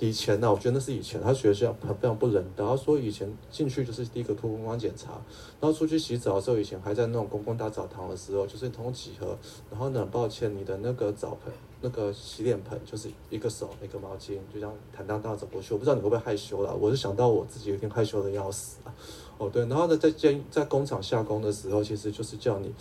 [0.00, 2.66] 以前呢、我觉得那是以前，他觉得这样很非常不人道。
[2.70, 5.12] 他说以前进去就是第一个脱光光检查，
[5.60, 9.38] 然后出去洗澡的时候，以前还在那种公共大澡堂的时候，就是通几何，
[9.70, 15.72] 然后呢，抱歉，你的那个澡盆、那个洗脸盆就是一个手一个毛巾，就这样坦荡荡走过去。
[15.72, 18.92] 我不知道你会不会害羞了，我是想到我自己有点害羞的要死啊。
[19.38, 22.72] 哦，对，然后呢，在监在工厂下工的时候，其实就是叫你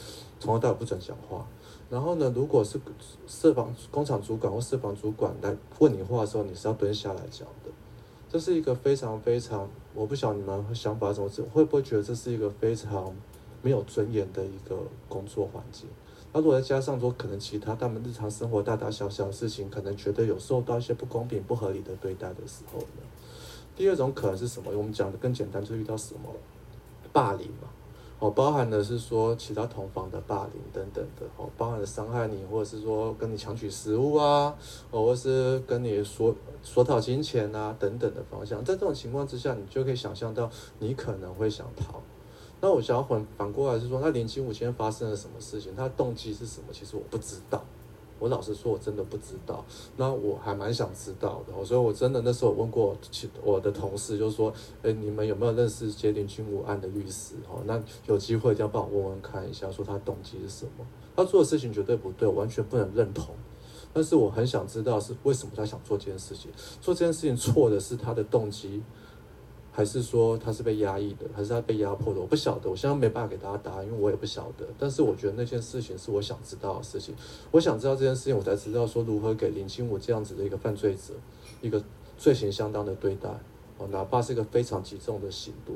[0.44, 1.46] 从头到尾不准讲话。
[1.90, 2.80] 然后呢，如果是
[3.28, 7.72] 设防工厂主管或设防主管来问你话的时候，你是要蹲下来讲的。
[8.30, 13.14] 这是一个非常非常，我不晓得你们想法怎么，会不会觉得这是一个非常
[13.62, 15.88] 没有尊严的一个工作环境？
[16.34, 23.04] 那如果再加上说，可能其他他们日常生活大大小小的事情，可能觉得有受到一些不公平、不合理的对待的时候呢？
[23.76, 24.72] 第二种可能是什么？
[24.76, 26.22] 我们讲的更简单，就是遇到什么
[27.12, 27.68] 霸凌嘛。
[28.20, 34.56] 哦，包含的是说其他同房的霸凌等等的，哦，包含了伤害你，或者是说跟你抢取食物啊，
[34.92, 38.64] 哦或是跟你索索讨金钱啊等等的方向。
[38.64, 40.50] 在这种情况之下，你就可以想象到
[40.80, 42.02] 你可能会想逃。
[42.62, 45.76] 那我想要反反过来是说，那林清武今天发生了什么事情？
[45.76, 46.68] 他的动机是什么？
[46.72, 47.62] 其实我不知道。
[48.20, 49.64] 我老实说，我真的不知道。
[49.98, 52.96] 那我还蛮想知道的，所以我真的那时候问过
[53.44, 57.36] 我的同事，就是说，诶，你们有没有认识接林金武案的律师？
[57.50, 60.86] 哦，那有机会一定要帮我问问看一下，说他动机是什么？
[61.16, 63.36] 他做的事情绝对不对，完全不能认同。
[63.94, 66.50] 但是我很想知道是为什么他想做这件事情？
[66.82, 68.82] 做这件事情错的是他的动机。
[69.76, 72.20] 还是说他是被压抑的，还是他被压迫的？
[72.20, 74.66] 我不晓得，我现在没办法给大家答案，因为我也不晓得。
[74.78, 77.16] 但是我觉得那件事情是我想知道的事情，
[77.50, 81.16] 我想知道这件事情，我才知道说如何给林金武这样子的一个犯罪者
[81.60, 81.84] 一个
[82.18, 83.28] 罪行相当的对待
[83.80, 85.74] 哦，哪怕是一个非常极重的刑度。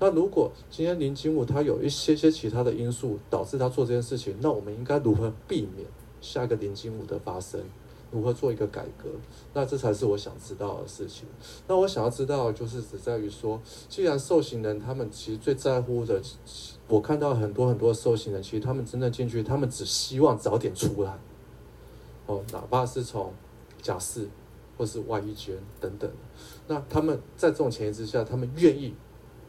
[0.00, 5.86] 那如果今天林金武他有一些些其他的因素导致他做这件事情，那我们应该如何避免
[6.20, 7.60] 下一个临经武的发生，
[8.10, 9.08] 如何做一个改革？
[9.52, 11.26] 那这才是我想知道的事情。
[11.66, 16.20] 那我想要知道，就是只在于说，既然受刑人他们其实最在乎的，
[16.88, 21.18] 我看到很多很多受刑人，其实他们真正进去，他们只希望早点出来。
[22.26, 23.32] 哦，哪怕是从
[23.80, 24.28] 假释
[24.76, 26.10] 或是外役监等等，
[26.66, 28.94] 那他们在这种前提之下，他们愿意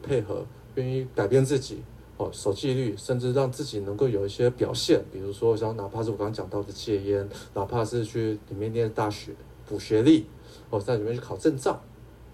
[0.02, 1.82] 配合，愿意改变自己。
[2.20, 9.32] 哦，守纪律，甚至让自己能够有一些表现，比如说像哪怕是我刚刚讲到的戒烟，哪怕是去里面念大学
[9.66, 10.26] 补学历，
[10.68, 11.82] 哦，在里面去考证照，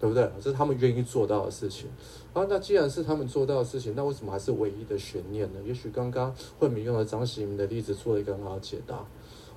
[0.01, 0.29] 对不对？
[0.43, 1.89] 这是他们愿意做到的事情。
[2.33, 5.61] 啊，那既然是他们做到的事情，那为什么还是唯一的悬念呢？
[5.65, 9.07] 也许刚刚惠民用了张喜明的例子做了一个很好的解答。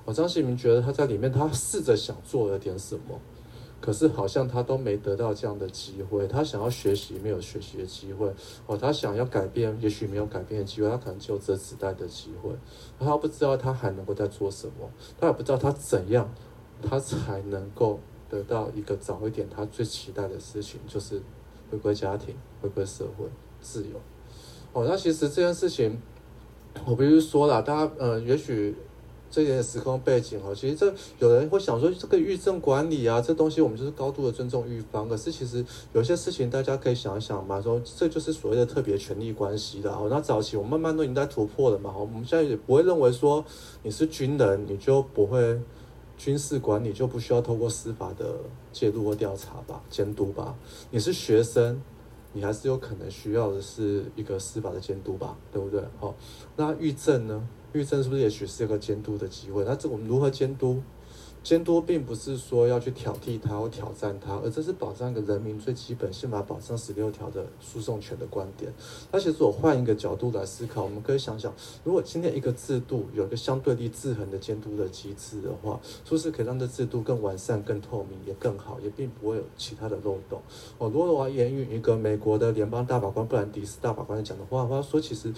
[0.04, 3.20] 哦，张喜明觉得他在里面，他试着想做了点什么。
[3.80, 8.30] 可是好像他都没得到这样的机会，他想要学习没有学习的机会，
[8.66, 12.50] 哦，他想要改变也许没有改变的机会，他可能只有这子代的机会，
[12.98, 16.30] 他不知道他还能够再做什么，他也不知道他怎样，
[16.82, 17.98] 他才能够
[18.28, 21.22] 得到一个早一点他最期待的事情，就是
[21.70, 23.24] 回归家庭、回归社会、
[23.62, 24.00] 自由。
[24.72, 25.98] 哦，那其实这件事情，
[26.84, 28.76] 我必须说了，大家呃，也许。
[29.30, 35.08] 这点时空背景哈，其实这有人会想说，这个狱政管理啊，这东西我们就是高度的尊重狱方。
[35.08, 39.92] 可是其实有些事情大家可以想一想嘛，说这就是所谓的特别权力关系的。
[39.92, 41.94] 哦，那早期我们慢慢都已经在突破了嘛。
[41.96, 43.44] 我们现在也不会认为说
[43.84, 45.60] 你是军人，你就不会
[46.18, 48.34] 军事管理就不需要透过司法的
[48.72, 50.56] 介入或调查吧、监督吧。
[50.90, 51.80] 你是学生，
[52.32, 55.80] 你还是有可能需要的是一个司法的监督吧，对不对？
[56.00, 56.16] 好，
[56.56, 57.48] 那狱政呢？
[57.72, 59.64] 预政是不是也许是一个监督的机会？
[59.64, 60.82] 那这我们如何监督？
[61.42, 68.70] 监督并不是说要去挑剔他或挑战他，而这是保障一个人民最基本宪法保障十六条的诉讼权的观点。
[69.10, 71.50] 那其实我换一个角度来思考，我们可以想想，
[71.82, 80.42] 如果今天一个制度有一个相对立制衡的监督的机制的话，是不是可以让这制度更完善、更透明，也更好，也并不会有其他的漏洞？
[80.76, 85.32] 哦，如果我要援引一个美国的联邦大法官布兰迪斯大法官讲的话，他说其实。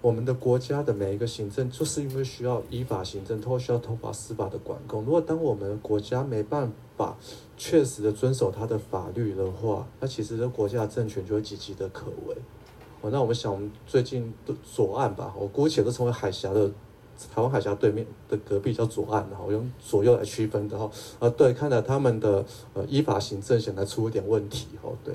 [0.00, 5.04] 我们的国家的每一个行政，就是因为需要依法行政，或需要通过司法的管控。
[5.04, 7.16] 如果当我们国家没办法
[7.56, 12.36] 确实的遵守它的法律的话，那其实这国家政权就会岌岌的可危。
[13.00, 16.70] 哦，那我们想，我们最近的左岸吧，我姑且都称为海峡的
[17.34, 20.88] 台湾海峡对面的隔壁叫左岸，然后我用左右来区分的哈。
[21.18, 22.44] 啊，对，看来他们的
[22.74, 25.14] 呃依法行政显然出一点问题哦，对。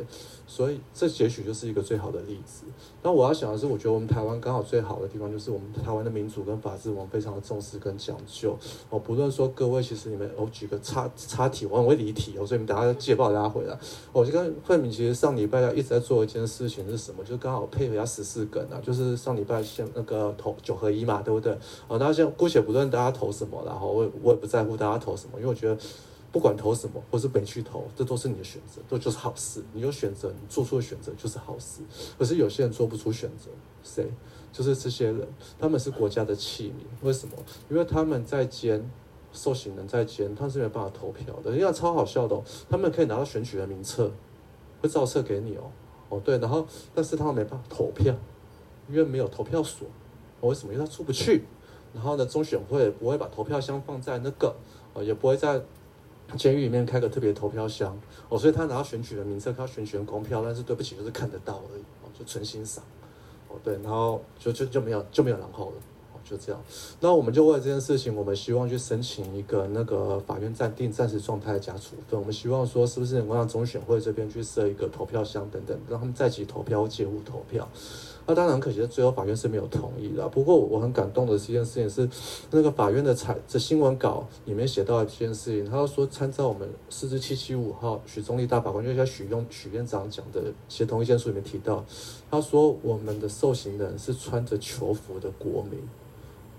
[0.53, 2.65] 所以这也许就是一个最好的例子。
[3.01, 8.55] 那我要想的是，我觉得我们台湾刚好最好的地方就是我们台湾的民主跟法治，我们非常的重视跟讲究。
[8.91, 13.75] 哦，不论说各位，其实你们，我举个插插题，我很会离题哦，所以你们等下借报拉回来。
[14.11, 17.23] 我就跟慧敏，其实上礼拜要一直在做一件事情是什么？
[17.23, 21.51] 就刚好配合一下十四梗啊，就是上礼拜先那个投九合一嘛，对不对？
[21.87, 25.75] 哦，那先姑且不论大家投什么，然后我我也不在乎大家投什么，因为我觉得。
[26.33, 29.63] 不管投什么，或是没去投，这都是你的选择，都就是好事。
[29.71, 31.81] 你有选择，你做出的选择就是好事。
[32.17, 33.51] 可是有些人做不出选择，
[33.83, 34.11] 谁？
[34.51, 35.27] 就是这些人，
[35.59, 37.05] 他们是国家的器皿。
[37.05, 37.35] 为什么？
[37.69, 38.83] 因为他们在监，
[39.31, 41.51] 受刑人在监，他是没办法投票的。
[41.51, 44.11] 人家超好笑的，他们可以拿到选举的名册，
[44.81, 45.69] 会照册给你哦。
[46.09, 46.65] 哦，对，然后
[46.95, 48.15] 但是他们没办法投票，
[48.89, 49.87] 因为没有投票所。
[50.41, 50.73] 为什么？
[50.73, 51.43] 因为他出不去。
[51.93, 54.55] 然后呢，中选会不会把投票箱放在那个，
[54.95, 55.61] 哦，也不会在。
[56.37, 57.97] 监狱里面开个特别投票箱
[58.29, 62.83] 哦，所以他拿到选举的名册，他选举公票，但是对不起，就是看得到而已哦，就纯欣赏
[63.49, 65.75] 哦，对，然后就就就没有就没有然后了
[66.13, 66.61] 哦，就这样。
[66.99, 72.19] 那我们就为了这件事情，我们希望去申请一个那个法院暂定暂时状态加处分。
[72.19, 77.67] 我们希望说，是不是能够让中选会这边去设一个投票箱等等，让他们在籍投票或借户投票。
[78.25, 80.27] 那当然可惜，最后法院是没有同意的。
[80.29, 82.09] 不过我很感动的是一件事情是，
[82.51, 91.83] 那个法院的采这新闻稿里面写到的一件事情，他说参照我们四字七七五号许宗力大法官，就像许用许院长讲的协同意见书里面提到，
[92.31, 95.79] 他说我们的受刑人是穿着囚服的国民，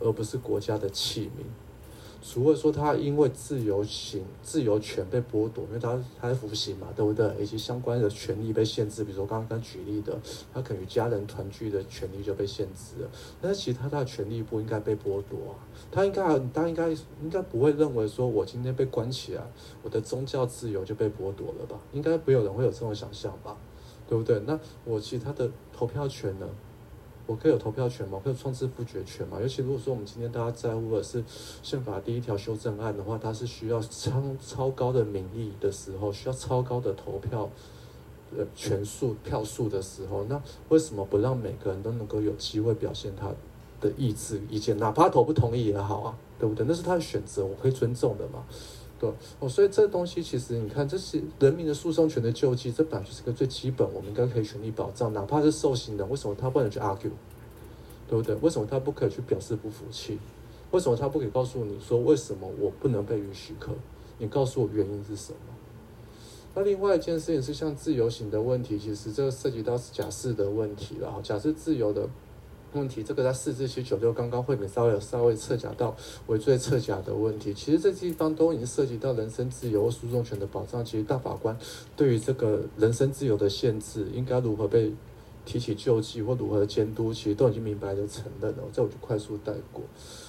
[0.00, 1.63] 而不是国家的器皿。
[2.26, 7.30] 除了说他因为自由行、自由权被剥夺，因为他他在服刑嘛，对不对？
[7.38, 10.18] 以及相关的权利被限制，比如说刚刚举例的，
[10.50, 13.10] 他可能与家人团聚的权利就被限制了。
[13.42, 15.60] 但是其他他的权利不应该被剥夺啊，
[15.92, 16.22] 他应该
[16.54, 19.46] 他应该应该不会认为说我今天被关起来，
[19.82, 21.78] 我的宗教自由就被剥夺了吧？
[21.92, 23.54] 应该没有人会有这种想象吧？
[24.08, 24.40] 对不对？
[24.46, 26.48] 那我其他的投票权呢？
[27.26, 28.18] 我可以有投票权吗？
[28.18, 29.38] 我可以创制复决权吗？
[29.40, 31.24] 尤其如果说我们今天大家在乎的是
[31.62, 37.48] 宪法第一条修正案的话，它是需要超超高的民意的时候，需要超高的投票
[38.36, 43.28] 呃权数票数的时候，那为什么不让每个人都能够有机会表现他
[43.80, 46.66] 的意志意见，哪怕投不同意也好啊，对不对？
[46.68, 48.44] 那是他的选择，我可以尊重的嘛。
[48.98, 49.10] 对
[49.40, 55.12] 哦，所以这东西其实你看，这是人民的诉讼权的救济，这本来就是个最基本，我们应该可以权利保障。
[55.12, 57.10] 哪怕是受刑人，为什么他不能去 argue？
[58.08, 58.34] 对不对？
[58.36, 60.18] 为什么他不可以去表示不服气？
[60.70, 63.72] 为什么他不可以告诉你说，为什么我不能被允许可？
[64.18, 65.38] 你告诉我原因是什么？
[66.54, 71.20] 那另外一件事情是像自由行的问题，其实这个涉及到假释的问题了。
[71.20, 72.08] 假设自由的
[72.74, 75.94] 问题，这个在四四七九六刚刚慧敏稍微有稍微侧讲到
[76.26, 80.84] 违罪侧假的问题，其实这地方都已经涉及到人身自由诉讼权的保障。
[80.84, 81.56] 其实大法官
[81.96, 84.92] 对于这个人身自由的限制，应该如何被
[85.44, 88.64] 提起救济或如何监督，其实都已经明白的承认了。
[88.72, 89.84] 这我就快速带过。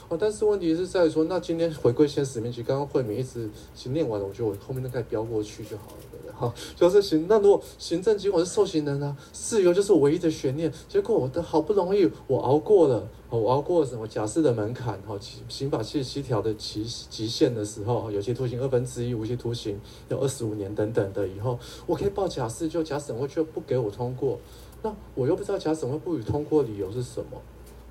[0.07, 7.26] 哦，但是问题是在于说，那今天回归现实面，其实刚刚慧敏一直先念完了，我觉得我后面那个标过去就好了，好，就是行。
[7.30, 10.72] 那如果行政机关是受刑人啊，自由就是唯一的悬念。
[10.88, 19.80] 结果我的好不容易我熬过了，我熬过了什么假释的门槛，哈，刑刑法七十七条的极极限的时候，有期徒刑二分之一，无期徒刑
[20.10, 24.38] 有二十五年等等的，以后我可以报假释，就假审会却不给我通过，
[24.84, 27.41] 那我又不知道假审会不予通过理由是什么，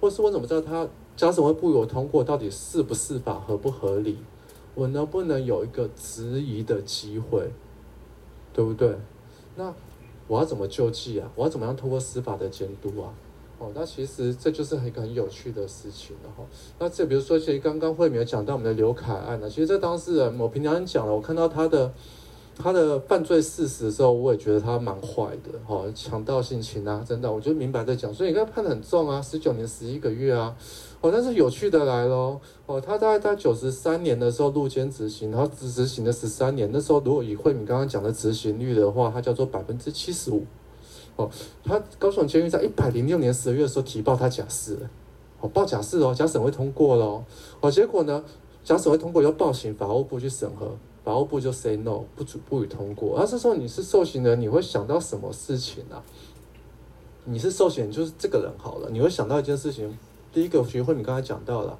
[0.01, 0.87] 或是我怎么知道他？
[1.17, 4.19] 假审会不予我通过，到底是不是法合不合理？
[4.75, 7.51] 我能不能有一个质疑的机会？
[8.55, 8.97] 对不对？
[9.57, 9.75] 那
[10.27, 11.31] 我要怎么救济啊？
[11.35, 13.13] 我要怎么样通过司法的监督啊？
[13.59, 16.43] 哦，那其实这就是一个很有趣的事情了哈。
[16.79, 21.93] 那这比如说，其实刚刚慧敏有讲到我们的刘凯案呢，其实这当事人，我平常讲了，我看到他的。
[22.57, 30.57] 他的犯罪事实的时候，我也觉得他蛮坏的，哈，强盗性侵啊，真的，我就明白在讲，所以应该判得很重啊，十九年十一个月啊，
[31.05, 40.47] 哦，但是有趣的来咯，哦，他大概在九十三年的时候入监执行，然后执执行了十三年，那时候如果以慧敏刚刚讲的执行率的话，它叫做百分之七十五，
[41.17, 41.31] 哦，
[41.63, 44.79] 他高雄监狱在一百零六年十二月的时候提报他假释，
[45.43, 47.23] 哦，报假释哦，假审会通过咯，
[47.61, 48.25] 哦，结果呢，
[48.65, 50.75] 假审会通过要报请法务部去审核。
[51.05, 53.21] 法务部就 say no，不主不予通过。
[53.21, 56.03] 而是说你是受刑人，你会想到什么事情啊？
[57.27, 59.95] 你是受刑，就是这个人好了，你会想到一件事情。
[60.35, 61.79] 第一个学会你刚才讲到了，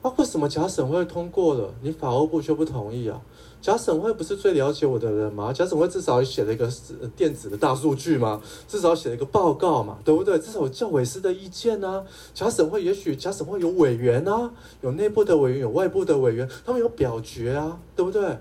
[0.00, 3.20] 啊，为什么假审会通过了，你法务部却不同意啊？
[3.60, 5.52] 假审会不是最了解我的人吗？
[5.52, 6.70] 假审会至少写了一个
[7.16, 8.40] 电子的大数据吗？
[8.66, 10.38] 至少写了一个报告嘛，对不对？
[10.38, 12.04] 至少有教委师的意见啊。
[12.32, 14.50] 假审会也许假审会有委员啊，
[14.80, 18.38] 有内部的委员，有外部的委员，他们有表决啊，对不对？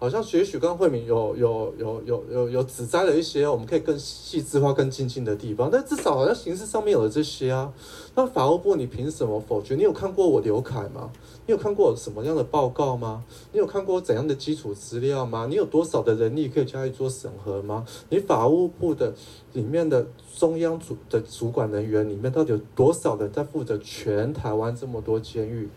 [0.00, 7.72] 好像也许刚刚慧敏有有有有有有指摘了一些我们可以更细致化、更精进的地方，但至少好像形式上面有了这些啊。
[8.14, 9.74] 那法务部你凭什么否决？
[9.74, 11.10] 你有看过我刘凯吗？
[11.46, 13.24] 你有看过什么样的报告吗？
[13.52, 15.46] 你有看过怎样的基础资料吗？
[15.48, 17.84] 你有多少的人力可以加以做审核吗？
[18.10, 19.12] 你法务部的
[19.54, 20.06] 里面的
[20.36, 25.68] 中央主的主管人员里面，到底有多少人在负责全台湾这么多监狱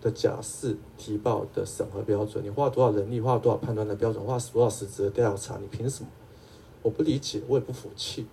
[0.00, 2.44] 的假释提报的审核标准？
[2.44, 5.58] 你花了多少人力，花了多少判断的标准，花了多少实质的调查？
[5.58, 6.08] 你凭什么？
[6.82, 8.26] 我不理解，我也不服气。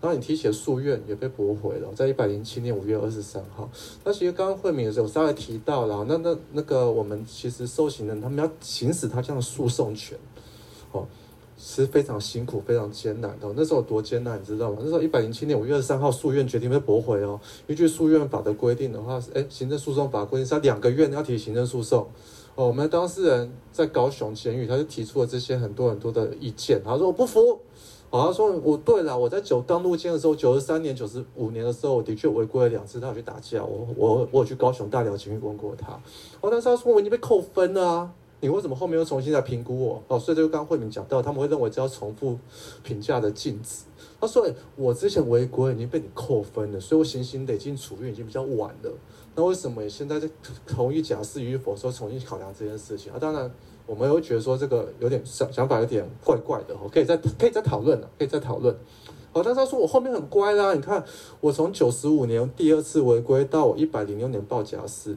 [0.00, 3.68] 然后你提起的诉愿也被驳回了，在一百零七年五月二十三号。
[4.04, 10.16] 那其实刚刚慧敏的时候稍微提到了，那那那个我们其实受刑人他们要行使他这样的诉讼权，
[10.92, 11.04] 哦，
[11.58, 13.52] 是非常辛苦、非常艰难的。
[13.56, 14.78] 那时候多艰难，你知道吗？
[14.80, 17.38] 那时候一百零七年五月二十三号诉愿决定被驳回哦。
[17.66, 22.06] 依据诉愿法的规定的话，哎，行政诉讼法规定是要两个月要提行政诉讼。
[22.54, 27.58] 哦，我们当事人在高雄监狱，他就提出了这些很多很多的意见，他说我不服。
[28.10, 35.92] 好，他说我对了，我在九当入监的时候，九十三年、九十五年的时候，我的确违规了两次，他有去打架，我我我有去高雄大寮监狱问过他。
[36.40, 40.02] 哦，但是他说我已经被扣分了啊，你为什么后面又重新再评估我？
[40.08, 42.38] 哦，所以这个刚慧敏讲到，他们会认为这要重复
[42.82, 43.84] 评价的禁止。
[44.20, 48.92] 他说，欸，我之前违规已经被你扣分了，所以我行刑得进处遇已经比较晚了。
[49.34, 50.28] 那为什么现在在
[50.66, 53.18] 同意假释与否说重新考量这件事情啊？
[53.18, 53.50] 当然。
[53.88, 58.76] 我们会觉得说这个有点想想法有点怪怪的哦，可以再可以再讨论了，可以再讨论。
[59.32, 61.02] 好，但是他说我后面很乖啦，你看
[61.40, 65.16] 我从九十五年第二次违规到我一百零六年报假释，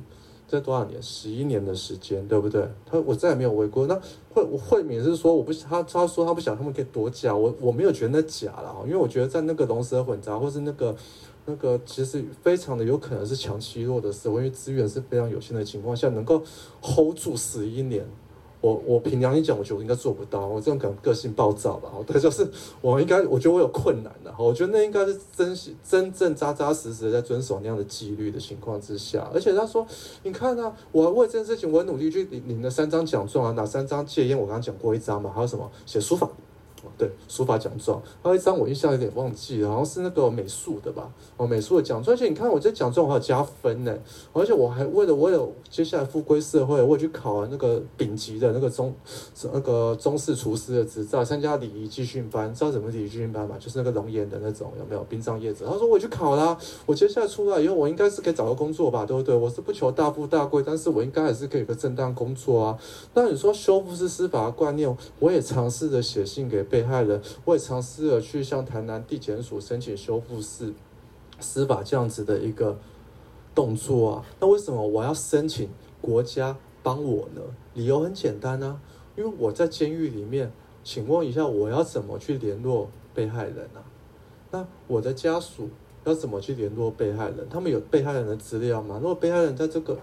[0.51, 1.01] 这多少年？
[1.01, 2.67] 十一年的时间，对不对？
[2.85, 3.87] 他我再也没有违规。
[3.87, 3.97] 那
[4.33, 10.93] 慧慧敏是说我不他他说他不想他们可以躲假，我我没有觉得那假了，因为我觉得在那个龙蛇混杂或是那个
[11.45, 16.43] 那个其实非常的有可能是强欺弱的时候，因为资源是非常有限的情况下，能够
[16.81, 18.05] hold 住十一年。
[18.61, 20.45] 我我凭良心讲，我觉得我应该做不到。
[20.47, 22.47] 我这种可能个性暴躁吧，对， 就是
[22.79, 24.33] 我应该，我觉得我有困难的。
[24.37, 29.27] 我觉得那应该是真真正扎扎实实的在遵守那样的纪律的情况之下。
[29.33, 29.85] 而且他说，
[30.23, 34.37] 你看啊，我为这件事情，我努力去领领了三张奖状啊，哪三张戒烟？
[34.37, 36.29] 我刚刚讲过一张嘛，还有什么写书法？
[37.01, 41.11] 对，书法奖状，还有一张我印象有点忘记了，好像是那个美术的吧？
[41.35, 43.97] 哦，美术的奖状，而且你看我这奖状我还有加分呢，
[44.33, 48.93] 而且我还为了我有接下来复归社会，我也去考了那个丙级的那个中
[49.51, 53.55] 那个中式厨师的执照，参加礼仪技训班，知道什么礼仪技训班吗？
[53.59, 55.65] 就是那个龙岩的那种，有没有殡葬业者？
[55.67, 56.55] 他说我去考啦，
[56.85, 59.35] 我接下来出来以后，我应该是可以找个工作吧，对不对？
[59.35, 62.77] 我是不求大富大贵，但是我应该还是可以有个正当工作啊。
[63.15, 66.61] 那你说修复式司法的观念，我也尝试着写信给。
[66.61, 70.73] 被害害人，我也尝试了去向台南地检署申请修复式
[71.39, 72.77] 司法这样子的一个
[73.55, 74.25] 动作啊。
[74.39, 75.69] 那为什么我要申请
[76.01, 77.41] 国家帮我呢？
[77.73, 78.79] 理由很简单啊，
[79.15, 80.51] 因为我在监狱里面。
[80.83, 83.85] 请问一下，我要怎么去联络被害人啊？
[84.49, 85.69] 那我的家属
[86.05, 87.47] 要怎么去联络被害人？
[87.51, 88.97] 他们有被害人的资料吗？
[88.99, 89.99] 如果被害人在这个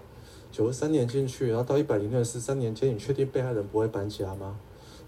[0.53, 4.57] 九十三年进去，然后到一百零六十三年间，你确定被害人不会搬家吗？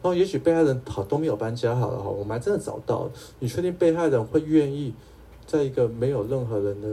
[0.04, 3.12] 然后也许被害人好都没有搬家好了哈，我们还真的找到了。
[3.40, 4.94] 你确定被害人会愿意
[5.46, 6.88] 在一个没有任何人的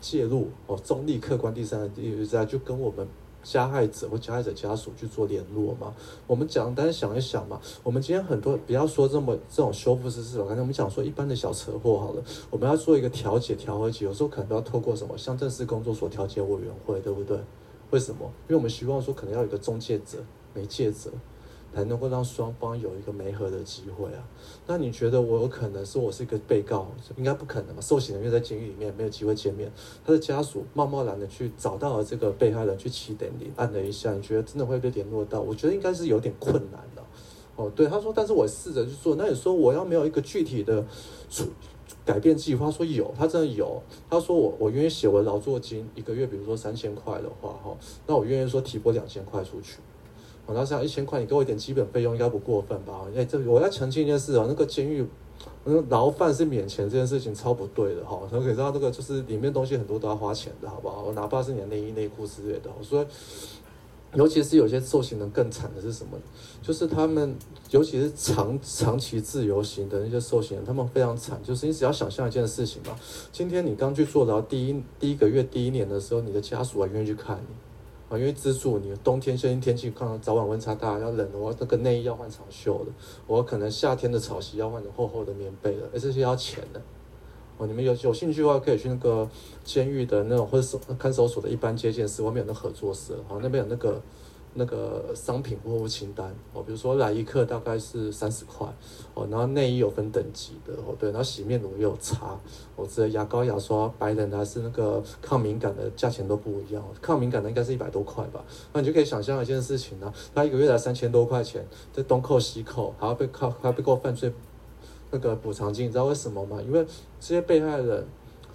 [0.00, 3.06] 介入哦，中立客观第三人地位之下，就跟我们
[3.42, 5.94] 加害者或加害者家属去做联络吗？
[6.26, 7.60] 我们讲，单想一想嘛。
[7.82, 17.38] 我们今天很多不要说这么这种修复式司法，刚才我们讲说一般的小车祸好了，我们要做一个调解调和解，有时候可能都要透过什么乡镇市工作所调解委员会，对不对？
[17.90, 18.24] 为什么？
[18.48, 20.18] 因为我们希望说可能要有个中介者、
[20.54, 21.10] 媒介者。
[21.76, 24.26] 才能够让双方有一个媒合的机会啊？
[24.66, 27.82] 那你觉得我有可能是我是一个被告，应该不可能嘛？
[27.82, 29.70] 受刑人员在监狱里面没有机会见面，
[30.02, 35.38] 他的家属贸贸然的去找到了这个被害人去起点名按了一下，你觉得真的会被联络到？
[35.42, 37.02] 我觉得应该是有点困难的。
[37.56, 39.14] 哦，对，他说，但是我试着去做。
[39.16, 40.82] 那你说我要没有一个具体的
[42.06, 42.64] 改变计划？
[42.64, 43.82] 他说有，他真的有。
[44.08, 47.76] 他说我我愿意写我的劳作金一个月，比如说三千块的话，哈，
[48.06, 49.76] 那我愿意说提拨两千块出去。
[50.46, 53.04] 我那想一千块，你给我一点基本费用，应该不过分吧？
[53.16, 55.04] 哎，这我要澄清一件事啊，那个监狱，
[55.64, 58.20] 那个牢饭是免钱这件事情超不对的哈。
[58.30, 61.02] 可以知道这个就是里面东西很多都要花钱的，好不好？
[61.02, 62.70] 我哪怕是你的内衣内裤之类的。
[62.80, 63.06] 所以，
[64.14, 66.16] 尤其是有些受刑人更惨的是什么？
[66.62, 67.36] 就是他们，
[67.72, 71.40] 尤其是长长期自由行的那些受刑人，他们非常惨。
[71.42, 72.96] 就是你只要想象一件事情嘛，
[73.32, 77.65] 今天你刚去坐牢第一第一个月第一年的时候，你的家属还愿意去看你。
[78.08, 82.92] 啊，因为资助你，冬天最近天气看到早晚温差大，要冷，我那个内衣要换长袖的，
[83.26, 86.80] 我可能夏天的草席要换成厚厚的棉被的，而这些要钱的。
[87.58, 89.28] 哦，你们有有兴趣的话，可以去那个
[89.64, 94.00] 监狱的那种或者是看守所的一般接见室，外面有那合作社，好，那边有那个。
[94.58, 98.66] 那个商品货物清单哦，比如说来一克大概是三十块
[99.14, 102.38] 哦，然后内衣有分等级的哦，对，然后洗面乳也有差
[102.74, 108.42] 哦，这牙膏牙刷白人还是那个抗敏感的价钱都不一样，抗敏感的应该是一百多块吧，
[108.72, 114.32] 那你就可以想象一件事情呢，他一个月才三千多块钱，这东扣西扣还要被扣还要被扣犯罪
[115.10, 116.60] 那个补偿金，你知道为什么吗？
[116.62, 116.84] 因为
[117.20, 118.06] 这些被害人。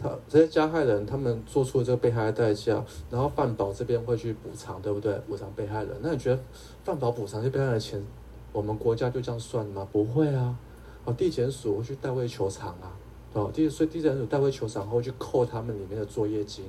[0.02, 5.14] 他这些加害人他们做出了这个被害的代价，然后犯保这边会去补偿，对不对？
[5.28, 5.96] 补偿被害人。
[6.02, 6.42] 那你觉得
[6.84, 8.04] 犯保补偿这被害人的钱，
[8.52, 9.88] 我们国家就这样算吗？
[9.92, 10.58] 不会啊！
[11.06, 12.96] 哦，地检署会去代位求偿啊！
[13.34, 16.66] 哦，地所以地检署代位求偿后去扣他们里面的作业金，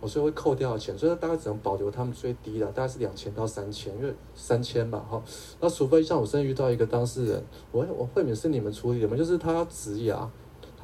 [0.00, 5.22] 哦，所以会扣掉钱，所以大概只能保留他们最低的，大概是两千到三千，因为三千吧，哈。
[5.60, 9.16] 那除非像我现在遇到一个当事人，我我会免是你们处理的吗？
[9.16, 10.30] 就是他要植牙。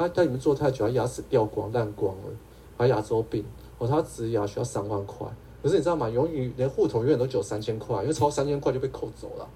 [0.01, 2.23] 他在里面做太久，他牙齿掉光烂光了，
[2.79, 3.45] 还牙周病，
[3.79, 5.27] 哦，他植牙需要三万块，
[5.63, 6.09] 可是你知道吗？
[6.09, 9.49] 永远连户头永远都只有三千块，因为超三千块就被扣走了，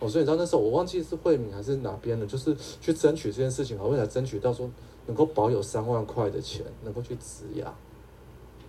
[0.00, 4.68] 哦，所以你知道那时候我忘记是惠敏还是哪边的，就是去争取这件事情，好，为了争取到说
[5.06, 7.72] 能够保有三万块的钱，能够去植牙。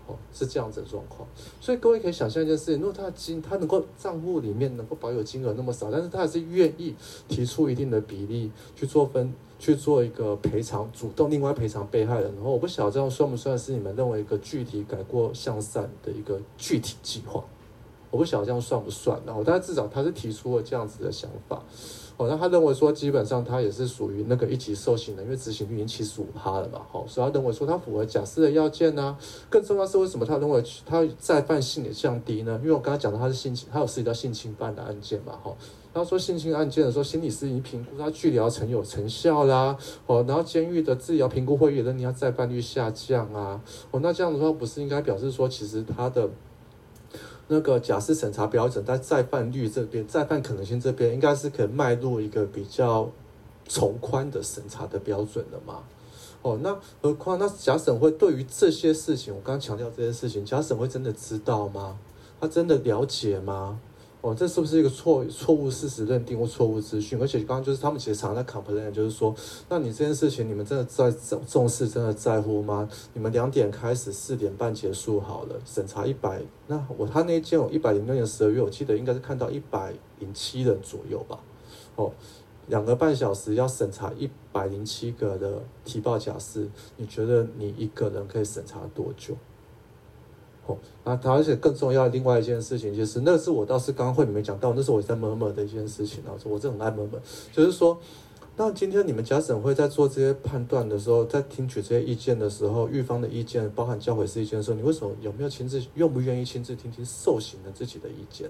[0.06, 1.28] 哦，是这样子的状况，
[1.62, 6.94] 所以各位可以想象一件事情：如果他的金，他能够账户里面能够保有金额那么少，但是他还是愿意
[7.28, 12.34] 提出一定的比例去做分，去做一个赔偿，主动另外赔偿被害人。
[12.36, 17.44] 然后我不晓得这样算不算是你们认为一个具体改过向善的一个具体计划？
[18.12, 19.20] 我不晓得这样算不算。
[19.26, 21.64] 然后，但是至少他是提出了这样子的想法。
[22.18, 29.18] 哦，那他认为说，基本上他也是属于那个一级受刑人，因为执行率已经七十五趴了嘛，好，所以他认为说他符合假释的要件呢、
[29.50, 32.60] 更重要是为什么他认为他再犯性也降低呢？
[32.62, 35.56] 因为我刚才讲到他是性侵，他有涉及到性侵犯的案件嘛，哈。
[35.94, 39.78] 他说性侵案件的时候，心理师已经评估他治疗成有成效啦，
[40.08, 43.62] 哦，然后监狱的治疗评估会议认定他再犯率下降啊，
[43.92, 46.30] 哦，那这样的话不是应该表示说其实他的。
[47.54, 53.08] 那个假释审查标准在再犯率这边，再犯可能性这边，应该是可以迈入一个比较
[53.68, 55.84] 从宽的审查的标准了嘛？
[56.42, 62.00] 哦，那何况那假审会对于这些事情，我刚刚强调这些事情，假审会真的知道吗？
[62.42, 63.80] 他真的了解吗？
[64.24, 67.20] 哦，这是不是一个错错误事实认定或错误资讯？
[67.20, 69.36] 而且刚刚就是他们其实常在 complain，就是说，
[69.68, 71.12] 那你这件事情你们真的在
[71.46, 72.88] 重视，真的在乎吗？
[73.14, 81.38] 你们两点开始，四点半结束好了，审查一百，那我他那一件有一百零六年十二月，我记得应该是看到一百零七人左右吧，
[81.98, 82.10] 哦，
[82.68, 89.36] 两个半小时要审查一百零七个的提报假释，你觉得你一个人可以审查多久？
[90.66, 97.20] 哦，那他而且更重要的另外一件事情就是，那是我倒是刚刚会里面讲到，那是我在 murmur 的一件事情啊，说我这很爱 murmur，
[97.52, 98.00] 就是说，
[98.56, 108.50] 那今天你们家审会在做这些判断的时候，在听取这些意见的时候，狱方的意见，包含教诲式意见的时候，你为什么有没有亲自愿不愿意亲自听听受刑人自己的意见，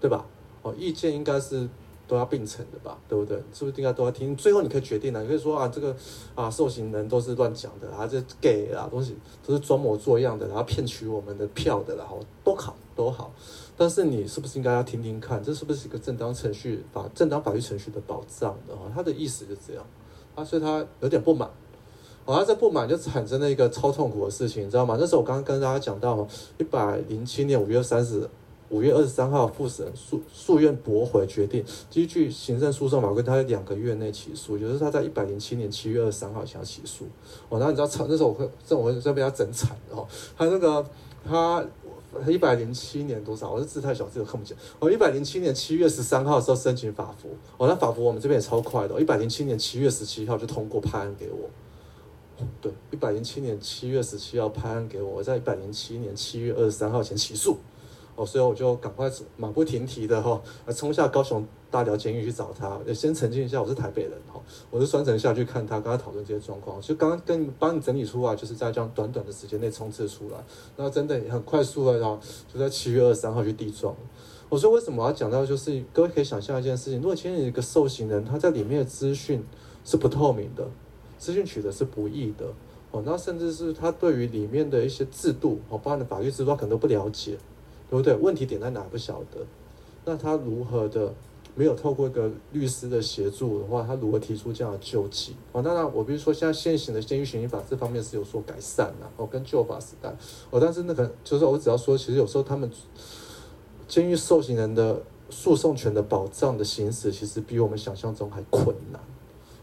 [0.00, 0.24] 对吧？
[0.62, 1.68] 哦，意见应该是。
[2.10, 3.36] 都要并存的吧，对不对？
[3.52, 4.34] 是不是应该都要听？
[4.34, 5.94] 最后你可以决定了，你可以说啊，这个
[6.34, 9.16] 啊，受刑人都是乱讲的啊，这 gay 啊，东西
[9.46, 13.32] 都是装模作样的，然后骗取我们的票的，然后都好都好。
[13.76, 18.90] 但是你是不是应该要听听看，这是不是一个正当程序法、正当法律程序的保障的哈？
[18.92, 19.86] 他的意思是这样
[20.34, 21.48] 啊，所以他有点不满，
[22.24, 24.96] 好、啊，他这不满就产生了一个超痛苦的事情，你知道吗？
[24.98, 26.26] 那时候我刚刚跟大家讲到，
[26.58, 28.28] 一百零七年五月三十。
[28.70, 37.04] 五月二十三号，复审诉诉愿驳回决定，依据行政诉讼法规，他在两个月内起诉，也就是他在一百零七年七月二十三号想要起诉。
[37.48, 40.06] 哦，然后你知道，那时候我会，这我会被他整惨的哦。
[40.36, 40.86] 他那个
[41.24, 41.64] 他
[42.28, 43.50] 一百零七年多少？
[43.50, 44.56] 我是字太小，字都看不见。
[44.78, 51.50] 哦，一百零七年七月十三号的时候申请法服，哦，那法服我们这边也超快的，一百零七年七月十七号就通过判案给我。
[52.60, 57.58] 对，一百零七年七月十七号判案给我，我在一百零七年七月二十三号前起诉。
[58.20, 60.38] 哦，所以我就赶快马不停蹄的哈，
[60.76, 64.38] 冲下高雄大寮监狱去找他，先澄清一下我是台北人哈，
[64.70, 66.78] 我是双城下去看他，跟他讨论这些状况。
[66.82, 70.36] 就刚刚跟帮你整理出来，就是在这样短短的时间内冲刺出来，
[70.76, 72.20] 那真的很快速的，然后
[72.52, 73.96] 就在七月二十三号去递状。
[74.50, 79.42] 我说为什么我要讲到，就是各位可以想象一件事情，如果今天一个受刑人，他在里面的资讯
[79.82, 80.68] 是不透明的，
[81.16, 82.44] 资讯取得是不易的，
[82.90, 87.38] 哦，那甚至是他对于里面的一些制度，哦，包含的法律制度，他可能都不了解。
[87.90, 88.14] 对不对？
[88.14, 89.44] 问题点在哪不晓得，
[90.04, 91.12] 那他如何的
[91.56, 95.34] 没有透过一个律师的协助的话，他如何提出这样的救济？
[95.50, 100.08] 哦，当然我比如说现在现行的监狱刑法这方面是有所改善了，哦，跟旧法时代，
[100.50, 102.70] 哦，但是那个就是我只要说，其实有时候他们
[103.88, 109.00] 监狱受刑人的诉讼权的保障的行使，其实比我们想象中还困难。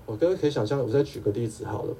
[0.06, 1.96] 我各位可以想象，我再举个例子好了。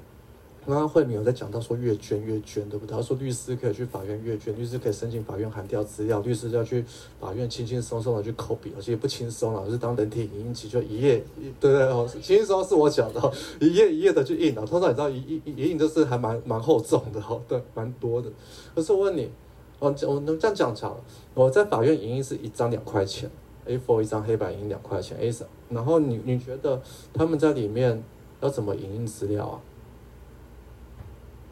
[0.68, 2.94] 刚刚慧敏有在讲到说阅卷阅卷对不对？
[2.94, 6.84] 他说律师可以去法院阅卷，律师可以申请法院函调资料，律师要去
[7.18, 11.24] 法院轻轻松松的去抠笔，而且也不轻松了，就是当人体影印机就一页，
[11.58, 11.82] 对不对？
[11.84, 14.66] 哦，轻松是我讲的，一页一页的去印了。
[14.66, 18.30] 通常你知道一一一印就是还蛮蛮厚重的，对，蛮多的。
[18.74, 19.30] 可是我问你，
[19.78, 20.94] 哦，我能这样讲讲？
[21.32, 23.30] 我在法院影印是一张两块钱
[23.66, 25.48] ，A4 一张黑白影印两块钱，A 三。
[25.70, 26.78] 然后你你觉得
[27.14, 28.04] 他们在里面
[28.42, 29.60] 要怎么影印资料啊？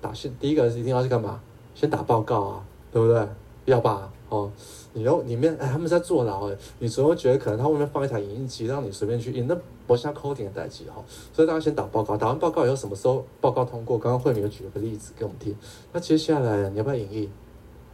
[0.07, 1.41] 打先第一个是一定要去干嘛？
[1.75, 3.27] 先打报告啊，对不对？
[3.65, 4.09] 要吧？
[4.29, 4.51] 哦，
[4.93, 11.03] 你要里面哎，他们在坐牢哎，你总会觉得可能他外面放一台影印机，让你随便去印，那不像 coding 的代志哈。
[11.33, 13.99] 所以大家先打报告，打完报告以后什么时候报告通过？
[13.99, 15.57] 刚刚慧敏有举了个例子给我们听。
[15.93, 17.31] 那接下来你要不要影印？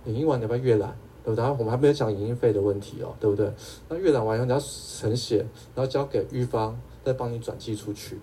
[0.04, 0.94] 影印完你要不要阅览？
[1.24, 1.44] 对不对？
[1.58, 3.50] 我们还没有讲影印费的问题哦，对不对？
[3.88, 5.38] 那阅览完以后你要謄写，
[5.74, 8.20] 然后交给狱方，再帮你转寄出去。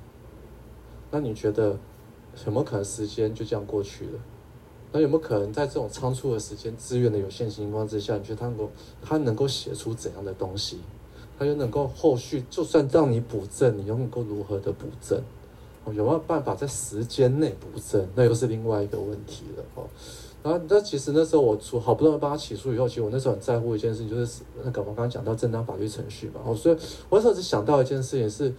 [1.10, 1.76] 那你觉得？
[2.46, 4.20] 有没有可能时间就这样过去了？
[4.92, 8.72] 那有没有可能在这种仓促的时间、资源的有限情况之下，你觉得他能够
[9.04, 10.80] 他能够写出怎样的东西？
[11.38, 15.22] 他又能够后续就算让你补正，你又能够如何的补正？
[15.84, 18.08] 哦，有没有办法在时间内补正？
[18.16, 19.84] 那又是另外一个问题了哦。
[20.42, 26.42] 然后那其实那时候我出好不容易帮他起诉以后，其实我那时候很在乎一件事情，就是那个我刚刚讲到正当法律程序嘛。
[26.44, 26.76] 哦，所以
[27.10, 28.52] 我那时候只想到一件事情是。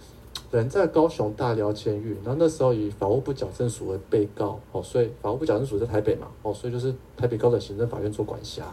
[0.51, 8.63] 人在高雄大寮监狱，然后那时候以法务部矫正署为被告，哦，所以法务部矫正署在台北嘛，哦，所以就是台北高等行政法院做管辖。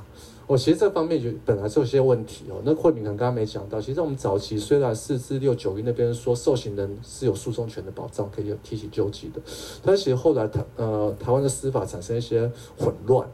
[0.48, 2.56] 哦，其实这方面就本来就有些问题哦。
[2.64, 9.40] 那慧敏可能刚刚没讲到，其实我们早期虽然四至六九一那边说受刑人是有诉讼权的保障，可以提起救济的，
[9.84, 13.28] 但其实后来台呃台湾的司法产生一些混乱，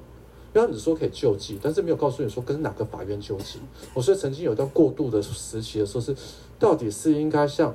[0.54, 3.60] 因为你说可以救济，但是没有告诉你说跟哪个法院救济。
[3.94, 6.14] 哦，所以曾经有一段过渡的时期的时候是，
[6.58, 7.74] 到底是应该像。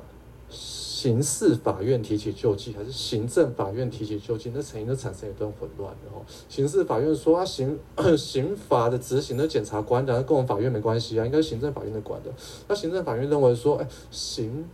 [0.50, 4.50] 刑事法院提起救济，还是行政法院提起救济？
[4.54, 6.22] 那曾经都产生一段混乱的哦。
[6.48, 7.78] 刑事法院说啊，刑
[8.18, 12.30] 刑罚的执行的检察官的，跟我们法院没关系啊，应该行政法院的管的。
[12.68, 14.68] 那行政法院认为说，哎，刑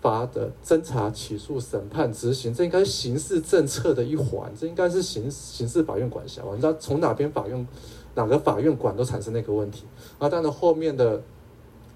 [0.00, 6.42] 罚的侦查、起诉、审判、执行，这应该是刑事政策的一环，这应该是刑刑事法院管辖。
[6.50, 7.68] 你知道从哪边法院
[8.14, 9.84] 哪个法院管都产生那个问题
[10.18, 10.28] 啊？
[10.28, 11.22] 当然后面的。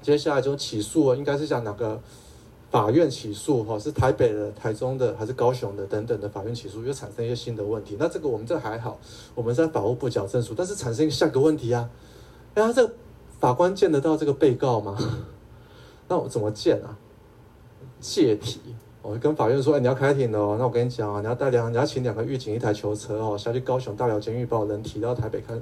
[0.03, 2.01] 接下来就起诉，应该是讲哪个
[2.71, 3.79] 法院起诉哈？
[3.79, 7.97] 是台北的、台中的还是高雄的等等的法院起诉，又产生一些新的问题。
[7.99, 8.99] 那这个我们这还好，
[9.35, 11.89] 我们在法务部矫正署，但是产生下个问题啊，
[12.55, 12.91] 哎呀，这
[13.39, 14.97] 法官见得到这个被告吗？
[16.09, 16.97] 那我怎么见啊？
[18.01, 18.61] 借题。
[19.03, 20.57] 我跟法院说：“哎，你要开庭的哦。
[20.59, 25.57] 那我跟你讲啊，你要带两，你要请两个狱警，一台囚车哦，下去高雄大寮监狱，把我人提到台北看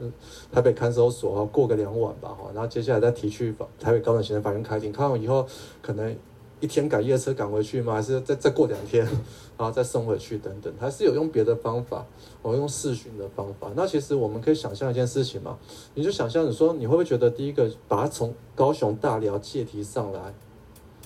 [0.51, 2.51] 台北看守所哦，过个两晚吧哈。
[2.55, 4.91] 然后接下来再提去台北高等行政法院开庭。
[4.91, 5.47] 开完以后，
[5.83, 6.17] 可能
[6.61, 7.95] 一天赶夜车赶回去吗？
[7.95, 9.05] 还是再再过两天，
[9.59, 10.73] 然后再送回去等等？
[10.81, 12.07] 还是有用别的方法？
[12.43, 13.71] 我用视讯的方法。
[13.75, 15.59] 那其实我们可以想象一件事情嘛，
[15.95, 20.35] 你就想象你说你会不会觉得第一个把他从高雄大寮借题上来，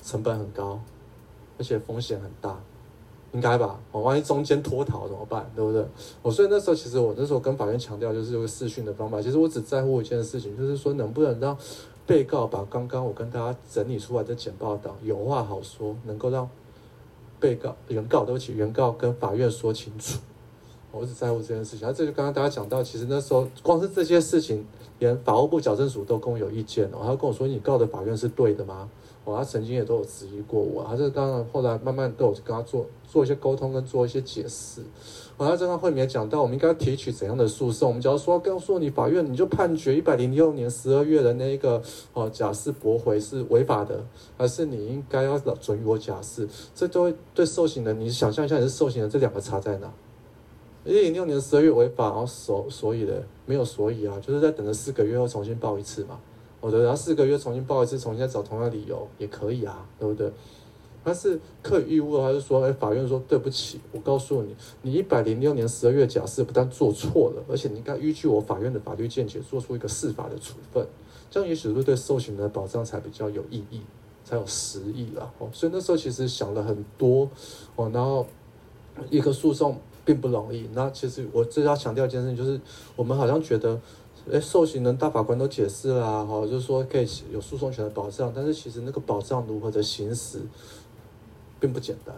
[0.05, 0.81] 成本很高？”
[1.59, 2.57] 而且风险很大，
[3.33, 3.81] 应该吧？
[3.91, 5.51] 我万一中间脱逃怎么办？
[5.57, 5.85] 对不对？
[6.23, 9.21] 我所以那时候其实我那时候跟法院强调，就是有个视讯的方法。
[9.21, 11.59] 其实我只在乎一件事情，就是说能不能让
[12.09, 16.49] 被告把刚刚我跟大家整理出来的简报档有话好说，能够让
[17.39, 20.19] 被告原告对不起原告跟法院说清楚。
[20.91, 21.87] 我只在乎这件事情。
[21.87, 24.65] 那这就刚刚大家讲到，其实那时候光是这些事情，
[24.99, 27.01] 连法务部矫正署都跟我有意见哦。
[27.03, 28.89] 他跟我说：“你告的法院是对的吗？”
[29.27, 34.81] 我他曾经也都有质疑过我，他是当然后来慢慢都有跟他做做一些沟通跟做一些解释。
[35.39, 37.91] 我在这场会里面讲到，我们应该提取怎样的诉讼？
[37.91, 41.81] 我们假如说告诉你法院，你就判决一百零六年十二月的那一个
[42.13, 44.05] 哦假释驳回是违法的，
[44.37, 46.49] 还是你应该要准予我假释？
[46.75, 49.89] 这都会对受刑人，你想象一下，你是受刑人，这两个差在哪？
[50.85, 56.19] 一零六年十二月违法，然后所所以的没有所以啊，就是在等了四个月后重新报一次嘛。
[56.61, 60.33] 我觉得他四个月重新报一次，重新再找同样理由也可以啊，对不对？
[61.09, 70.87] 但是课予义务还是，说，哎，法院说对不起，我告诉你，你一百零六年十二月假释不但做错了，而且你应该依据我法院的法律见解，做出一个释法的处分，
[71.31, 73.81] 这样也许是对受刑人的保障才比较有意义，
[74.23, 75.33] 才有实益啦。
[75.39, 77.27] 哦，所以那时候其实想了很多
[77.77, 78.27] 哦，然后
[79.09, 80.69] 一个诉讼并不容易。
[80.75, 82.61] 那其实我这要强调一件事情，就是
[82.97, 83.81] 我们好像觉得。
[84.31, 90.41] 诶，受刑人大法官都解释了啊，哈，就是说可以有诉讼权的保障，但是其实那个保障如何的行使，
[91.59, 92.15] 并不简单。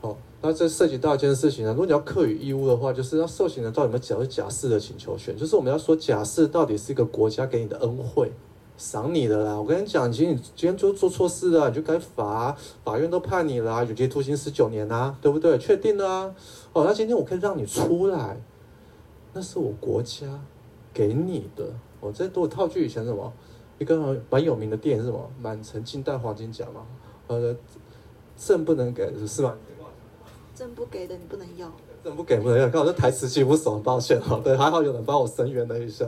[0.00, 8.30] 好，那这涉及到一件事情呢，如果你要课予义务的话，就是让受刑人到底有没有假假释的请求权，就是我们要说假释到底是一个国家给你的恩惠，
[8.76, 9.58] 赏你的啦。
[9.58, 15.56] 我跟你讲，其实你今天就做错事了，你就该罚，法院都判你了，有期徒刑十九年啊，对不对？
[15.58, 16.34] 确定了啊。
[16.72, 18.40] 哦，那今天我可以让你出来，
[19.32, 20.26] 那是我国家。
[20.92, 21.64] 给你的，
[21.98, 23.32] 我这都套句以前什么
[23.80, 25.28] 一个蛮有名的电影是什么？
[25.42, 26.86] 满城尽带黄金甲嘛。
[27.26, 27.52] 呃，
[28.44, 29.56] 证不能给是吧？
[30.54, 31.72] 证不给的你不能要。
[32.04, 34.38] 证不给不能要，刚好这台词记不熟，抱歉哈。
[34.44, 36.06] 对，还好有人帮我声援了一下。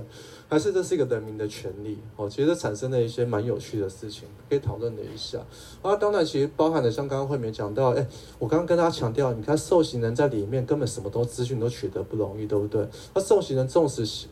[0.48, 2.28] 还是这是一个人民的权利哦。
[2.28, 5.38] 其实产生了一些蛮有趣的事情，可以讨论了一下。
[5.80, 8.06] 啊，当然其实包含了像刚刚慧敏讲到，哎，
[8.38, 12.86] 我刚刚跟大家强调，你看受刑人在里面根本什么都资讯都取得不容易，对不对？
[13.14, 14.28] 那受刑人纵使。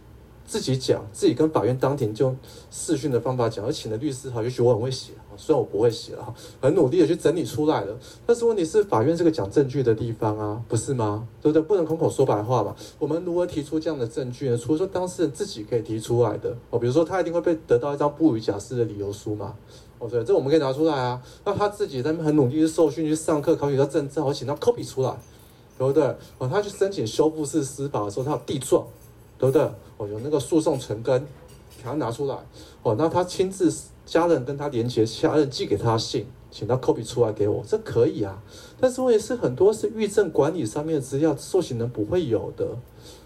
[0.46, 2.36] 自己讲，自己跟法院当庭就
[2.70, 7.96] 视讯的方法讲，而请的律师哈，也许我很会写，虽然我不会写了，很努力的去整理出来了。
[8.26, 11.26] 但是问题是，法院是个讲证据的地方啊，不是吗？
[11.42, 11.62] 对不对？
[11.62, 12.74] 不能空口说白话嘛。
[12.98, 14.56] 我们如何提出这样的证据呢？
[14.56, 19.54] 除了说当事人自己可以提出来的哦，比如说他一定会被得到一张不予假释的理由书嘛。
[19.98, 21.22] 哦，对，这我们可以拿出来啊。
[21.44, 25.16] 那他自己在那边很努力去受训、去上课、考取到证照，我请他 copy 出来，
[25.78, 26.02] 对不对？
[26.38, 28.84] 哦，他去申请修复式司法的时候，他有地状。
[29.36, 29.62] 对不对？
[29.96, 31.20] 哦，有那个诉讼存根，
[31.76, 32.36] 给他拿出来。
[32.84, 33.68] 哦，那他亲自
[34.06, 38.42] 家人跟他连结，家人寄给他信，请他 copy 出来给我，这可以啊。
[38.80, 42.76] 但是问题是很多是狱政管理上面的资料，受刑人不会有的。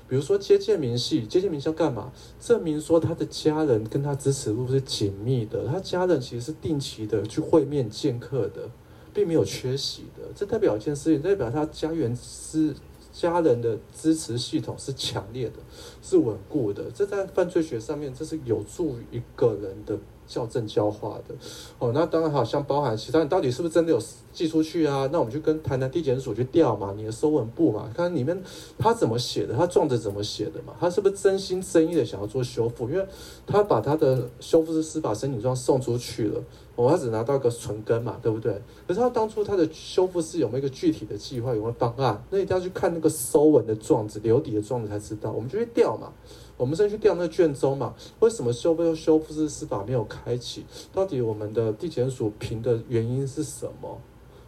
[0.08, 2.12] 比如说接见明细，接见明细要干嘛？
[2.40, 8.70] 证明说他的家人跟他支持度是紧密的，他家人其实是定期的去会面见客的，
[9.12, 10.22] 并没有缺席的。
[10.34, 12.74] 这代表一件事情，代表他家园是。
[13.10, 15.54] 家人的支持系统是强烈的，
[16.00, 16.84] 是稳固的。
[16.94, 19.98] 这在犯罪学上面，这是有助于一个人的
[20.28, 21.34] 校正教化的。
[21.80, 24.00] 哦，那当然好像包含其他，你到底是不是真的有
[24.32, 25.08] 寄出去啊？
[25.10, 28.40] 那我们就跟台南地检署去调嘛，你的收文簿嘛，看里面
[28.78, 32.88] 他怎么写的，他状子怎么写的嘛，他是不是真心真意的想要做修复？
[32.88, 33.04] 因为
[33.46, 36.40] 他把他的修复师司法申请状送出去了。
[36.76, 38.52] 我、哦、他只拿到一个存根嘛，对不对？
[38.86, 42.22] 可是他当初他的修复是有没有一个具体的计划，有没有方案？
[42.30, 45.32] 那一定要去看那个收文的状子、留底的状子才知道。
[45.32, 46.12] 我们就去调嘛，
[46.58, 47.94] 我们先去调那卷宗嘛。
[48.20, 50.66] 为什么修复修复是司法没有开启？
[50.92, 53.98] 到底我们的地检署评的原因是什么？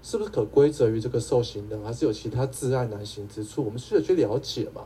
[0.03, 3.63] 是不是可归责于这个受刑人，还是有其他自爱难行之处？
[3.65, 4.83] 我们需要去了解嘛。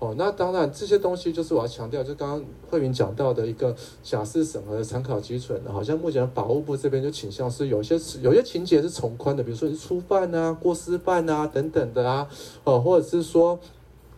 [0.00, 12.28] 哦，那当然这些东西就是我要强调，就刚刚慧敏讲到的一个假释审核的参考基准的，好像目前法务部这边就倾向是有些有些情节是从宽的，比如说你是初犯啊、过失犯啊等等的啊，
[12.64, 13.58] 哦，或者是说。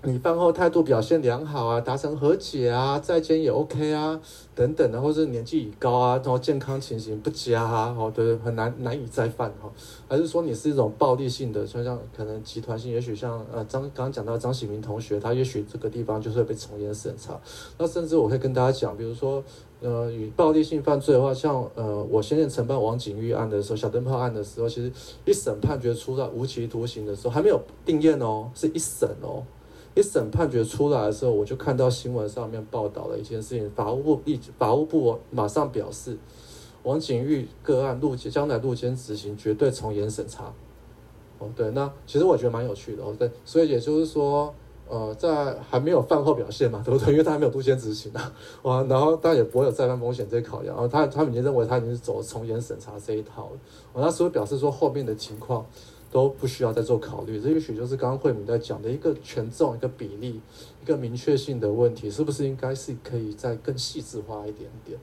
[0.03, 4.19] 你犯后态度表现良好啊，达成和解啊，再监也 OK 啊，
[4.55, 9.71] 等等的，或是年纪已高啊，然后健康情形不佳啊，哦，对，很难难以再犯哈，
[10.09, 17.39] 还是说你是一种暴力性的，像像可能集团性，也许像呃张刚刚讲到张喜明同学，他也许这个地方就是会被从严审查。
[17.77, 19.45] 那甚至我会跟大家讲，比如说
[19.83, 24.91] 呃，与暴力性犯罪的话，像呃，我先前承办王景玉案的时候，小灯泡案的时候，其实
[25.27, 29.43] 一审判决出来无期徒刑的时候，还没有定谳哦，是一审哦。
[29.95, 36.17] 一审判决出来的时候，我就看到新闻上面报道了一件事情，法务部立法务部马上表示，
[36.85, 40.53] 王景玉个案入监将来入监执行绝对从严审查。
[41.39, 44.55] 哦，对，那其实我觉得蛮有趣的哦，对，所以也就是说，
[44.89, 47.13] 呃，在还没有犯后表现嘛，对不对？
[47.13, 53.59] 因为他还没有入监执行啊，哇，然后当然也不会有再犯风险这些考量，然后他他们已经认为他已经是走从严审查这一套了，
[53.95, 55.67] 哦，那所以表示说后面的情况。
[56.11, 60.41] 都不需要再做考虑，这也许就是刚刚慧敏在讲的一个权重、一个比例、
[60.83, 64.99] 一个明确性的问题，是不是应该是可以再更细致化一点点？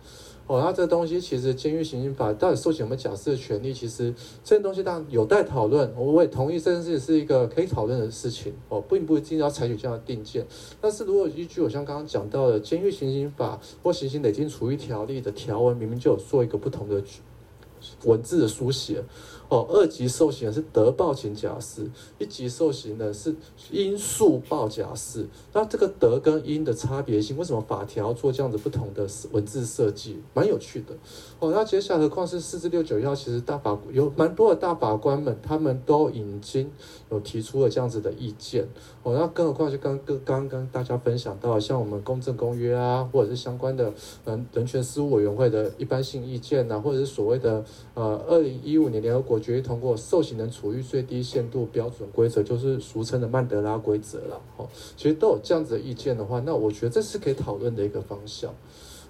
[0.47, 4.13] 哦，那这东西其实监狱刑刑法到底授权我们假释的权利，其实
[4.43, 5.93] 这些东西当然有待讨论。
[5.95, 10.45] 我也同意这件事是一个可以讨论的事情哦，并不一定要采取这样的定见。
[10.79, 17.03] 但是如果依据我像刚刚讲到的监狱行刑法或行刑累进处遇条例的条文，明明就有做一个不同的
[18.05, 19.03] 文字的书写。
[19.49, 23.33] 哦，二级受刑人是德报请假释，一级受刑人是
[23.71, 25.25] 因诉报假释。
[25.53, 30.93] 那这个德跟因的差别性，为什么法条做这样子不同的文字设计，蛮有趣的。
[31.39, 36.69] 哦，那接下来何况是四至六九一号，其实大法有蛮多的大法官们，他们都已经
[37.09, 38.67] 有提出了这样子的意见。
[39.03, 43.93] 哦，那更何况就刚刚刚跟大家分享到，像我们公正公约啊，或者是相关的
[44.25, 49.37] 嗯人权事务委员会的一般性意见啊，或者是所谓的呃二零一五年联合国。
[49.39, 54.41] 决议通过受刑人处遇最低限度标准规则，就是俗称的曼德拉规则了。
[54.57, 58.51] 哦，其实都有这样子的意见的话，那我觉得这是可以讨论的一个方向。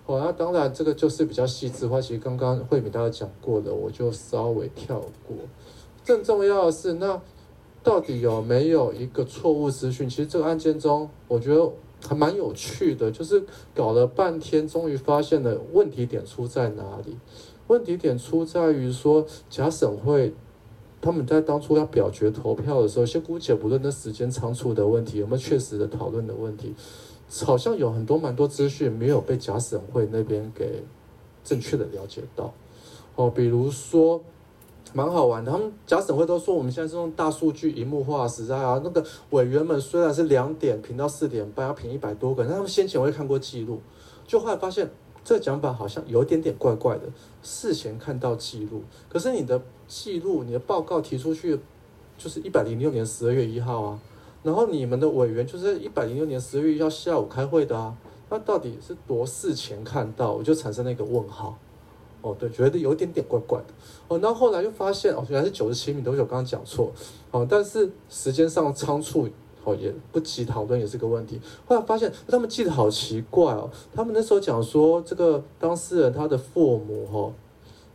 [0.08, 2.02] 哦，那当然这个就是比较细致化。
[2.02, 5.36] 其实刚刚慧敏大家讲过的，我就稍微跳过。
[6.06, 7.22] 更重要的是，那
[7.84, 10.10] 到底有没有一个错误资讯？
[10.10, 11.70] 其实这个案件中，我觉得
[12.08, 13.44] 还蛮有趣的，就是
[13.76, 17.18] 搞了半天，终于发现了问题点出在哪里。
[17.68, 20.34] 问题点出在于说，假审会
[21.02, 26.74] 他们在当初要表决投票的时候，先姑且不论那时间仓促的问题，有没有确实的讨论的问题，
[27.44, 30.84] 好像有很多蛮多资讯没有被假审会那边给
[31.44, 32.54] 正确的了解到。
[33.16, 34.22] 哦，比如说
[34.94, 43.82] 蛮好玩的，他们假审会都说我们现在是用大数据、荧幕化时代啊，那个委员们虽然是两点评到四点半，要评一百多个人，但他们先前会看过记录，
[44.26, 44.90] 就后来发现。
[45.24, 47.02] 这讲法好像有点点怪怪的。
[47.44, 51.60] 事前看到记录，可是你的记录、你的报告提出去，
[52.18, 54.00] 就是一百零六年十二月一号啊。
[54.44, 57.96] 然后你们的委员就是一百零六年十月一号下午开会的啊。
[58.30, 60.34] 那到底是多事前看到？
[60.34, 61.58] 我就产生了一个问号。
[62.22, 63.74] 哦，对，觉得有点点怪怪的。
[64.08, 66.92] 哦，然后来就发现，哦，原来是九十七名，都是我刚刚讲错。
[67.32, 69.28] 哦，但是时间上仓促。
[69.64, 71.42] 哦，也不急讨论也是个问题。
[71.66, 77.34] 后来发现他们记得好奇怪哦，他们那时候讲说，这个当事人他的父母哈，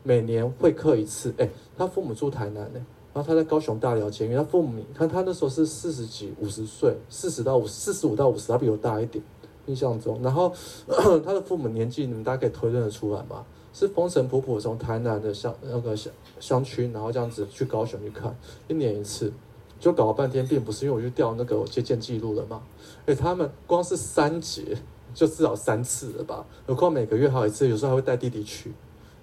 [0.02, 1.32] 每年会客一次。
[1.38, 4.34] 哎，他父母住台南呢，然后他在高雄大寮监狱。
[4.34, 9.22] 他父母，看他那时候是四十几、五十岁，四十到五四十五到五十，他比我大一点，
[9.66, 10.20] 印象中。
[10.22, 10.52] 然后
[11.24, 13.44] 他的父母年纪，你们大概可以推论得出来吗？
[13.72, 18.36] 是风尘仆仆从台南的乡那个乡乡区，然后这样子去高雄去看，
[18.68, 19.32] 一年一次。
[19.80, 22.62] 就搞了半天，并不是因为我去调那个接见记录了嘛？
[23.04, 24.78] 哎，他们光是三节
[25.12, 26.46] 就至少三次了吧？
[26.64, 28.72] 何况每个月还有一次，有时候还会带弟弟去，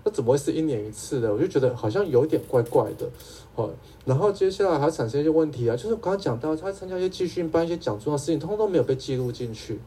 [0.03, 1.33] 那怎么会是一年一次的？
[1.33, 3.09] 我就觉得好像有点怪怪的。
[3.55, 3.69] 哦，
[4.05, 9.79] 然后接下来还产生一些问题啊，就是我刚刚讲到他参加一些集训班、一些讲座的事情，通通都没有被记录进去。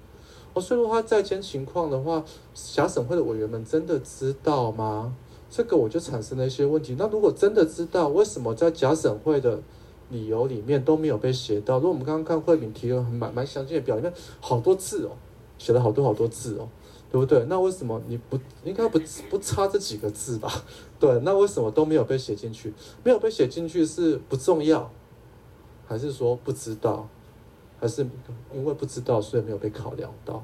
[0.52, 2.22] 哦，所以说他在监情况的话，
[2.54, 5.14] 假审会的委员们真的知道吗？
[5.48, 6.96] 这个我就产生了一些问题。
[6.98, 9.60] 那如果真的知道，为什么在假审会的
[10.10, 11.76] 理由里面都没有被写到。
[11.76, 15.12] 如果我们刚刚看慧敏提了很蛮蛮详尽的表，里面好多字哦，
[15.58, 16.68] 写了好多好多字哦，
[17.12, 17.44] 对不对？
[17.44, 18.98] 那为什么你不应该不
[19.28, 20.50] 不差这几个字吧？
[20.98, 22.72] 对，那为什么都没有被写进去？
[23.04, 24.90] 没有被写进去是不重要，
[25.86, 27.06] 还是说不知道？
[27.78, 28.04] 还是
[28.54, 30.42] 因为不知道所以没有被考量到？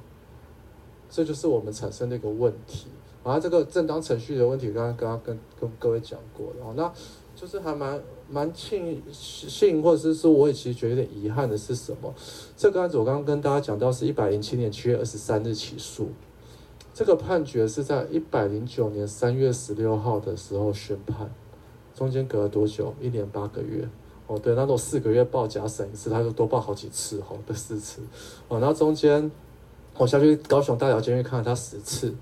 [1.08, 2.88] 这就是我们产生的一个问题。
[3.24, 6.74] 然后这个正当程序的问题，刚刚跟跟各位讲过了。
[6.76, 6.92] 那。
[7.40, 12.12] 就是还蛮蛮庆幸，或者是说我也其实觉得有点遗憾的是什么？
[12.56, 16.08] 这个案子我刚刚跟大家讲到是一百零七年七月二十三日起诉，
[16.98, 21.32] 这个判决是在一百零九年三月十六号的时候宣判，
[21.94, 22.92] 中间隔了多久？
[23.00, 23.88] 一年八个月。
[24.26, 28.02] 哦，对，那种四个月报假审一次，他就多报好几次，吼的四次。
[28.48, 29.30] 哦，然后中间
[29.96, 32.12] 我下去高雄大寮监狱看了他十次。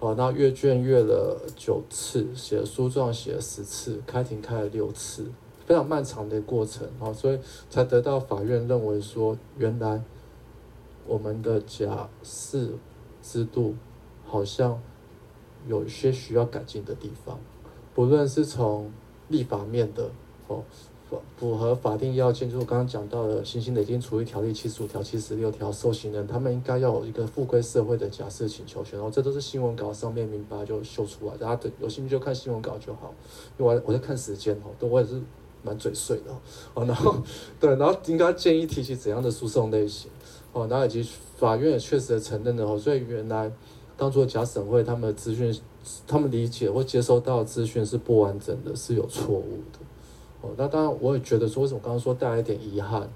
[0.00, 5.30] 哦，那阅卷阅了九次，写了诉状写了十次，开庭开了六次，
[5.64, 7.38] 非常漫长的过程哦，所以
[7.70, 10.02] 才得到法院认为说，原来
[11.06, 12.72] 我们的假释
[13.22, 13.76] 制度
[14.26, 14.80] 好像
[15.66, 17.38] 有一些需要改进的地方，
[17.94, 18.90] 不论是从
[19.28, 20.10] 立法面的
[20.48, 20.62] 哦。
[21.36, 28.98] 符合法定要件，就是我刚刚讲到的《行刑累进处理条例》七十五条、七十六条，受刑人他们应该要有一个复归社会的假释请求权。
[28.98, 33.14] 然后这都是新闻稿上面明白就秀出来，大家有兴趣就看新闻稿就好。
[33.56, 35.22] 因为我我在看时间哦，都我也是
[35.62, 36.32] 蛮嘴碎的
[36.74, 36.84] 哦。
[36.84, 37.16] 然后
[37.60, 40.10] 对，然后应该建议提起怎样的诉讼类型
[40.52, 43.48] 哦，然后以及法院也确实承认了哦，所以原来
[43.96, 45.54] 当初假审会他们的资讯，
[46.06, 49.78] 他们理解或接收到资讯是不完整的，是有错误的。
[50.42, 53.08] 哦那当然，我也觉得说，为什么刚刚说带来一点遗憾？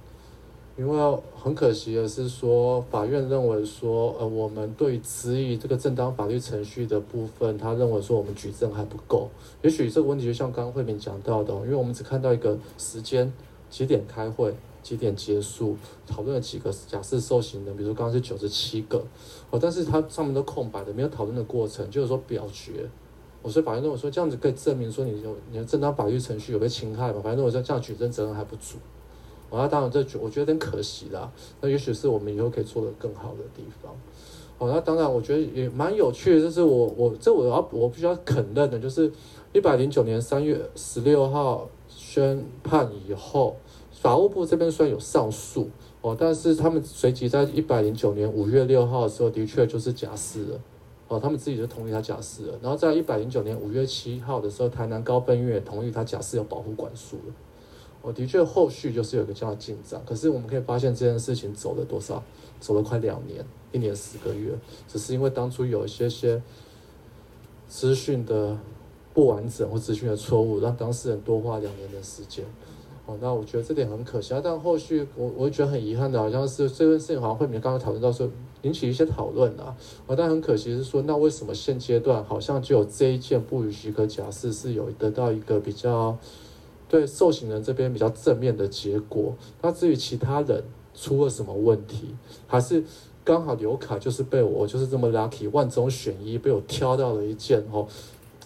[0.78, 9.28] 因为很可惜的是说，法院认为说，呃，我们对质疑这个正当法律程序的部分，他认为说我们举证还不够。
[9.60, 13.30] 也许这个问题就像刚刚慧敏讲到的，因为我们只看到一个时间，
[13.68, 15.76] 几点开会，几点结束，
[16.06, 19.04] 讨论了几个假释受刑人，比如刚刚是九十七个，
[19.50, 22.88] 哦，但是它上面都空白的，没有讨论的过程，就是说表决。
[23.42, 27.20] 我说法院认为说，这样子可以证明说你有你的正当法律程序有被侵害嘛？
[27.20, 28.76] 法院认为说这样举证责任还不足，
[29.48, 31.32] 我要当然这我觉得有点可惜啦。
[31.60, 33.92] 那也许是我们以后可以做得更好的地方。
[34.58, 39.10] 哦，那当然我觉得也蛮有趣的，就是我我这我要我必须要肯认的，就是
[39.54, 43.56] 一百零九年三月十六号宣判以后，
[43.90, 45.70] 法务部这边虽然有上诉
[46.02, 50.60] 哦，但是他们随即在一百零九年五月六号的时候，的确就是假释了。
[51.08, 57.34] 哦，他们自己就同意他假释了，然后在一百零九年五月七号的时候，台南高分院也同意他假释有保护管束了。
[58.00, 62.22] 我的确后续就是有一个这样的进展，可是我们可以发现这件事情走了多少？
[62.60, 64.52] 走了快两年，一年十个月，
[64.86, 66.40] 只是因为当初有一些些
[67.66, 68.56] 资讯的
[69.12, 72.44] 不完整或资讯的错误，让当事人多花两年的时间。
[73.10, 78.30] 哦，那我觉得这点很可惜啊，但后续我我觉得很遗憾的，好像是这件事情好像会面刚刚讨论到说
[78.62, 79.74] 引起一些讨论啊，
[80.06, 86.16] 哦，但很可惜是说，那为什么现阶段好像只有这一件不予许可假释是有得到一个比较
[86.88, 89.34] 对受刑人这边比较正面的结果？
[89.60, 90.62] 那至于其他人
[90.94, 92.14] 出了什么问题，
[92.46, 92.84] 还是
[93.24, 97.88] 刚好刘卡就是被我就是这么 lucky 万中选一被我挑到了一件哦，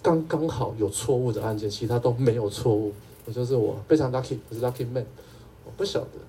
[0.01, 2.91] 刚刚好有错误的案件，其他都没有错误。
[3.25, 5.05] 我就是我非常 lucky，我是 lucky man，
[5.65, 6.19] 我不晓得，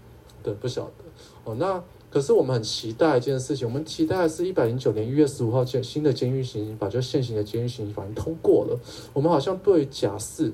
[0.43, 1.05] 对，不晓得。
[1.45, 8.79] 哦，那可是我们很期待一件事情，我们期待的是一百零九年一月十五号监新的监狱刑法，就现行的监狱刑法通过了。
[9.13, 10.53] 我们好像对假释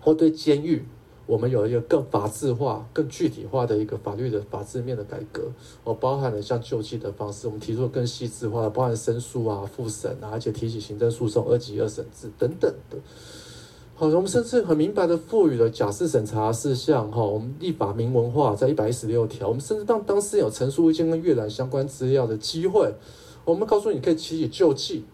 [0.00, 0.84] 或对监狱，
[1.26, 5.50] 我们有一个更法制化、更具体化的一个法律的法制面的改革。
[5.82, 12.96] 哦，包含了像救济的方式，我们提出了更细致化的，包含申诉啊、复审啊，而且提起行政诉讼、二级二审制等等的。
[13.96, 22.92] 好，我们甚至很明白的赋予了假释审查事项，哈，我们立法明文化，在一百一十六条，我们甚至让当事人有陈述意见跟阅览相关资料的机会。
[23.44, 25.04] 我们告诉你可以提起救济，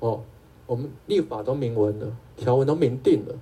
[0.00, 0.22] 哦，
[0.66, 3.34] 我们立法都明文了，条文都明定了，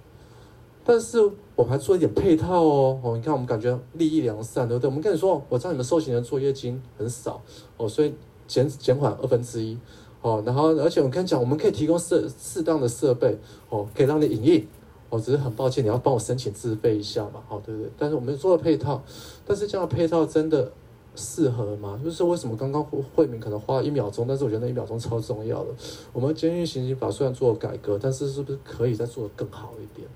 [0.84, 1.18] 但是
[1.56, 4.88] 我们还做一点配套哦，哦，你看我们感觉利益良善，对不对？
[4.88, 7.40] 我们跟你说，我知道你们受刑人作业金很少，
[7.78, 8.12] 哦，所以
[8.46, 9.78] 减减缓二分之一。
[10.24, 13.36] 哦，然后而且我跟你讲，我们可以提供设适当的设备，
[13.68, 14.66] 哦，可以让你影印，
[15.10, 17.90] 哦，只是很抱歉，你要帮我申请自费一下嘛，哦，对不对？
[17.98, 19.02] 但是我们做了配套，
[19.44, 20.72] 但是这样的配套真的
[21.14, 22.00] 适合吗？
[22.02, 25.70] 就是为什么刚刚慧敏可能花一秒钟，但是我觉得那一秒钟超重要的。
[26.14, 30.08] 我们监狱行刑法虽然做了改革，但是是不是可以再做得更好一点？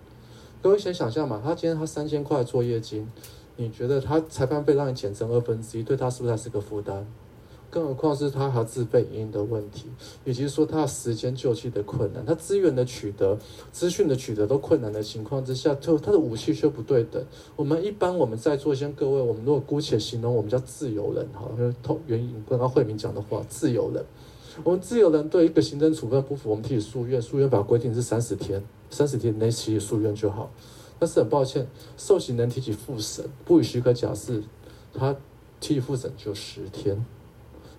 [0.62, 3.06] 各位先想象嘛，他今天他三千块作业金，
[3.56, 7.06] 你觉得他裁判费让你减成二分之一，对他是不是还是个负担？
[7.70, 9.86] 更何况是他还自费影音的问题，
[10.24, 13.39] 以及说他时间救济的困难，他资源的取得、
[13.70, 17.23] 资讯的取得都困难的情况之下，就他的武器却不对等。
[17.57, 24.05] 我们一般我们在座先各位，我们如果姑且形容我们叫自由人哈，因为通援引刚刚慧敏讲的话，自由人，
[24.65, 30.51] 我们自由人对一个行政处分不服，我们提起诉愿，诉愿法规定是三十天，三十天内提起诉愿就好。
[30.99, 31.66] 但是很抱歉，
[31.97, 34.43] 受刑人提起复审不予许可假释，
[34.93, 35.15] 他
[35.61, 37.05] 提起复审就十天。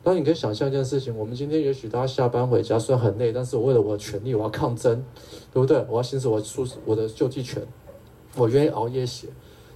[0.04, 5.04] 那你可以想象一件事情，我们今天也许大家下班回家虽然很累，但是我为了我的权利，我要抗争，
[5.54, 5.86] 对不对？
[5.90, 7.62] 我要行使我诉我的救济权，
[8.36, 9.28] 我愿意熬夜写，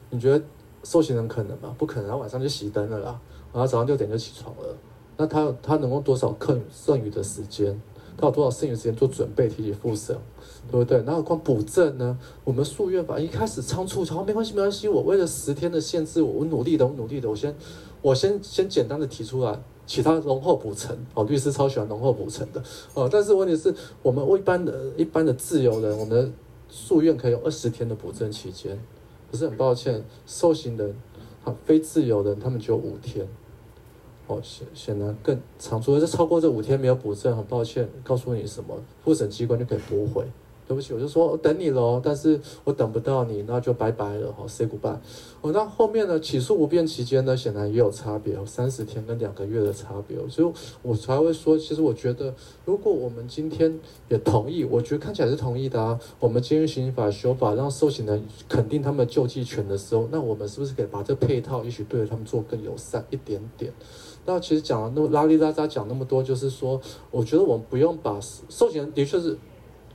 [0.09, 0.43] 你觉得
[0.83, 1.75] 受刑人可能吗？
[1.77, 3.19] 不可能，他晚上就熄灯了啦，
[3.51, 4.77] 然后早上六点就起床了。
[5.17, 7.79] 那他他能够多少课剩余的时间？
[8.15, 10.15] 他有多少剩余时间做准备、提起复审，
[10.71, 11.01] 对不对？
[11.03, 12.17] 然后光补证呢？
[12.43, 14.87] 我们诉愿法一开始仓促，好，没关系，没关系。
[14.87, 17.55] 我为了十天的限制，我努力的，我努力的，我先
[18.01, 20.97] 我先先简单的提出来，其他容后补成。
[21.13, 23.09] 哦，律师超喜欢容后补成的哦。
[23.11, 26.31] 但是问题是我们一般的、一般的自由人，我们的
[26.69, 28.79] 诉愿可以有二十天的补证期间。
[29.29, 30.95] 不是很抱歉，受刑人
[31.43, 33.27] 啊，非自由人，他们只有五天。
[34.27, 40.25] 哦，显显然更长，除非是超过这五天没有补证，很抱歉，告诉你什么，复审机关就可以驳回。
[40.67, 44.97] 对不起，我就说我等你喽，但是我等不到你，那就拜拜了，好，say goodbye。
[45.41, 52.33] 哦，那后面呢，起诉不变期间呢，显然也有差别，三十天跟两个月的差别，所以我才会说，其实我觉得，
[52.65, 53.77] 如果我们今天
[54.07, 63.73] 也同意，我觉得看起来是同意的啊，我们监狱刑法修法，让受刑人肯定他们的救济权的时候，那我们是不是可以把这配套，也许对他们做更友善一点点？
[64.25, 66.79] 那其实讲了那么拉里拉杂讲那么多，就是说，
[67.11, 69.37] 我觉得我们不用把受刑人的确是，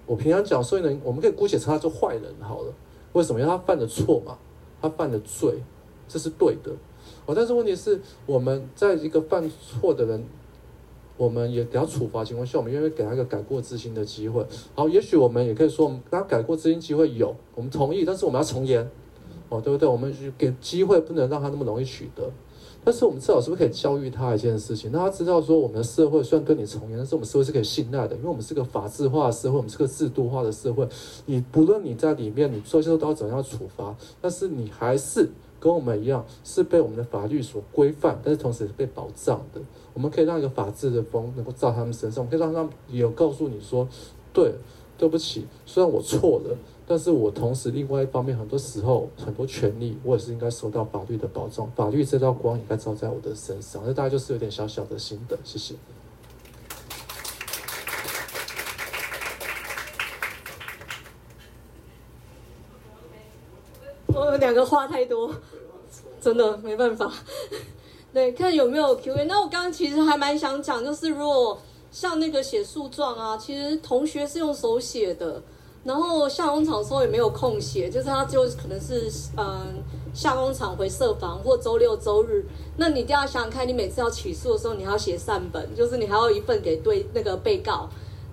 [0.08, 2.72] 我平常讲所以呢，我们可以姑且称他做坏人好了。
[3.12, 3.38] 为什么？
[3.38, 4.38] 因为他犯的错嘛，
[4.80, 5.62] 他犯的罪，
[6.08, 6.72] 这是对的。
[7.26, 10.24] 哦，但是问题是，我们在一个犯错的人，
[11.18, 14.44] 我们也给他处罚情况下，我们愿意给他一个改过自新的机会。
[14.74, 18.88] 好，也许我们也可以说，我们给他改过自新机会有，我们同意，但是我们要从严，
[19.50, 19.86] 哦，对不对？
[19.86, 22.30] 我们给机会，不能让他那么容易取得。
[22.88, 30.88] 但是我们至少是不是可以教育他一件事情，让他知道说，我们的社会虽然跟你从严，但是我们社会是可以信赖的，因为我们是个法制化的社会，我们是个制度化的社会。
[31.26, 35.28] 你不论你在里面，你做些都要怎样处罚，但是你还是
[35.60, 39.60] 跟我们一样，是被我们的法律所规范，但是同时也是被保障的。
[39.92, 43.86] 我们可以让一个法治的风能够照他们身上，我可以让他们有告诉你说，
[44.32, 44.54] 对，
[44.96, 46.56] 对不起，虽然我错了。
[46.90, 51.70] 但是我同时另外一方面，很多时候很多权利，我也是应该受到法律的保障。
[51.72, 53.82] 法律这道光应该照在我的身上。
[53.84, 55.74] 那大概就是有点小小的心得，谢谢。
[64.06, 65.30] 我们两个话太多，
[66.22, 67.12] 真的没办法。
[68.14, 69.26] 对，看有没有 Q&A。
[69.26, 71.60] 那我刚刚其实还蛮想讲，就是如果
[71.92, 75.42] 像那个写诉状啊，其实同学是用手写的。
[75.88, 79.82] 然后下工厂的时候也没有空写，就是他就可能是嗯
[80.12, 82.44] 下工厂回社房或周六周日。
[82.76, 87.88] 那你一定要想想看，你每次要起诉的时候，你还要写善本，就是你还要一份给对那个被告。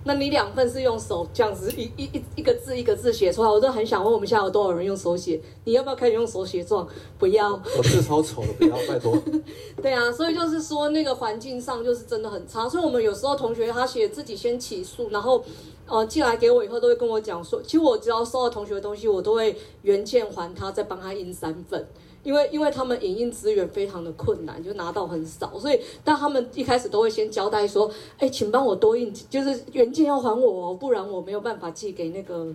[0.07, 5.41] 那你两份是用手这样子一一一一个字一个字写出来，我都很想问我们现在有多少人用手写？
[5.63, 6.87] 你要不要开始用手写状？
[7.17, 9.17] 不要，我字超丑的，不要，拜托。
[9.81, 15.43] 对啊，所以就是说那个环境上就是真的很差，所以我们有时候同学他写自己先起诉，然后
[15.87, 21.87] 呃寄来给我以后，都会跟我讲说，其实我只要收到同学的东西，我都会原件还他，再帮他印三份。
[22.25, 32.53] 因为因为他们影印资源非常的困难，就拿到很少，所以但他们一开始都会先交代说，哎，请帮我多印，就是原件要还我，不然我没有办法寄给那个。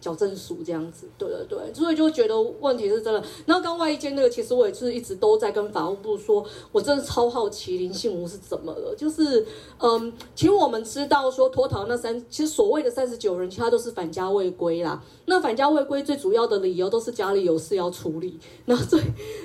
[0.00, 3.20] 矫正署这样子，对对对，所以就觉得问题是真的。
[3.46, 8.94] 然后刚外一间那个，其实我也是一直都在跟法务部说，我真的超好奇林信吾是怎么了。
[8.96, 9.44] 就是，
[9.80, 15.02] 嗯，其实我们知道说脱逃那三，其实所谓的三十九人，其他都是返家未归啦。
[15.28, 18.38] 那返家未归最主要的理由都是家里有事要处理。
[18.66, 19.00] 然后最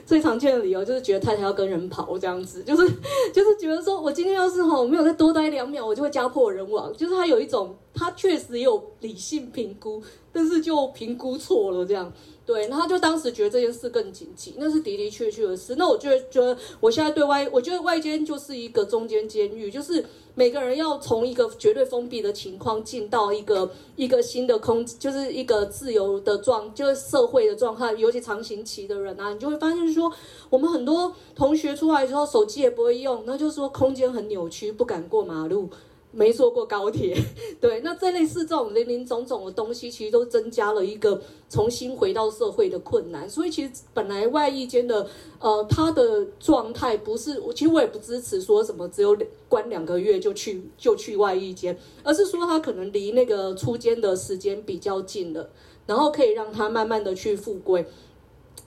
[0.06, 2.88] 最常见的理由就是觉得太太要跟人跑这样子，就是
[3.32, 6.92] 就是觉得说我今天要是哈没有再多待两秒，我就会家破人亡。
[6.94, 7.76] 就是他有一种。
[7.96, 10.02] 他确实有理性评估，
[10.32, 12.12] 但是就评估错了，这样
[12.45, 15.76] 对，那他就当时觉得这件事更紧急，那是的的确确的事。
[15.78, 20.03] 那我就觉得，我现在对外，我觉得外间就是一个中间监狱，就是
[20.36, 27.94] 每个人要从一个绝对封闭的情况进到一个一个新的空，就是一个自由的状，就是社会的状态。
[27.94, 30.11] 尤其长刑期的人啊，你就会发现说，
[30.49, 35.70] 我们很多同学出来之后，手机也不会用，那就是说空间很扭曲，不敢过马路。
[36.15, 37.18] 没坐过高铁，
[37.60, 41.19] 对，那这类似这种林林总总的东西，其实都增加了一个
[41.49, 43.27] 重新回到社会的困难。
[43.27, 45.07] 所以其实本来外役间的，
[45.40, 49.18] 呃，他的状态不是，其实我也不支持说什么只有
[49.49, 55.49] 关两个月就去就去外役间，而是说他可能离那个出监的时间比较近了，
[55.88, 57.84] 然后可以让他慢慢的去复归。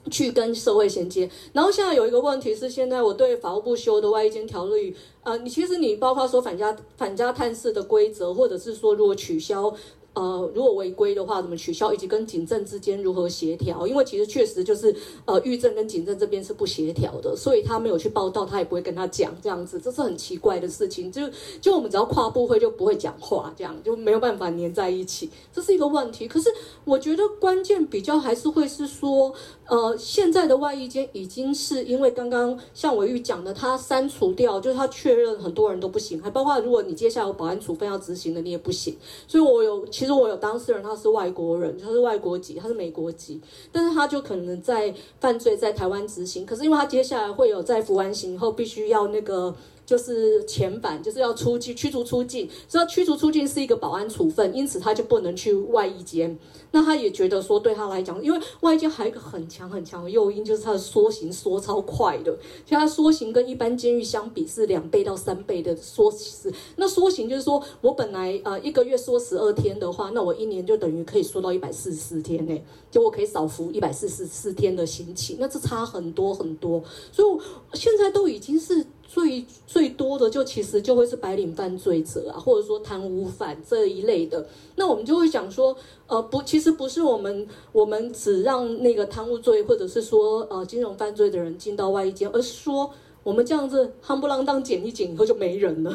[0.09, 9.73] 去跟社会衔接，然后现在有一个问题是，现在我对法务部修的外役监条例，呃，你其实你包括说反家反家探视的规则，或者是说如果取消
[10.13, 13.85] 呃，如果违规的话怎么取消，以及跟警政之间如何协调？
[13.85, 21.11] 因为其实确实就是呃，狱政跟警政这边是不协调的，所以他没有去报道，他也不会跟他讲这样子，这是很奇怪的事情。
[21.11, 21.21] 就
[21.61, 26.27] 就我们只要跨部会就不会讲话，这样就没有办法黏在一起，这是一个问题。
[26.27, 26.49] 可是
[26.83, 29.31] 我觉得关键比较还是会是说，
[29.67, 38.97] 呃，现在的外役监已经是因为刚刚像维玉讲的，他删除掉，就是他确认很多人都不行，还包括如果你接下来有保安处分要执行的，你也不行。
[39.27, 40.07] 所以我有其实。
[40.07, 43.41] 其实我有当事人，他是外国人，他是外国籍，他是美国籍，
[43.73, 49.53] 但是他就可能在犯罪在台湾执行，可是因为他接下来会有在服完刑以后必须要那个。
[49.87, 56.37] 就是遣返，就是要出境驱逐出境，所以驱逐出境是一个保安处分，因此他就不能去外役监。
[56.71, 66.51] 那他也觉得说，对他来讲，因为外役监还有一个很强很强的诱因，就是他的缩刑缩超快的，其实他缩刑跟一般监狱相比是两倍到三倍的缩刑。
[66.75, 72.61] 那缩刑就是说我本来呃一个月缩十二天的话，那我一年就等于可以缩到一百四十四天呢，
[72.91, 76.83] 就我可以少服一百四十四天的刑期，那这差很多很多。
[77.13, 78.85] 所以现在都已经是。
[79.09, 84.45] 最最多的就其实就会是白领犯罪者啊，或者说贪污犯这一类的。
[84.75, 85.75] 那我们就会讲说，
[86.07, 92.91] 呃，不，其实不是我们我们只让那个贪污罪或者是说呃金融犯罪的人进到外衣间，而是说
[93.23, 95.93] 我们这样子夯不啷当捡一捡以后就没人了。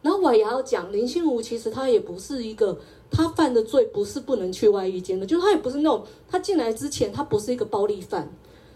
[0.00, 2.78] 然后我也要讲林心如，其实他也不是一个
[3.10, 8.32] 他犯的罪不是不能去外衣间的，就是他也不是那种他进来之前他不是一个暴力犯，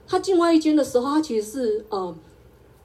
[0.07, 2.15] 他进外衣间的时候他其实是呃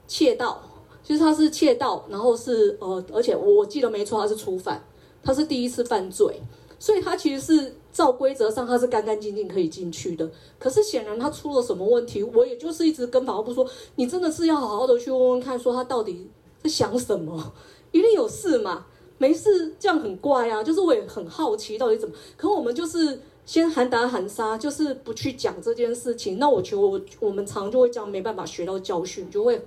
[0.06, 0.62] 窃盗。
[1.08, 4.84] 就是他是窃盗，然后是呃，而且我记得没错，他是初犯，
[5.22, 6.42] 他是第一次犯罪，
[6.78, 10.30] 所以他其实是照规则上他是干干净净可以进去的。
[10.58, 13.66] 可是显然他出了什么问题，我也就是一直跟法务部说，
[13.96, 16.28] 你真的是要好好的去问问看，说他到底
[16.62, 17.54] 在想什么，
[17.90, 18.84] 一定有事嘛？
[19.16, 23.18] 没事这样很怪啊，就是我也很好奇到底怎么，可我们就是
[23.48, 26.38] 先喊打喊杀，就是不去讲这件事情。
[26.38, 29.58] 那我觉得我我们常就会这样，没办法学到教训，就会。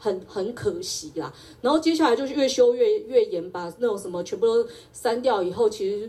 [0.00, 6.08] 很很可惜啦，然后接下来就是越修越越严，把那种什么全部都删掉以后，其实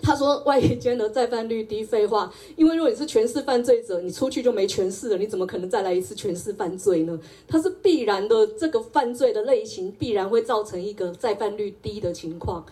[0.00, 7.20] 他说外役监的再犯率低，废话，因为如果你是权势犯罪者，你出去就没权势了，你怎么可能再来一次权势犯罪呢？
[7.46, 12.64] 它是必然的，这个犯罪的类型必然会造成一个再犯率低的情况。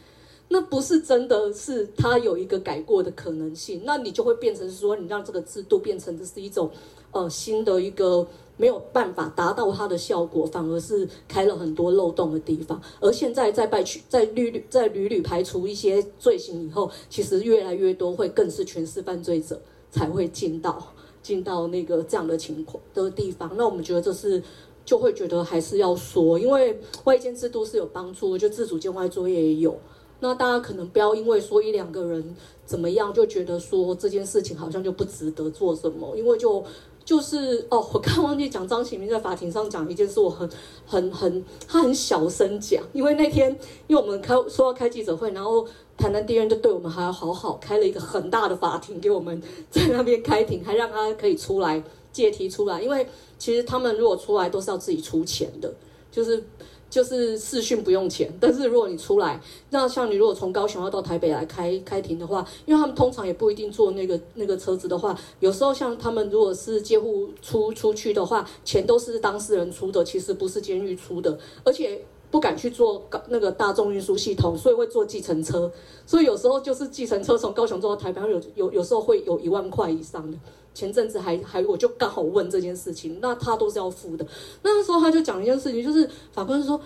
[0.52, 6.70] 那不是真的是他有一个改过的可能性，那你就会变成说，你让这个制度变成这是一种
[7.10, 8.26] 呃新的一个
[8.58, 12.80] 没有办法达到它的效果，反而是开了很多漏洞的地方。
[13.00, 19.58] 而现在在败去在屡屡在屡屡排除一些罪行以后，其实越来越多会更是全是犯罪者
[19.90, 23.50] 才会进到进到那个这样的情况的地方。
[23.56, 24.42] 那我们觉得这是
[24.84, 29.78] 就会觉得还是要说，因为外监制度是有帮助，就自主监外作业也有。
[30.22, 36.62] 那大家可能不要因为说一两个人怎么样，就觉得说这件事情好像就不值得做什么，因为就
[37.04, 40.48] 就是哦，我刚忘记讲张启明在法庭上讲一件事，我很
[40.86, 43.50] 很很他很小声讲，因为那天
[43.88, 45.66] 因为我们开说要开记者会，然后
[45.96, 49.42] 台南地院就对我们还要好好开了一个很大的法庭给我们
[49.72, 51.82] 在那边开庭，还让他可以出来
[52.12, 53.04] 借题出来，因为
[53.40, 55.74] 其实他们如果出来都是要自己出钱的，
[56.12, 56.44] 就是。
[56.92, 59.40] 就是视讯不用钱，但是如果你出来，
[59.70, 75.72] 那像你如果从高雄要到台北来开开庭的话，因为他们通常也不一定坐那个那个车子的话，有时候像他们如果是戒护出出去的话，钱都是当事人出的，其实不是监狱出的，而且不敢去坐高那个大众运输系统，所以会坐计程车，
[76.04, 80.36] 所以有时候就是计程车从高雄坐到台北，有有有时候会有一万块以上的。
[80.74, 84.26] 前阵子还还，我就刚好问这件事情，那他都是要付的。
[84.62, 86.80] 那时候他就讲一件事情，就是法官说，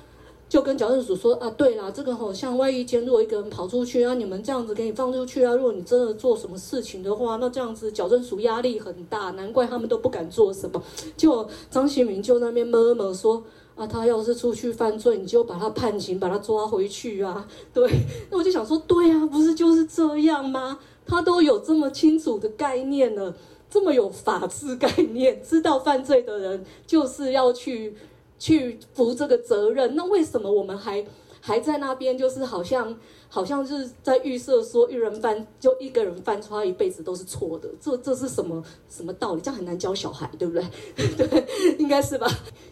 [0.49, 10.83] 就跟矫正署说啊，对啦，这个好像外役监，如果一个人跑出去啊，你们这样子给你放出去啊，如果你真的做什么事情的话，那这样子矫正署压力很大，难怪他们都不敢做什么。
[11.17, 13.43] 就张新民就那边摸摸说
[13.75, 17.47] 啊，他要是出去犯罪，你就把他判刑，把他抓回去啊。
[17.75, 17.89] 对，
[18.31, 20.79] 那我就想说，对啊，不是就是这样吗？
[21.05, 23.35] 他都有这么清楚的概念了。
[23.69, 27.95] 这么有法治概念，知道犯罪的人就是要去
[28.39, 29.95] 去负这个责任。
[29.97, 31.05] 那为什么我们还
[31.41, 32.17] 还在那边？
[32.17, 32.97] 就是好像
[33.29, 37.69] 好像是在预设说，一人犯就一个人犯错，他一辈子都是错的。
[37.81, 39.41] 这这是什么什么道理？
[39.41, 40.65] 这样很难教小孩，对不对？
[41.27, 42.27] 对，应该是吧。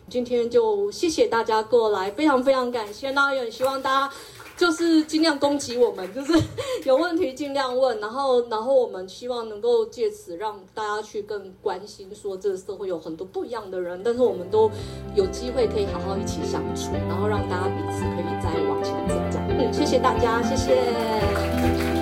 [0.08, 3.10] 今天就谢谢大家过来，非常非常感谢。
[3.10, 4.14] 那也希望大家。
[4.56, 6.32] 就是尽量攻击我们，就是
[6.86, 14.70] 有问题尽量问，然后然后我们希望能够借此让大家去更关心，说这个社会有很多不一样的人，但是我们都
[15.14, 19.14] 有机会可以好好一起相处，然后让大家彼此可以再往前走。
[19.30, 21.93] 这样，嗯，谢谢大家，谢谢。